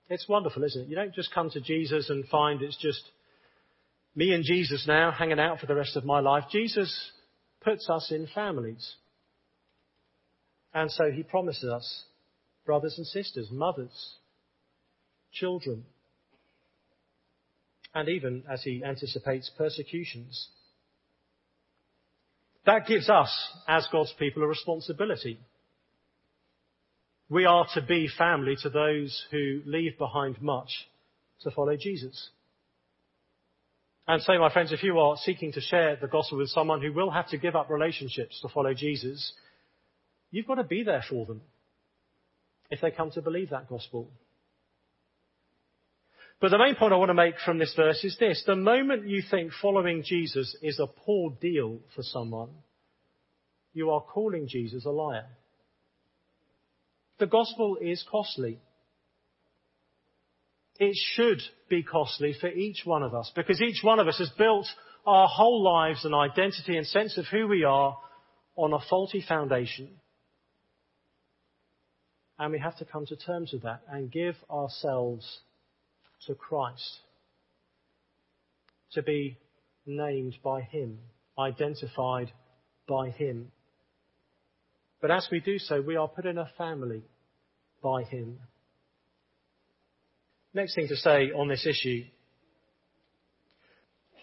It's 0.09 0.29
wonderful, 0.29 0.65
isn't 0.65 0.83
it? 0.83 0.89
You 0.89 0.97
don't 0.97 1.15
just 1.15 1.33
come 1.35 1.51
to 1.51 1.61
Jesus 1.61 2.09
and 2.09 2.27
find 2.29 2.63
it's 2.63 2.81
just 2.81 3.03
me 4.15 4.33
and 4.33 4.45
Jesus 4.45 4.85
now 4.87 5.11
hanging 5.11 5.39
out 5.39 5.61
for 5.61 5.67
the 5.67 5.75
rest 5.75 5.97
of 5.97 6.05
my 6.05 6.21
life. 6.21 6.45
Jesus 6.51 7.13
puts 7.61 7.89
us 7.91 8.11
in 8.11 8.27
families. 8.35 8.95
And 10.73 10.91
so 10.91 11.11
he 11.11 11.23
promises 11.23 11.71
us 11.71 12.05
brothers 12.65 12.95
and 12.99 13.07
sisters, 13.07 13.49
mothers, 13.51 14.17
children, 15.33 15.85
and 17.95 18.09
even, 18.09 18.45
as 18.51 18.63
he 18.63 18.83
anticipates, 18.85 19.51
persecutions. 19.57 20.49
That 22.69 22.87
gives 22.87 23.09
us, 23.09 23.35
as 23.67 23.89
God's 23.91 24.13
people, 24.19 24.43
a 24.43 24.47
responsibility. 24.47 25.39
We 27.31 27.47
are 27.47 27.67
to 27.73 27.81
be 27.81 28.11
family 28.19 28.57
to 28.63 28.69
those 28.69 29.25
who 29.31 29.63
leave 29.65 29.97
behind 29.97 30.43
much 30.43 30.69
to 31.45 31.51
follow 31.51 31.79
Jesus. 31.79 32.29
And 34.07 34.21
so, 34.21 34.39
my 34.39 34.53
friends, 34.53 34.71
if 34.71 34.83
you 34.83 34.99
are 34.99 35.17
seeking 35.17 35.51
to 35.53 35.63
share 35.63 35.97
the 35.97 36.09
gospel 36.09 36.37
with 36.37 36.51
someone 36.51 36.83
who 36.83 36.93
will 36.93 37.11
have 37.11 37.31
to 37.31 37.39
give 37.39 37.57
up 37.57 37.71
relationships 37.71 38.39
to 38.43 38.51
follow 38.51 38.75
Jesus, 38.75 39.33
you've 40.31 40.47
got 40.47 40.57
to 40.57 40.65
be 40.65 40.83
there 40.83 41.05
for 41.09 41.25
them 41.25 41.41
if 42.71 42.83
they 42.83 42.91
come 42.91 43.11
to 43.13 43.23
believe 43.23 43.49
that 43.49 43.71
gospel. 43.71 44.11
But 46.41 46.51
the 46.51 46.59
main 46.59 46.77
point 46.77 46.93
I 46.93 46.97
want 46.97 47.09
to 47.09 47.15
make 47.15 47.35
from 47.45 47.59
this 47.59 47.75
verse 47.75 48.05
is 48.05 48.17
this. 48.19 48.45
The 48.47 48.55
moment 48.55 49.09
you 49.09 49.23
think 49.29 49.53
following 49.61 50.05
Jesus 50.05 50.57
is 50.63 50.79
a 50.79 50.87
poor 50.87 51.37
deal 51.41 51.81
for 51.97 52.03
someone, 52.03 52.51
you 53.73 53.91
are 53.91 54.01
calling 54.01 54.47
Jesus 54.49 54.85
a 54.85 54.91
liar. 54.91 55.27
The 57.19 57.27
gospel 57.27 57.77
is 57.81 58.05
costly. 58.09 58.61
It 60.79 60.97
should 61.15 61.43
be 61.69 61.83
costly 61.83 62.37
for 62.41 62.49
each 62.49 62.83
one 62.85 63.03
of 63.03 63.15
us 63.15 63.33
because 63.35 63.61
each 63.61 63.83
one 63.83 63.99
of 63.99 64.07
us 64.07 64.19
has 64.19 64.31
built 64.39 64.67
our 65.05 65.27
whole 65.27 65.63
lives 65.63 66.05
and 66.05 66.15
identity 66.15 66.77
and 66.77 66.87
sense 66.87 67.19
of 67.19 67.27
who 67.27 67.49
we 67.49 67.65
are 67.65 67.99
on 68.55 68.73
a 68.73 68.79
faulty 68.89 69.25
foundation. 69.27 69.89
And 72.39 72.53
we 72.53 72.61
have 72.61 72.77
to 72.79 72.85
come 72.85 73.07
to 73.07 73.17
terms 73.17 73.53
with 73.53 73.63
that 73.63 73.83
and 73.91 74.13
give 74.13 74.37
ourselves 74.49 75.41
to 76.27 76.35
Christ. 76.35 77.01
To 78.93 79.03
be 79.03 79.39
named 79.87 80.37
by 80.43 80.63
Him, 80.63 80.99
identified 81.39 82.33
by 82.89 83.11
Him. 83.11 83.53
But 85.01 85.11
as 85.11 85.29
we 85.31 85.41
do 85.41 85.59
so, 85.59 85.81
we 85.81 85.97
are 85.97 86.09
put 86.09 86.27
in 86.27 86.39
a 86.39 86.51
family 86.59 87.03
by 87.83 88.03
Him. 88.03 88.39
Next 90.55 90.75
thing 90.75 90.89
to 90.89 90.97
say 90.97 91.31
on 91.31 91.49
this 91.49 91.67
issue. 91.67 92.05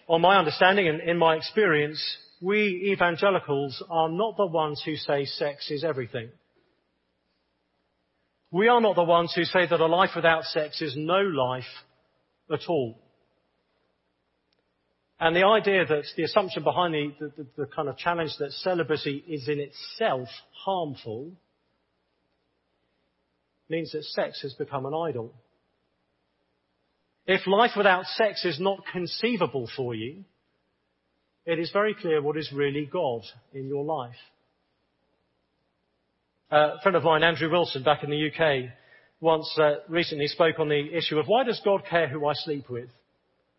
On 0.08 0.20
my 0.20 0.38
understanding 0.38 0.88
and 0.88 1.00
in 1.00 1.16
my 1.16 1.36
experience, 1.36 2.00
we 2.40 2.92
evangelicals 2.92 3.82
are 3.88 4.08
not 4.08 4.36
the 4.36 4.46
ones 4.46 4.82
who 4.84 4.96
say 4.96 5.24
sex 5.24 5.70
is 5.70 5.82
everything. 5.82 6.28
We 8.50 8.68
are 8.68 8.80
not 8.80 8.96
the 8.96 9.04
ones 9.04 9.32
who 9.34 9.44
say 9.44 9.66
that 9.66 9.80
a 9.80 9.86
life 9.86 10.10
without 10.14 10.44
sex 10.44 10.80
is 10.80 10.94
no 10.96 11.20
life 11.20 11.64
at 12.52 12.60
all. 12.68 12.98
And 15.18 15.34
the 15.34 15.46
idea 15.46 15.86
that 15.86 16.04
the 16.16 16.24
assumption 16.24 16.62
behind 16.62 16.94
the, 16.94 17.32
the, 17.36 17.46
the, 17.56 17.66
kind 17.66 17.88
of 17.88 17.96
challenge 17.96 18.32
that 18.38 18.52
celibacy 18.52 19.24
is 19.26 19.48
in 19.48 19.60
itself 19.60 20.28
harmful 20.64 21.32
means 23.68 23.92
that 23.92 24.04
sex 24.04 24.42
has 24.42 24.52
become 24.54 24.84
an 24.84 24.94
idol. 24.94 25.32
If 27.26 27.46
life 27.46 27.72
without 27.76 28.04
sex 28.04 28.44
is 28.44 28.60
not 28.60 28.84
conceivable 28.92 29.68
for 29.74 29.94
you, 29.94 30.24
it 31.46 31.58
is 31.58 31.70
very 31.72 31.94
clear 31.94 32.20
what 32.22 32.36
is 32.36 32.52
really 32.52 32.88
God 32.90 33.22
in 33.52 33.66
your 33.66 33.84
life. 33.84 34.14
A 36.50 36.80
friend 36.82 36.96
of 36.96 37.02
mine, 37.02 37.22
Andrew 37.22 37.50
Wilson, 37.50 37.82
back 37.82 38.04
in 38.04 38.10
the 38.10 38.30
UK, 38.30 38.70
once 39.20 39.50
uh, 39.58 39.76
recently 39.88 40.26
spoke 40.28 40.58
on 40.58 40.68
the 40.68 40.96
issue 40.96 41.18
of 41.18 41.26
why 41.26 41.44
does 41.44 41.60
God 41.64 41.82
care 41.88 42.08
who 42.08 42.26
I 42.26 42.34
sleep 42.34 42.68
with? 42.70 42.88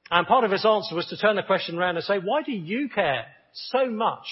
And 0.09 0.25
part 0.25 0.45
of 0.45 0.51
his 0.51 0.65
answer 0.65 0.95
was 0.95 1.07
to 1.07 1.17
turn 1.17 1.35
the 1.35 1.43
question 1.43 1.77
around 1.77 1.97
and 1.97 2.05
say, 2.05 2.19
why 2.19 2.43
do 2.43 2.51
you 2.51 2.87
care 2.89 3.25
so 3.53 3.89
much 3.89 4.25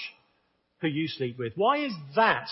who 0.79 0.87
you 0.87 1.07
sleep 1.07 1.37
with? 1.37 1.53
Why 1.55 1.85
is 1.85 1.93
that 2.15 2.47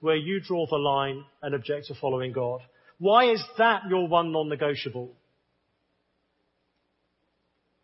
where 0.00 0.16
you 0.16 0.40
draw 0.40 0.66
the 0.66 0.76
line 0.76 1.24
and 1.42 1.54
object 1.54 1.86
to 1.86 1.94
following 1.94 2.32
God? 2.32 2.60
Why 2.98 3.30
is 3.30 3.42
that 3.58 3.82
your 3.88 4.08
one 4.08 4.32
non-negotiable? 4.32 5.12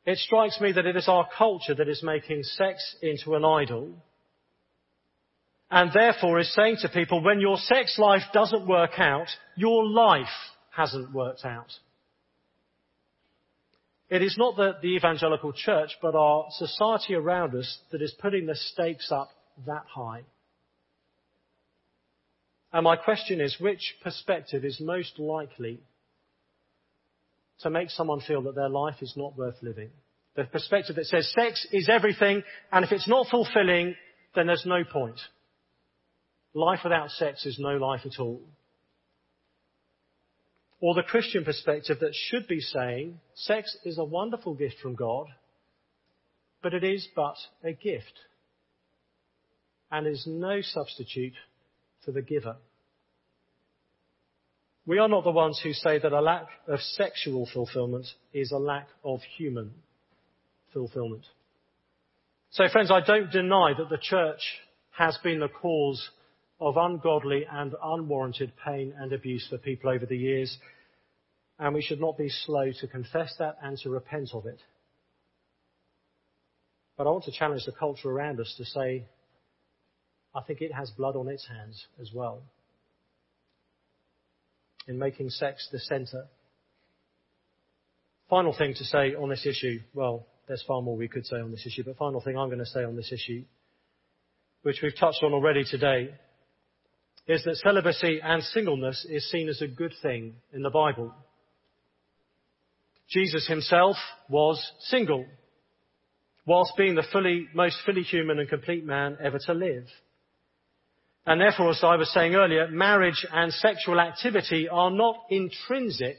It 0.06 0.18
strikes 0.18 0.60
me 0.60 0.72
that 0.72 0.86
it 0.86 0.96
is 0.96 1.08
our 1.08 1.28
culture 1.36 1.74
that 1.74 1.88
is 1.88 2.02
making 2.02 2.42
sex 2.42 2.96
into 3.02 3.34
an 3.34 3.44
idol 3.44 3.94
and 5.70 5.90
therefore 5.92 6.40
is 6.40 6.52
saying 6.54 6.78
to 6.82 6.88
people, 6.88 7.22
when 7.22 7.40
your 7.40 7.56
sex 7.56 7.98
life 7.98 8.22
doesn't 8.32 8.66
work 8.66 8.98
out, 8.98 9.28
your 9.56 9.86
life 9.86 10.26
hasn't 10.70 11.12
worked 11.12 11.44
out. 11.44 11.72
It 14.08 14.22
is 14.22 14.36
not 14.36 14.56
the, 14.56 14.72
the 14.82 14.96
evangelical 14.96 15.52
church, 15.52 15.90
but 16.02 16.16
our 16.16 16.46
society 16.50 17.14
around 17.14 17.54
us 17.54 17.78
that 17.92 18.02
is 18.02 18.12
putting 18.20 18.46
the 18.46 18.56
stakes 18.56 19.12
up 19.12 19.30
that 19.66 19.84
high. 19.86 20.22
And 22.72 22.82
my 22.84 22.96
question 22.96 23.40
is, 23.40 23.56
which 23.60 23.96
perspective 24.02 24.64
is 24.64 24.80
most 24.80 25.18
likely 25.18 25.80
to 27.60 27.70
make 27.70 27.90
someone 27.90 28.20
feel 28.20 28.42
that 28.42 28.56
their 28.56 28.68
life 28.68 28.96
is 29.00 29.14
not 29.16 29.36
worth 29.36 29.56
living? 29.62 29.90
The 30.34 30.44
perspective 30.44 30.96
that 30.96 31.06
says 31.06 31.32
sex 31.32 31.66
is 31.72 31.88
everything, 31.88 32.42
and 32.72 32.84
if 32.84 32.90
it's 32.90 33.08
not 33.08 33.28
fulfilling, 33.28 33.94
then 34.34 34.46
there's 34.46 34.66
no 34.66 34.82
point. 34.84 35.20
Life 36.52 36.80
without 36.82 37.10
sex 37.10 37.46
is 37.46 37.58
no 37.58 37.76
life 37.76 38.00
at 38.04 38.18
all. 38.18 38.40
Or 40.80 40.94
the 40.94 41.02
Christian 41.02 41.44
perspective 41.44 41.98
that 42.00 42.14
should 42.14 42.48
be 42.48 42.60
saying 42.60 43.20
sex 43.34 43.76
is 43.84 43.98
a 43.98 44.04
wonderful 44.04 44.54
gift 44.54 44.76
from 44.82 44.94
God, 44.94 45.26
but 46.62 46.74
it 46.74 46.82
is 46.82 47.06
but 47.14 47.36
a 47.62 47.72
gift 47.72 48.18
and 49.90 50.06
is 50.06 50.24
no 50.26 50.60
substitute 50.62 51.34
for 52.04 52.12
the 52.12 52.22
giver. 52.22 52.56
We 54.86 54.98
are 54.98 55.08
not 55.08 55.24
the 55.24 55.30
ones 55.30 55.60
who 55.62 55.72
say 55.72 55.98
that 55.98 56.12
a 56.12 56.20
lack 56.20 56.46
of 56.66 56.80
sexual 56.80 57.48
fulfillment 57.52 58.06
is 58.32 58.50
a 58.50 58.58
lack 58.58 58.88
of 59.04 59.20
human 59.36 59.72
fulfillment. 60.72 61.24
So 62.50 62.64
friends, 62.68 62.90
I 62.90 63.00
don't 63.00 63.30
deny 63.30 63.72
that 63.76 63.90
the 63.90 63.98
church 64.00 64.40
has 64.98 65.16
been 65.22 65.40
the 65.40 65.48
cause 65.48 66.08
of 66.60 66.76
ungodly 66.76 67.46
and 67.50 67.74
unwarranted 67.82 68.52
pain 68.64 68.92
and 68.98 69.12
abuse 69.12 69.46
for 69.48 69.58
people 69.58 69.90
over 69.90 70.04
the 70.04 70.16
years, 70.16 70.58
and 71.58 71.74
we 71.74 71.82
should 71.82 72.00
not 72.00 72.18
be 72.18 72.28
slow 72.28 72.70
to 72.80 72.86
confess 72.86 73.34
that 73.38 73.56
and 73.62 73.78
to 73.78 73.90
repent 73.90 74.30
of 74.34 74.46
it. 74.46 74.60
But 76.96 77.06
I 77.06 77.10
want 77.10 77.24
to 77.24 77.32
challenge 77.32 77.64
the 77.64 77.72
culture 77.72 78.10
around 78.10 78.40
us 78.40 78.54
to 78.58 78.64
say, 78.64 79.04
I 80.34 80.42
think 80.42 80.60
it 80.60 80.72
has 80.72 80.90
blood 80.90 81.16
on 81.16 81.28
its 81.28 81.46
hands 81.48 81.86
as 82.00 82.10
well 82.14 82.42
in 84.86 84.98
making 84.98 85.30
sex 85.30 85.68
the 85.72 85.78
centre. 85.78 86.26
Final 88.28 88.56
thing 88.56 88.74
to 88.74 88.84
say 88.84 89.14
on 89.14 89.28
this 89.28 89.46
issue, 89.46 89.80
well, 89.94 90.26
there's 90.46 90.62
far 90.66 90.82
more 90.82 90.96
we 90.96 91.08
could 91.08 91.26
say 91.26 91.36
on 91.36 91.50
this 91.50 91.66
issue, 91.66 91.84
but 91.84 91.96
final 91.96 92.20
thing 92.20 92.36
I'm 92.36 92.48
going 92.48 92.58
to 92.58 92.66
say 92.66 92.84
on 92.84 92.96
this 92.96 93.12
issue, 93.12 93.44
which 94.62 94.80
we've 94.82 94.96
touched 94.96 95.22
on 95.22 95.32
already 95.32 95.64
today, 95.64 96.10
is 97.30 97.44
that 97.44 97.56
celibacy 97.58 98.20
and 98.20 98.42
singleness 98.42 99.06
is 99.08 99.30
seen 99.30 99.48
as 99.48 99.62
a 99.62 99.68
good 99.68 99.92
thing 100.02 100.34
in 100.52 100.62
the 100.62 100.70
Bible. 100.70 101.14
Jesus 103.08 103.46
himself 103.46 103.94
was 104.28 104.60
single, 104.80 105.24
whilst 106.44 106.72
being 106.76 106.96
the 106.96 107.06
fully, 107.12 107.46
most 107.54 107.76
fully 107.86 108.02
human 108.02 108.40
and 108.40 108.48
complete 108.48 108.84
man 108.84 109.16
ever 109.22 109.38
to 109.46 109.54
live. 109.54 109.84
And 111.24 111.40
therefore, 111.40 111.70
as 111.70 111.84
I 111.84 111.94
was 111.94 112.12
saying 112.12 112.34
earlier, 112.34 112.66
marriage 112.66 113.24
and 113.32 113.52
sexual 113.52 114.00
activity 114.00 114.68
are 114.68 114.90
not 114.90 115.14
intrinsic 115.30 116.16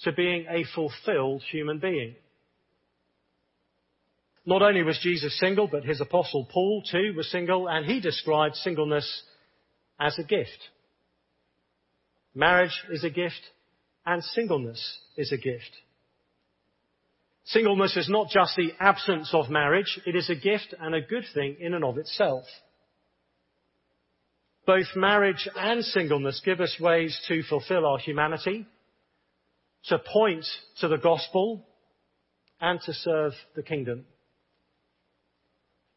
to 0.00 0.10
being 0.10 0.46
a 0.48 0.64
fulfilled 0.74 1.42
human 1.52 1.78
being. 1.78 2.16
Not 4.44 4.62
only 4.62 4.82
was 4.82 4.98
Jesus 5.00 5.38
single, 5.38 5.68
but 5.68 5.84
his 5.84 6.00
apostle 6.00 6.48
Paul 6.52 6.82
too 6.90 7.14
was 7.16 7.30
single, 7.30 7.68
and 7.68 7.86
he 7.86 8.00
described 8.00 8.56
singleness 8.56 9.22
as 9.98 10.18
a 10.18 10.24
gift. 10.24 10.58
Marriage 12.34 12.82
is 12.90 13.04
a 13.04 13.10
gift, 13.10 13.40
and 14.04 14.22
singleness 14.22 14.98
is 15.16 15.32
a 15.32 15.36
gift. 15.36 15.70
Singleness 17.46 17.96
is 17.96 18.08
not 18.08 18.30
just 18.30 18.56
the 18.56 18.72
absence 18.80 19.30
of 19.32 19.50
marriage, 19.50 20.00
it 20.06 20.16
is 20.16 20.30
a 20.30 20.34
gift 20.34 20.74
and 20.80 20.94
a 20.94 21.00
good 21.00 21.24
thing 21.34 21.56
in 21.60 21.74
and 21.74 21.84
of 21.84 21.98
itself. 21.98 22.44
Both 24.66 24.96
marriage 24.96 25.46
and 25.54 25.84
singleness 25.84 26.40
give 26.44 26.60
us 26.60 26.74
ways 26.80 27.18
to 27.28 27.42
fulfill 27.42 27.86
our 27.86 27.98
humanity, 27.98 28.66
to 29.84 29.98
point 29.98 30.46
to 30.80 30.88
the 30.88 30.96
gospel, 30.96 31.66
and 32.60 32.80
to 32.80 32.94
serve 32.94 33.32
the 33.54 33.62
kingdom. 33.62 34.06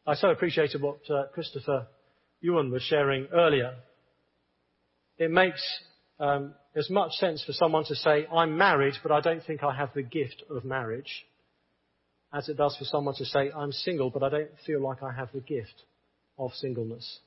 I 0.06 0.14
so 0.14 0.28
appreciated 0.30 0.82
what 0.82 0.98
uh, 1.10 1.28
Christopher 1.32 1.86
Yuan 2.40 2.70
was 2.70 2.82
sharing 2.82 3.28
earlier. 3.32 3.74
It 5.18 5.30
makes 5.30 5.62
um, 6.20 6.54
as 6.76 6.88
much 6.90 7.12
sense 7.12 7.42
for 7.44 7.52
someone 7.52 7.84
to 7.84 7.94
say, 7.94 8.26
I'm 8.32 8.56
married, 8.56 8.94
but 9.02 9.12
I 9.12 9.20
don't 9.20 9.44
think 9.44 9.62
I 9.62 9.74
have 9.74 9.90
the 9.94 10.02
gift 10.02 10.44
of 10.48 10.64
marriage, 10.64 11.26
as 12.32 12.48
it 12.48 12.56
does 12.56 12.76
for 12.76 12.84
someone 12.84 13.14
to 13.16 13.24
say, 13.24 13.50
I'm 13.54 13.72
single, 13.72 14.10
but 14.10 14.22
I 14.22 14.28
don't 14.28 14.50
feel 14.64 14.80
like 14.80 15.02
I 15.02 15.12
have 15.12 15.30
the 15.32 15.40
gift 15.40 15.82
of 16.38 16.52
singleness. 16.54 17.20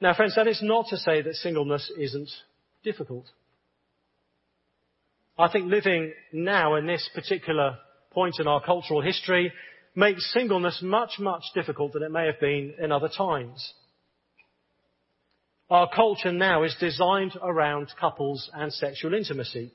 Now, 0.00 0.14
friends, 0.14 0.34
that 0.36 0.48
is 0.48 0.60
not 0.62 0.86
to 0.88 0.98
say 0.98 1.22
that 1.22 1.34
singleness 1.36 1.90
isn't 1.98 2.30
difficult. 2.82 3.24
I 5.38 5.48
think 5.48 5.70
living 5.70 6.12
now 6.32 6.76
in 6.76 6.86
this 6.86 7.08
particular 7.14 7.78
point 8.12 8.36
in 8.38 8.46
our 8.46 8.60
cultural 8.62 9.00
history 9.00 9.52
makes 9.96 10.32
singleness 10.32 10.80
much, 10.82 11.18
much 11.18 11.42
difficult 11.54 11.92
than 11.92 12.02
it 12.02 12.10
may 12.10 12.26
have 12.26 12.38
been 12.40 12.74
in 12.78 12.92
other 12.92 13.08
times. 13.08 13.72
Our 15.70 15.88
culture 15.94 16.32
now 16.32 16.62
is 16.64 16.76
designed 16.78 17.32
around 17.42 17.92
couples 17.98 18.50
and 18.52 18.72
sexual 18.72 19.14
intimacy. 19.14 19.72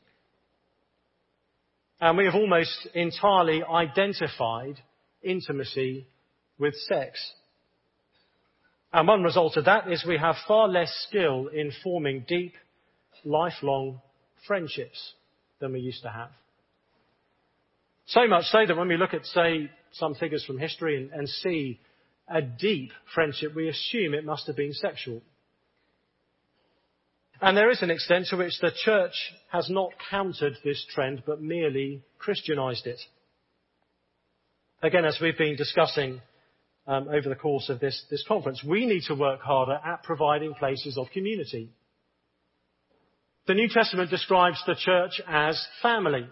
And 2.00 2.18
we 2.18 2.26
have 2.26 2.36
almost 2.36 2.88
entirely 2.94 3.64
identified 3.64 4.76
intimacy 5.22 6.08
with 6.58 6.76
sex. 6.76 7.34
And 8.94 9.08
one 9.08 9.24
result 9.24 9.58
of 9.58 9.66
that 9.66 9.92
is 9.92 10.06
we 10.08 10.18
have 10.18 10.36
far 10.48 10.68
less 10.68 10.92
skill 11.08 11.48
in 11.48 11.72
forming 11.84 12.26
deep, 12.28 12.54
lifelong 13.26 14.02
friendships 14.48 15.14
than 15.60 15.74
we 15.74 15.80
used 15.80 16.04
to 16.04 16.10
have. 16.10 16.30
So 18.08 18.28
much 18.28 18.46
so 18.46 18.66
that 18.66 18.78
when 18.78 18.88
we 18.88 18.98
look 18.98 19.14
at, 19.14 19.26
say, 19.26 19.70
some 19.94 20.16
figures 20.16 20.44
from 20.46 20.58
history 20.58 20.98
and, 20.98 21.12
and 21.12 21.30
see 21.30 21.80
a 22.28 22.42
deep 22.42 22.92
friendship, 23.14 23.56
we 23.56 23.70
assume 23.70 24.14
it 24.14 24.26
must 24.26 24.48
have 24.48 24.56
been 24.56 24.74
sexual. 24.74 25.22
And 27.42 27.56
there 27.56 27.72
is 27.72 27.82
an 27.82 27.92
extent 27.92 28.28
to 28.28 28.38
which 28.38 28.60
the 28.60 28.72
church 28.84 29.14
has 29.52 29.70
not 29.70 29.92
countered 30.10 30.58
this 30.64 30.86
trend, 30.94 31.24
but 31.26 31.42
merely 31.42 32.04
Christianized 32.18 32.86
it. 32.86 33.00
Again, 34.82 35.06
as 35.06 35.20
we've 35.22 35.38
been 35.38 35.56
discussing 35.56 36.22
um, 36.86 37.08
over 37.08 37.30
the 37.30 37.36
course 37.36 37.70
of 37.70 37.80
this, 37.80 38.04
this 38.10 38.26
conference, 38.28 38.64
we 38.64 38.86
need 38.86 39.04
to 39.04 39.16
work 39.16 39.42
harder 39.42 39.80
at 39.86 40.04
providing 40.04 40.54
places 40.54 40.98
of 40.98 41.08
community. 41.12 41.70
The 43.48 43.54
New 43.54 43.70
Testament 43.70 44.10
describes 44.10 44.62
the 44.66 44.76
church 44.76 45.22
as 45.28 45.66
family. 45.82 46.28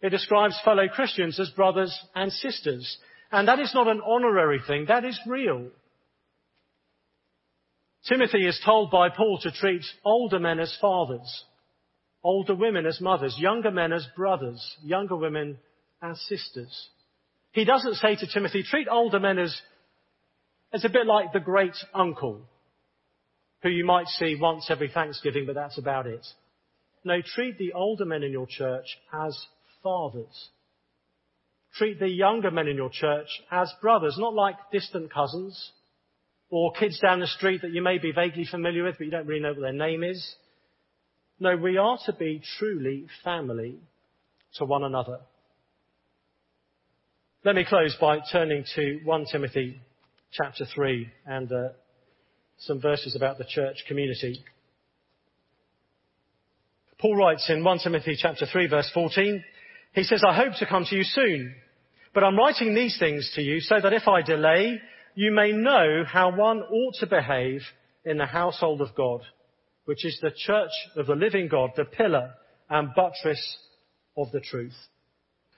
It 0.00 0.10
describes 0.10 0.58
fellow 0.64 0.88
Christians 0.88 1.38
as 1.38 1.50
brothers 1.50 1.96
and 2.14 2.32
sisters. 2.32 2.98
And 3.30 3.46
that 3.46 3.60
is 3.60 3.72
not 3.74 3.88
an 3.88 4.00
honorary 4.04 4.60
thing, 4.66 4.86
that 4.88 5.04
is 5.04 5.18
real. 5.26 5.68
Timothy 8.08 8.46
is 8.46 8.60
told 8.64 8.90
by 8.90 9.10
Paul 9.10 9.38
to 9.42 9.52
treat 9.52 9.84
older 10.04 10.38
men 10.38 10.58
as 10.58 10.76
fathers, 10.80 11.44
older 12.22 12.54
women 12.54 12.86
as 12.86 13.00
mothers, 13.00 13.36
younger 13.38 13.70
men 13.70 13.92
as 13.92 14.06
brothers, 14.16 14.76
younger 14.82 15.16
women 15.16 15.58
as 16.02 16.18
sisters. 16.22 16.88
He 17.52 17.64
doesn't 17.64 17.96
say 17.96 18.16
to 18.16 18.26
Timothy, 18.26 18.62
treat 18.62 18.88
older 18.88 19.20
men 19.20 19.38
as, 19.38 19.60
as 20.72 20.84
a 20.84 20.88
bit 20.88 21.06
like 21.06 21.32
the 21.32 21.40
great 21.40 21.76
uncle, 21.92 22.48
who 23.62 23.68
you 23.68 23.84
might 23.84 24.06
see 24.06 24.36
once 24.40 24.70
every 24.70 24.88
Thanksgiving, 24.88 25.44
but 25.44 25.54
that's 25.54 25.78
about 25.78 26.06
it. 26.06 26.26
No, 27.04 27.20
treat 27.22 27.58
the 27.58 27.72
older 27.74 28.06
men 28.06 28.22
in 28.22 28.32
your 28.32 28.46
church 28.46 28.86
as 29.12 29.38
fathers. 29.82 30.48
Treat 31.74 31.98
the 31.98 32.08
younger 32.08 32.50
men 32.50 32.66
in 32.66 32.76
your 32.76 32.90
church 32.90 33.28
as 33.50 33.72
brothers, 33.82 34.16
not 34.18 34.34
like 34.34 34.56
distant 34.72 35.12
cousins 35.12 35.72
or 36.50 36.72
kids 36.72 36.98
down 36.98 37.20
the 37.20 37.26
street 37.26 37.62
that 37.62 37.70
you 37.70 37.82
may 37.82 37.98
be 37.98 38.12
vaguely 38.12 38.44
familiar 38.44 38.84
with, 38.84 38.96
but 38.98 39.04
you 39.04 39.10
don't 39.10 39.26
really 39.26 39.40
know 39.40 39.52
what 39.52 39.60
their 39.60 39.72
name 39.72 40.02
is. 40.02 40.34
No, 41.38 41.56
we 41.56 41.78
are 41.78 41.98
to 42.06 42.12
be 42.12 42.42
truly 42.58 43.06
family 43.24 43.76
to 44.56 44.64
one 44.64 44.84
another. 44.84 45.20
Let 47.44 47.54
me 47.54 47.64
close 47.66 47.96
by 47.98 48.18
turning 48.30 48.64
to 48.74 49.00
1 49.04 49.26
Timothy 49.32 49.80
chapter 50.32 50.66
3 50.74 51.08
and 51.24 51.50
uh, 51.50 51.68
some 52.58 52.80
verses 52.80 53.16
about 53.16 53.38
the 53.38 53.44
church 53.44 53.84
community. 53.88 54.44
Paul 57.00 57.16
writes 57.16 57.48
in 57.48 57.64
1 57.64 57.78
Timothy 57.78 58.16
chapter 58.20 58.44
3 58.44 58.66
verse 58.68 58.90
14, 58.92 59.42
he 59.94 60.02
says, 60.02 60.22
I 60.26 60.36
hope 60.36 60.52
to 60.58 60.66
come 60.66 60.84
to 60.84 60.94
you 60.94 61.02
soon, 61.02 61.54
but 62.12 62.22
I'm 62.22 62.36
writing 62.36 62.74
these 62.74 62.98
things 62.98 63.30
to 63.36 63.42
you 63.42 63.60
so 63.60 63.76
that 63.82 63.92
if 63.94 64.06
I 64.06 64.20
delay, 64.20 64.80
you 65.20 65.30
may 65.32 65.52
know 65.52 66.02
how 66.06 66.34
one 66.34 66.62
ought 66.62 66.94
to 66.94 67.06
behave 67.06 67.60
in 68.06 68.16
the 68.16 68.24
household 68.24 68.80
of 68.80 68.94
God, 68.96 69.20
which 69.84 70.02
is 70.02 70.18
the 70.22 70.30
church 70.34 70.70
of 70.96 71.06
the 71.06 71.14
living 71.14 71.46
God, 71.46 71.72
the 71.76 71.84
pillar 71.84 72.32
and 72.70 72.94
buttress 72.96 73.58
of 74.16 74.32
the 74.32 74.40
truth. 74.40 74.72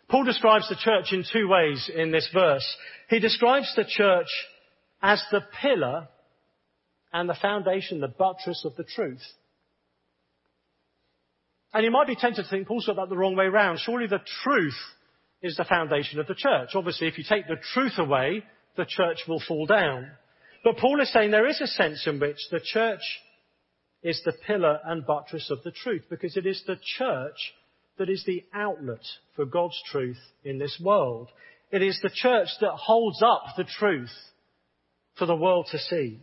Paul 0.08 0.24
describes 0.24 0.68
the 0.68 0.74
church 0.74 1.12
in 1.12 1.24
two 1.32 1.46
ways 1.46 1.88
in 1.94 2.10
this 2.10 2.28
verse. 2.34 2.66
He 3.08 3.20
describes 3.20 3.72
the 3.76 3.84
church 3.84 4.26
as 5.00 5.22
the 5.30 5.42
pillar 5.60 6.08
and 7.12 7.28
the 7.28 7.38
foundation, 7.40 8.00
the 8.00 8.08
buttress 8.08 8.64
of 8.64 8.74
the 8.74 8.82
truth. 8.82 9.22
And 11.72 11.84
you 11.84 11.92
might 11.92 12.08
be 12.08 12.16
tempted 12.16 12.42
to 12.42 12.50
think 12.50 12.66
Paul's 12.66 12.86
got 12.86 12.96
that 12.96 13.10
the 13.10 13.16
wrong 13.16 13.36
way 13.36 13.46
round. 13.46 13.78
Surely 13.78 14.08
the 14.08 14.24
truth 14.42 14.74
is 15.40 15.56
the 15.56 15.64
foundation 15.64 16.18
of 16.18 16.26
the 16.26 16.34
church. 16.34 16.70
Obviously, 16.74 17.06
if 17.06 17.16
you 17.16 17.22
take 17.28 17.46
the 17.46 17.62
truth 17.72 17.98
away, 17.98 18.42
the 18.76 18.86
church 18.86 19.24
will 19.28 19.42
fall 19.46 19.66
down. 19.66 20.10
But 20.64 20.76
Paul 20.78 21.00
is 21.00 21.12
saying 21.12 21.30
there 21.30 21.48
is 21.48 21.60
a 21.60 21.66
sense 21.66 22.06
in 22.06 22.20
which 22.20 22.38
the 22.50 22.60
church 22.60 23.02
is 24.02 24.20
the 24.24 24.32
pillar 24.46 24.80
and 24.84 25.06
buttress 25.06 25.50
of 25.50 25.62
the 25.62 25.70
truth, 25.70 26.04
because 26.10 26.36
it 26.36 26.46
is 26.46 26.62
the 26.66 26.78
church 26.98 27.52
that 27.98 28.08
is 28.08 28.24
the 28.26 28.44
outlet 28.52 29.04
for 29.36 29.44
God's 29.44 29.80
truth 29.90 30.18
in 30.44 30.58
this 30.58 30.80
world. 30.82 31.28
It 31.70 31.82
is 31.82 31.98
the 32.02 32.10
church 32.12 32.48
that 32.60 32.72
holds 32.72 33.22
up 33.22 33.44
the 33.56 33.64
truth 33.64 34.12
for 35.18 35.26
the 35.26 35.36
world 35.36 35.68
to 35.70 35.78
see. 35.78 36.20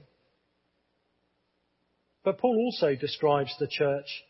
But 2.24 2.38
Paul 2.38 2.58
also 2.58 2.96
describes 2.96 3.56
the 3.60 3.68
church 3.68 4.24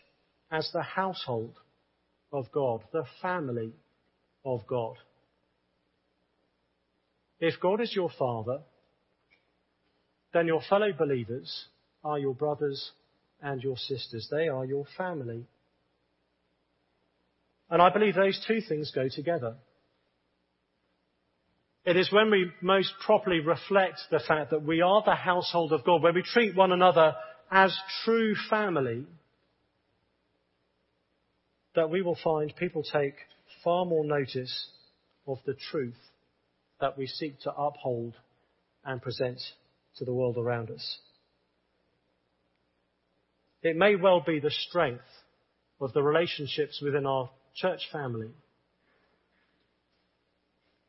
as 0.52 0.70
the 0.74 0.84
household 0.84 1.58
of 2.32 2.52
God, 2.52 2.84
the 2.92 3.06
family 3.22 3.74
of 4.46 4.66
God. 4.68 4.96
If 7.40 7.60
God 7.62 7.80
is 7.82 7.96
your 7.96 8.10
father, 8.18 8.60
then 10.34 10.48
your 10.48 10.62
fellow 10.70 10.92
believers 10.92 11.66
are 12.04 12.20
your 12.20 12.34
brothers 12.34 12.92
and 13.42 13.64
your 13.64 13.78
sisters. 13.78 14.28
They 14.30 14.48
are 14.48 14.66
your 14.66 14.86
family. 14.98 15.46
And 17.70 17.82
I 17.82 17.90
believe 17.92 18.16
those 18.16 18.44
two 18.48 18.62
things 18.62 18.92
go 18.94 19.08
together. 19.10 19.56
It 21.86 21.96
is 21.96 22.12
when 22.12 22.30
we 22.30 22.52
most 22.62 22.94
properly 23.06 23.40
reflect 23.40 24.00
the 24.12 24.20
fact 24.20 24.52
that 24.52 24.64
we 24.64 24.82
are 24.82 25.02
the 25.06 25.16
household 25.16 25.72
of 25.72 25.86
God, 25.86 26.04
where 26.04 26.14
we 26.14 26.22
treat 26.22 26.56
one 26.56 26.72
another 26.72 27.16
as 27.50 27.76
true 28.04 28.36
family, 28.50 29.06
that 31.76 31.90
we 31.90 32.02
will 32.02 32.18
find 32.22 32.54
people 32.56 32.84
take 32.84 33.16
far 33.64 33.86
more 33.86 34.04
notice 34.04 34.68
of 35.26 35.38
the 35.46 35.56
truth 35.72 35.96
that 36.80 36.98
we 36.98 37.08
seek 37.08 37.40
to 37.42 37.54
uphold 37.54 38.16
and 38.86 39.02
present 39.02 39.40
to 39.98 40.06
the 40.06 40.14
world 40.14 40.38
around 40.38 40.72
us. 40.72 41.00
It 43.62 43.76
may 43.76 43.96
well 43.96 44.22
be 44.26 44.40
the 44.40 44.52
strength 44.52 45.04
of 45.82 45.94
the 45.94 46.04
relationships 46.04 46.82
within 46.82 47.06
our 47.06 47.30
church 47.56 47.82
family 47.92 48.32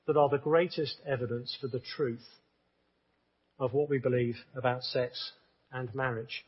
that 0.07 0.16
are 0.16 0.28
the 0.28 0.38
greatest 0.38 0.97
evidence 1.07 1.57
for 1.61 1.68
the 1.68 1.80
truth 1.97 2.24
of 3.59 3.72
what 3.72 3.91
we 3.91 3.99
believe 3.99 4.36
about 4.57 4.82
sex 4.82 5.32
and 5.72 5.95
marriage. 5.95 6.45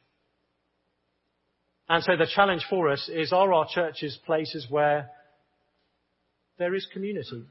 And 1.88 2.03
so 2.03 2.16
the 2.16 2.26
challenge 2.32 2.64
for 2.70 2.88
us 2.88 3.09
is 3.12 3.32
are 3.32 3.53
our 3.53 3.66
churches 3.68 4.18
places 4.24 4.66
where 4.70 5.11
there 6.59 6.74
is 6.74 6.86
community? 6.93 7.45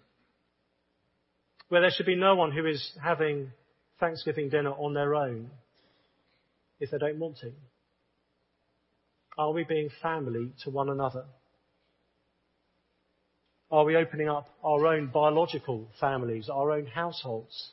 Where 1.71 1.79
there 1.79 1.91
should 1.91 2.05
be 2.05 2.17
no 2.17 2.35
one 2.35 2.51
who 2.51 2.65
is 2.65 2.91
having 3.01 3.49
Thanksgiving 3.97 4.49
dinner 4.49 4.71
on 4.71 4.93
their 4.93 5.15
own 5.15 5.49
if 6.81 6.91
they 6.91 6.97
don't 6.97 7.17
want 7.17 7.37
to? 7.37 7.53
Are 9.37 9.53
we 9.53 9.63
being 9.63 9.89
family 10.01 10.51
to 10.65 10.69
one 10.69 10.89
another? 10.89 11.23
Are 13.71 13.85
we 13.85 13.95
opening 13.95 14.27
up 14.27 14.49
our 14.61 14.85
own 14.85 15.11
biological 15.13 15.87
families, 15.97 16.49
our 16.49 16.73
own 16.73 16.87
households 16.87 17.69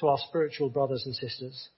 to 0.00 0.06
our 0.06 0.18
spiritual 0.26 0.70
brothers 0.70 1.02
and 1.04 1.14
sisters? 1.14 1.68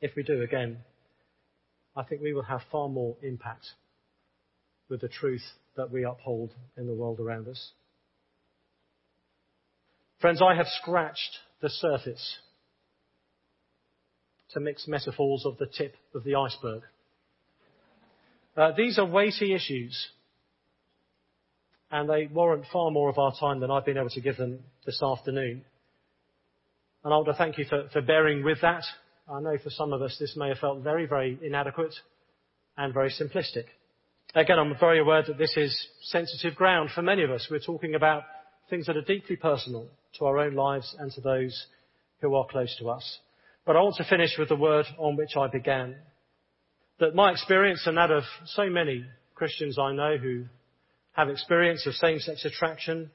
If 0.00 0.12
we 0.14 0.22
do, 0.22 0.42
again, 0.42 0.78
I 1.96 2.04
think 2.04 2.22
we 2.22 2.34
will 2.34 2.44
have 2.44 2.60
far 2.70 2.88
more 2.88 3.16
impact 3.20 3.66
with 4.88 5.00
the 5.00 5.08
truth 5.08 5.42
that 5.76 5.90
we 5.90 6.04
uphold 6.04 6.52
in 6.76 6.86
the 6.86 6.94
world 6.94 7.18
around 7.18 7.48
us. 7.48 7.72
Friends, 10.22 10.40
I 10.40 10.54
have 10.54 10.68
scratched 10.80 11.38
the 11.60 11.68
surface 11.68 12.38
to 14.52 14.60
mix 14.60 14.86
metaphors 14.86 15.42
of 15.44 15.58
the 15.58 15.66
tip 15.66 15.96
of 16.14 16.22
the 16.22 16.36
iceberg. 16.36 16.82
Uh, 18.56 18.70
these 18.76 19.00
are 19.00 19.04
weighty 19.04 19.52
issues, 19.52 20.10
and 21.90 22.08
they 22.08 22.28
warrant 22.32 22.66
far 22.72 22.92
more 22.92 23.10
of 23.10 23.18
our 23.18 23.32
time 23.40 23.58
than 23.58 23.72
I've 23.72 23.84
been 23.84 23.98
able 23.98 24.10
to 24.10 24.20
give 24.20 24.36
them 24.36 24.60
this 24.86 25.02
afternoon. 25.02 25.64
And 27.02 27.12
I 27.12 27.16
want 27.16 27.26
to 27.26 27.34
thank 27.34 27.58
you 27.58 27.64
for, 27.64 27.88
for 27.92 28.00
bearing 28.00 28.44
with 28.44 28.60
that. 28.62 28.84
I 29.28 29.40
know 29.40 29.58
for 29.58 29.70
some 29.70 29.92
of 29.92 30.02
us 30.02 30.16
this 30.20 30.36
may 30.36 30.50
have 30.50 30.58
felt 30.58 30.84
very, 30.84 31.06
very 31.06 31.36
inadequate 31.42 31.94
and 32.76 32.94
very 32.94 33.10
simplistic. 33.10 33.64
Again, 34.36 34.60
I'm 34.60 34.78
very 34.78 35.00
aware 35.00 35.24
that 35.26 35.36
this 35.36 35.56
is 35.56 35.88
sensitive 36.02 36.54
ground 36.54 36.90
for 36.94 37.02
many 37.02 37.24
of 37.24 37.32
us. 37.32 37.48
We're 37.50 37.58
talking 37.58 37.96
about 37.96 38.22
things 38.70 38.86
that 38.86 38.96
are 38.96 39.02
deeply 39.02 39.34
personal 39.34 39.88
to 40.18 40.26
our 40.26 40.38
own 40.38 40.54
lives 40.54 40.94
and 40.98 41.10
to 41.12 41.20
those 41.20 41.66
who 42.20 42.34
are 42.34 42.46
close 42.46 42.74
to 42.78 42.90
us. 42.90 43.18
But 43.64 43.76
I 43.76 43.80
want 43.80 43.96
to 43.96 44.04
finish 44.04 44.36
with 44.38 44.48
the 44.48 44.56
word 44.56 44.86
on 44.98 45.16
which 45.16 45.36
I 45.36 45.48
began. 45.48 45.96
That 46.98 47.14
my 47.14 47.30
experience 47.30 47.82
and 47.86 47.96
that 47.96 48.10
of 48.10 48.24
so 48.46 48.68
many 48.68 49.04
Christians 49.34 49.78
I 49.78 49.92
know 49.92 50.16
who 50.16 50.44
have 51.12 51.28
experience 51.28 51.86
of 51.86 51.94
same-sex 51.94 52.44
attraction 52.44 53.10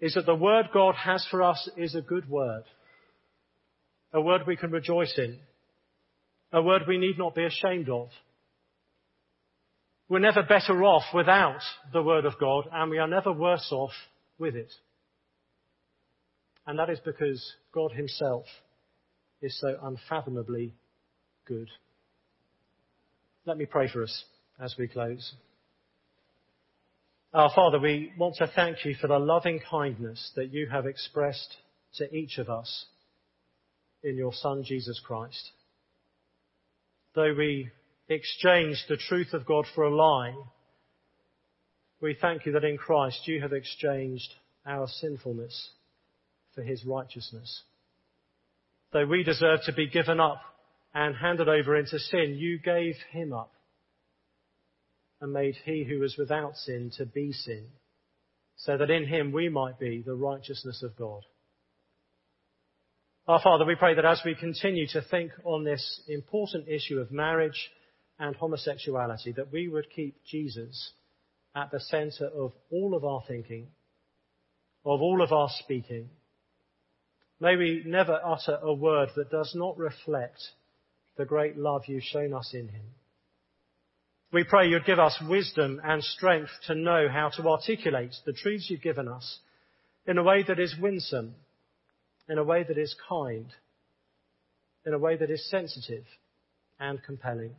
is 0.00 0.14
that 0.14 0.26
the 0.26 0.34
word 0.34 0.66
God 0.72 0.94
has 0.94 1.26
for 1.30 1.42
us 1.42 1.68
is 1.76 1.94
a 1.94 2.02
good 2.02 2.28
word. 2.28 2.64
A 4.12 4.20
word 4.20 4.42
we 4.46 4.56
can 4.56 4.70
rejoice 4.70 5.14
in. 5.16 5.38
A 6.52 6.62
word 6.62 6.82
we 6.86 6.98
need 6.98 7.18
not 7.18 7.34
be 7.34 7.44
ashamed 7.44 7.88
of. 7.88 8.08
We're 10.08 10.18
never 10.20 10.42
better 10.42 10.84
off 10.84 11.04
without 11.12 11.60
the 11.92 12.02
word 12.02 12.24
of 12.24 12.38
God 12.38 12.68
and 12.72 12.90
we 12.90 12.98
are 12.98 13.08
never 13.08 13.32
worse 13.32 13.68
off 13.72 13.92
with 14.38 14.54
it. 14.54 14.72
And 16.66 16.78
that 16.78 16.90
is 16.90 16.98
because 17.04 17.54
God 17.72 17.92
Himself 17.92 18.44
is 19.40 19.58
so 19.60 19.76
unfathomably 19.82 20.74
good. 21.46 21.68
Let 23.44 23.56
me 23.56 23.66
pray 23.66 23.88
for 23.88 24.02
us 24.02 24.24
as 24.60 24.74
we 24.78 24.88
close. 24.88 25.34
Our 27.32 27.52
Father, 27.54 27.78
we 27.78 28.12
want 28.18 28.36
to 28.36 28.50
thank 28.54 28.84
you 28.84 28.94
for 29.00 29.06
the 29.06 29.18
loving 29.18 29.60
kindness 29.70 30.32
that 30.36 30.52
you 30.52 30.68
have 30.68 30.86
expressed 30.86 31.56
to 31.96 32.12
each 32.12 32.38
of 32.38 32.48
us 32.48 32.86
in 34.02 34.16
your 34.16 34.32
Son, 34.32 34.64
Jesus 34.64 35.00
Christ. 35.04 35.52
Though 37.14 37.34
we 37.36 37.70
exchanged 38.08 38.84
the 38.88 38.96
truth 38.96 39.32
of 39.32 39.46
God 39.46 39.66
for 39.74 39.84
a 39.84 39.94
lie, 39.94 40.34
we 42.00 42.16
thank 42.20 42.46
you 42.46 42.52
that 42.52 42.64
in 42.64 42.76
Christ 42.76 43.26
you 43.26 43.40
have 43.40 43.52
exchanged 43.52 44.34
our 44.66 44.86
sinfulness 44.88 45.70
for 46.56 46.62
his 46.62 46.84
righteousness. 46.84 47.62
Though 48.92 49.06
we 49.06 49.22
deserve 49.22 49.60
to 49.66 49.72
be 49.72 49.88
given 49.88 50.18
up 50.18 50.40
and 50.92 51.14
handed 51.14 51.48
over 51.48 51.76
into 51.76 51.98
sin, 51.98 52.34
you 52.36 52.58
gave 52.58 52.96
him 53.12 53.32
up 53.32 53.52
and 55.20 55.32
made 55.32 55.54
he 55.64 55.84
who 55.84 56.00
was 56.00 56.16
without 56.18 56.56
sin 56.56 56.90
to 56.96 57.06
be 57.06 57.32
sin, 57.32 57.66
so 58.56 58.76
that 58.76 58.90
in 58.90 59.06
him 59.06 59.32
we 59.32 59.48
might 59.48 59.78
be 59.78 60.02
the 60.04 60.14
righteousness 60.14 60.82
of 60.82 60.96
God. 60.96 61.22
Our 63.28 63.40
Father, 63.42 63.64
we 63.64 63.74
pray 63.74 63.94
that 63.94 64.04
as 64.04 64.22
we 64.24 64.34
continue 64.34 64.86
to 64.88 65.02
think 65.02 65.32
on 65.44 65.64
this 65.64 66.00
important 66.08 66.68
issue 66.68 66.98
of 66.98 67.10
marriage 67.10 67.70
and 68.18 68.36
homosexuality, 68.36 69.32
that 69.32 69.52
we 69.52 69.68
would 69.68 69.90
keep 69.94 70.16
Jesus 70.24 70.92
at 71.54 71.70
the 71.70 71.80
center 71.80 72.26
of 72.26 72.52
all 72.70 72.94
of 72.94 73.04
our 73.04 73.22
thinking, 73.26 73.66
of 74.84 75.02
all 75.02 75.22
of 75.22 75.32
our 75.32 75.48
speaking, 75.58 76.08
May 77.38 77.56
we 77.56 77.82
never 77.84 78.18
utter 78.24 78.58
a 78.62 78.72
word 78.72 79.10
that 79.16 79.30
does 79.30 79.52
not 79.54 79.76
reflect 79.76 80.38
the 81.16 81.26
great 81.26 81.56
love 81.56 81.82
you've 81.86 82.02
shown 82.02 82.32
us 82.32 82.52
in 82.54 82.68
him. 82.68 82.86
We 84.32 84.44
pray 84.44 84.68
you'd 84.68 84.86
give 84.86 84.98
us 84.98 85.22
wisdom 85.28 85.80
and 85.84 86.02
strength 86.02 86.50
to 86.66 86.74
know 86.74 87.08
how 87.10 87.30
to 87.36 87.48
articulate 87.48 88.14
the 88.24 88.32
truths 88.32 88.68
you've 88.68 88.82
given 88.82 89.08
us 89.08 89.38
in 90.06 90.18
a 90.18 90.22
way 90.22 90.42
that 90.44 90.58
is 90.58 90.74
winsome, 90.80 91.34
in 92.28 92.38
a 92.38 92.44
way 92.44 92.64
that 92.64 92.78
is 92.78 92.96
kind, 93.08 93.46
in 94.84 94.94
a 94.94 94.98
way 94.98 95.16
that 95.16 95.30
is 95.30 95.48
sensitive 95.50 96.04
and 96.80 97.02
compelling. 97.02 97.54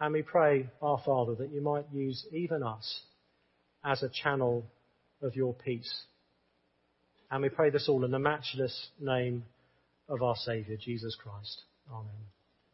And 0.00 0.12
we 0.12 0.22
pray, 0.22 0.68
our 0.82 1.00
Father, 1.04 1.34
that 1.36 1.52
you 1.52 1.60
might 1.60 1.86
use 1.92 2.26
even 2.32 2.62
us 2.62 3.02
as 3.84 4.02
a 4.02 4.08
channel 4.08 4.64
of 5.22 5.36
your 5.36 5.54
peace 5.54 6.04
and 7.34 7.42
we 7.42 7.48
pray 7.48 7.68
this 7.68 7.88
all 7.88 8.04
in 8.04 8.12
the 8.12 8.18
matchless 8.20 8.90
name 9.00 9.42
of 10.08 10.22
our 10.22 10.36
Saviour, 10.36 10.78
Jesus 10.80 11.16
Christ. 11.20 11.62
Amen. 11.90 12.33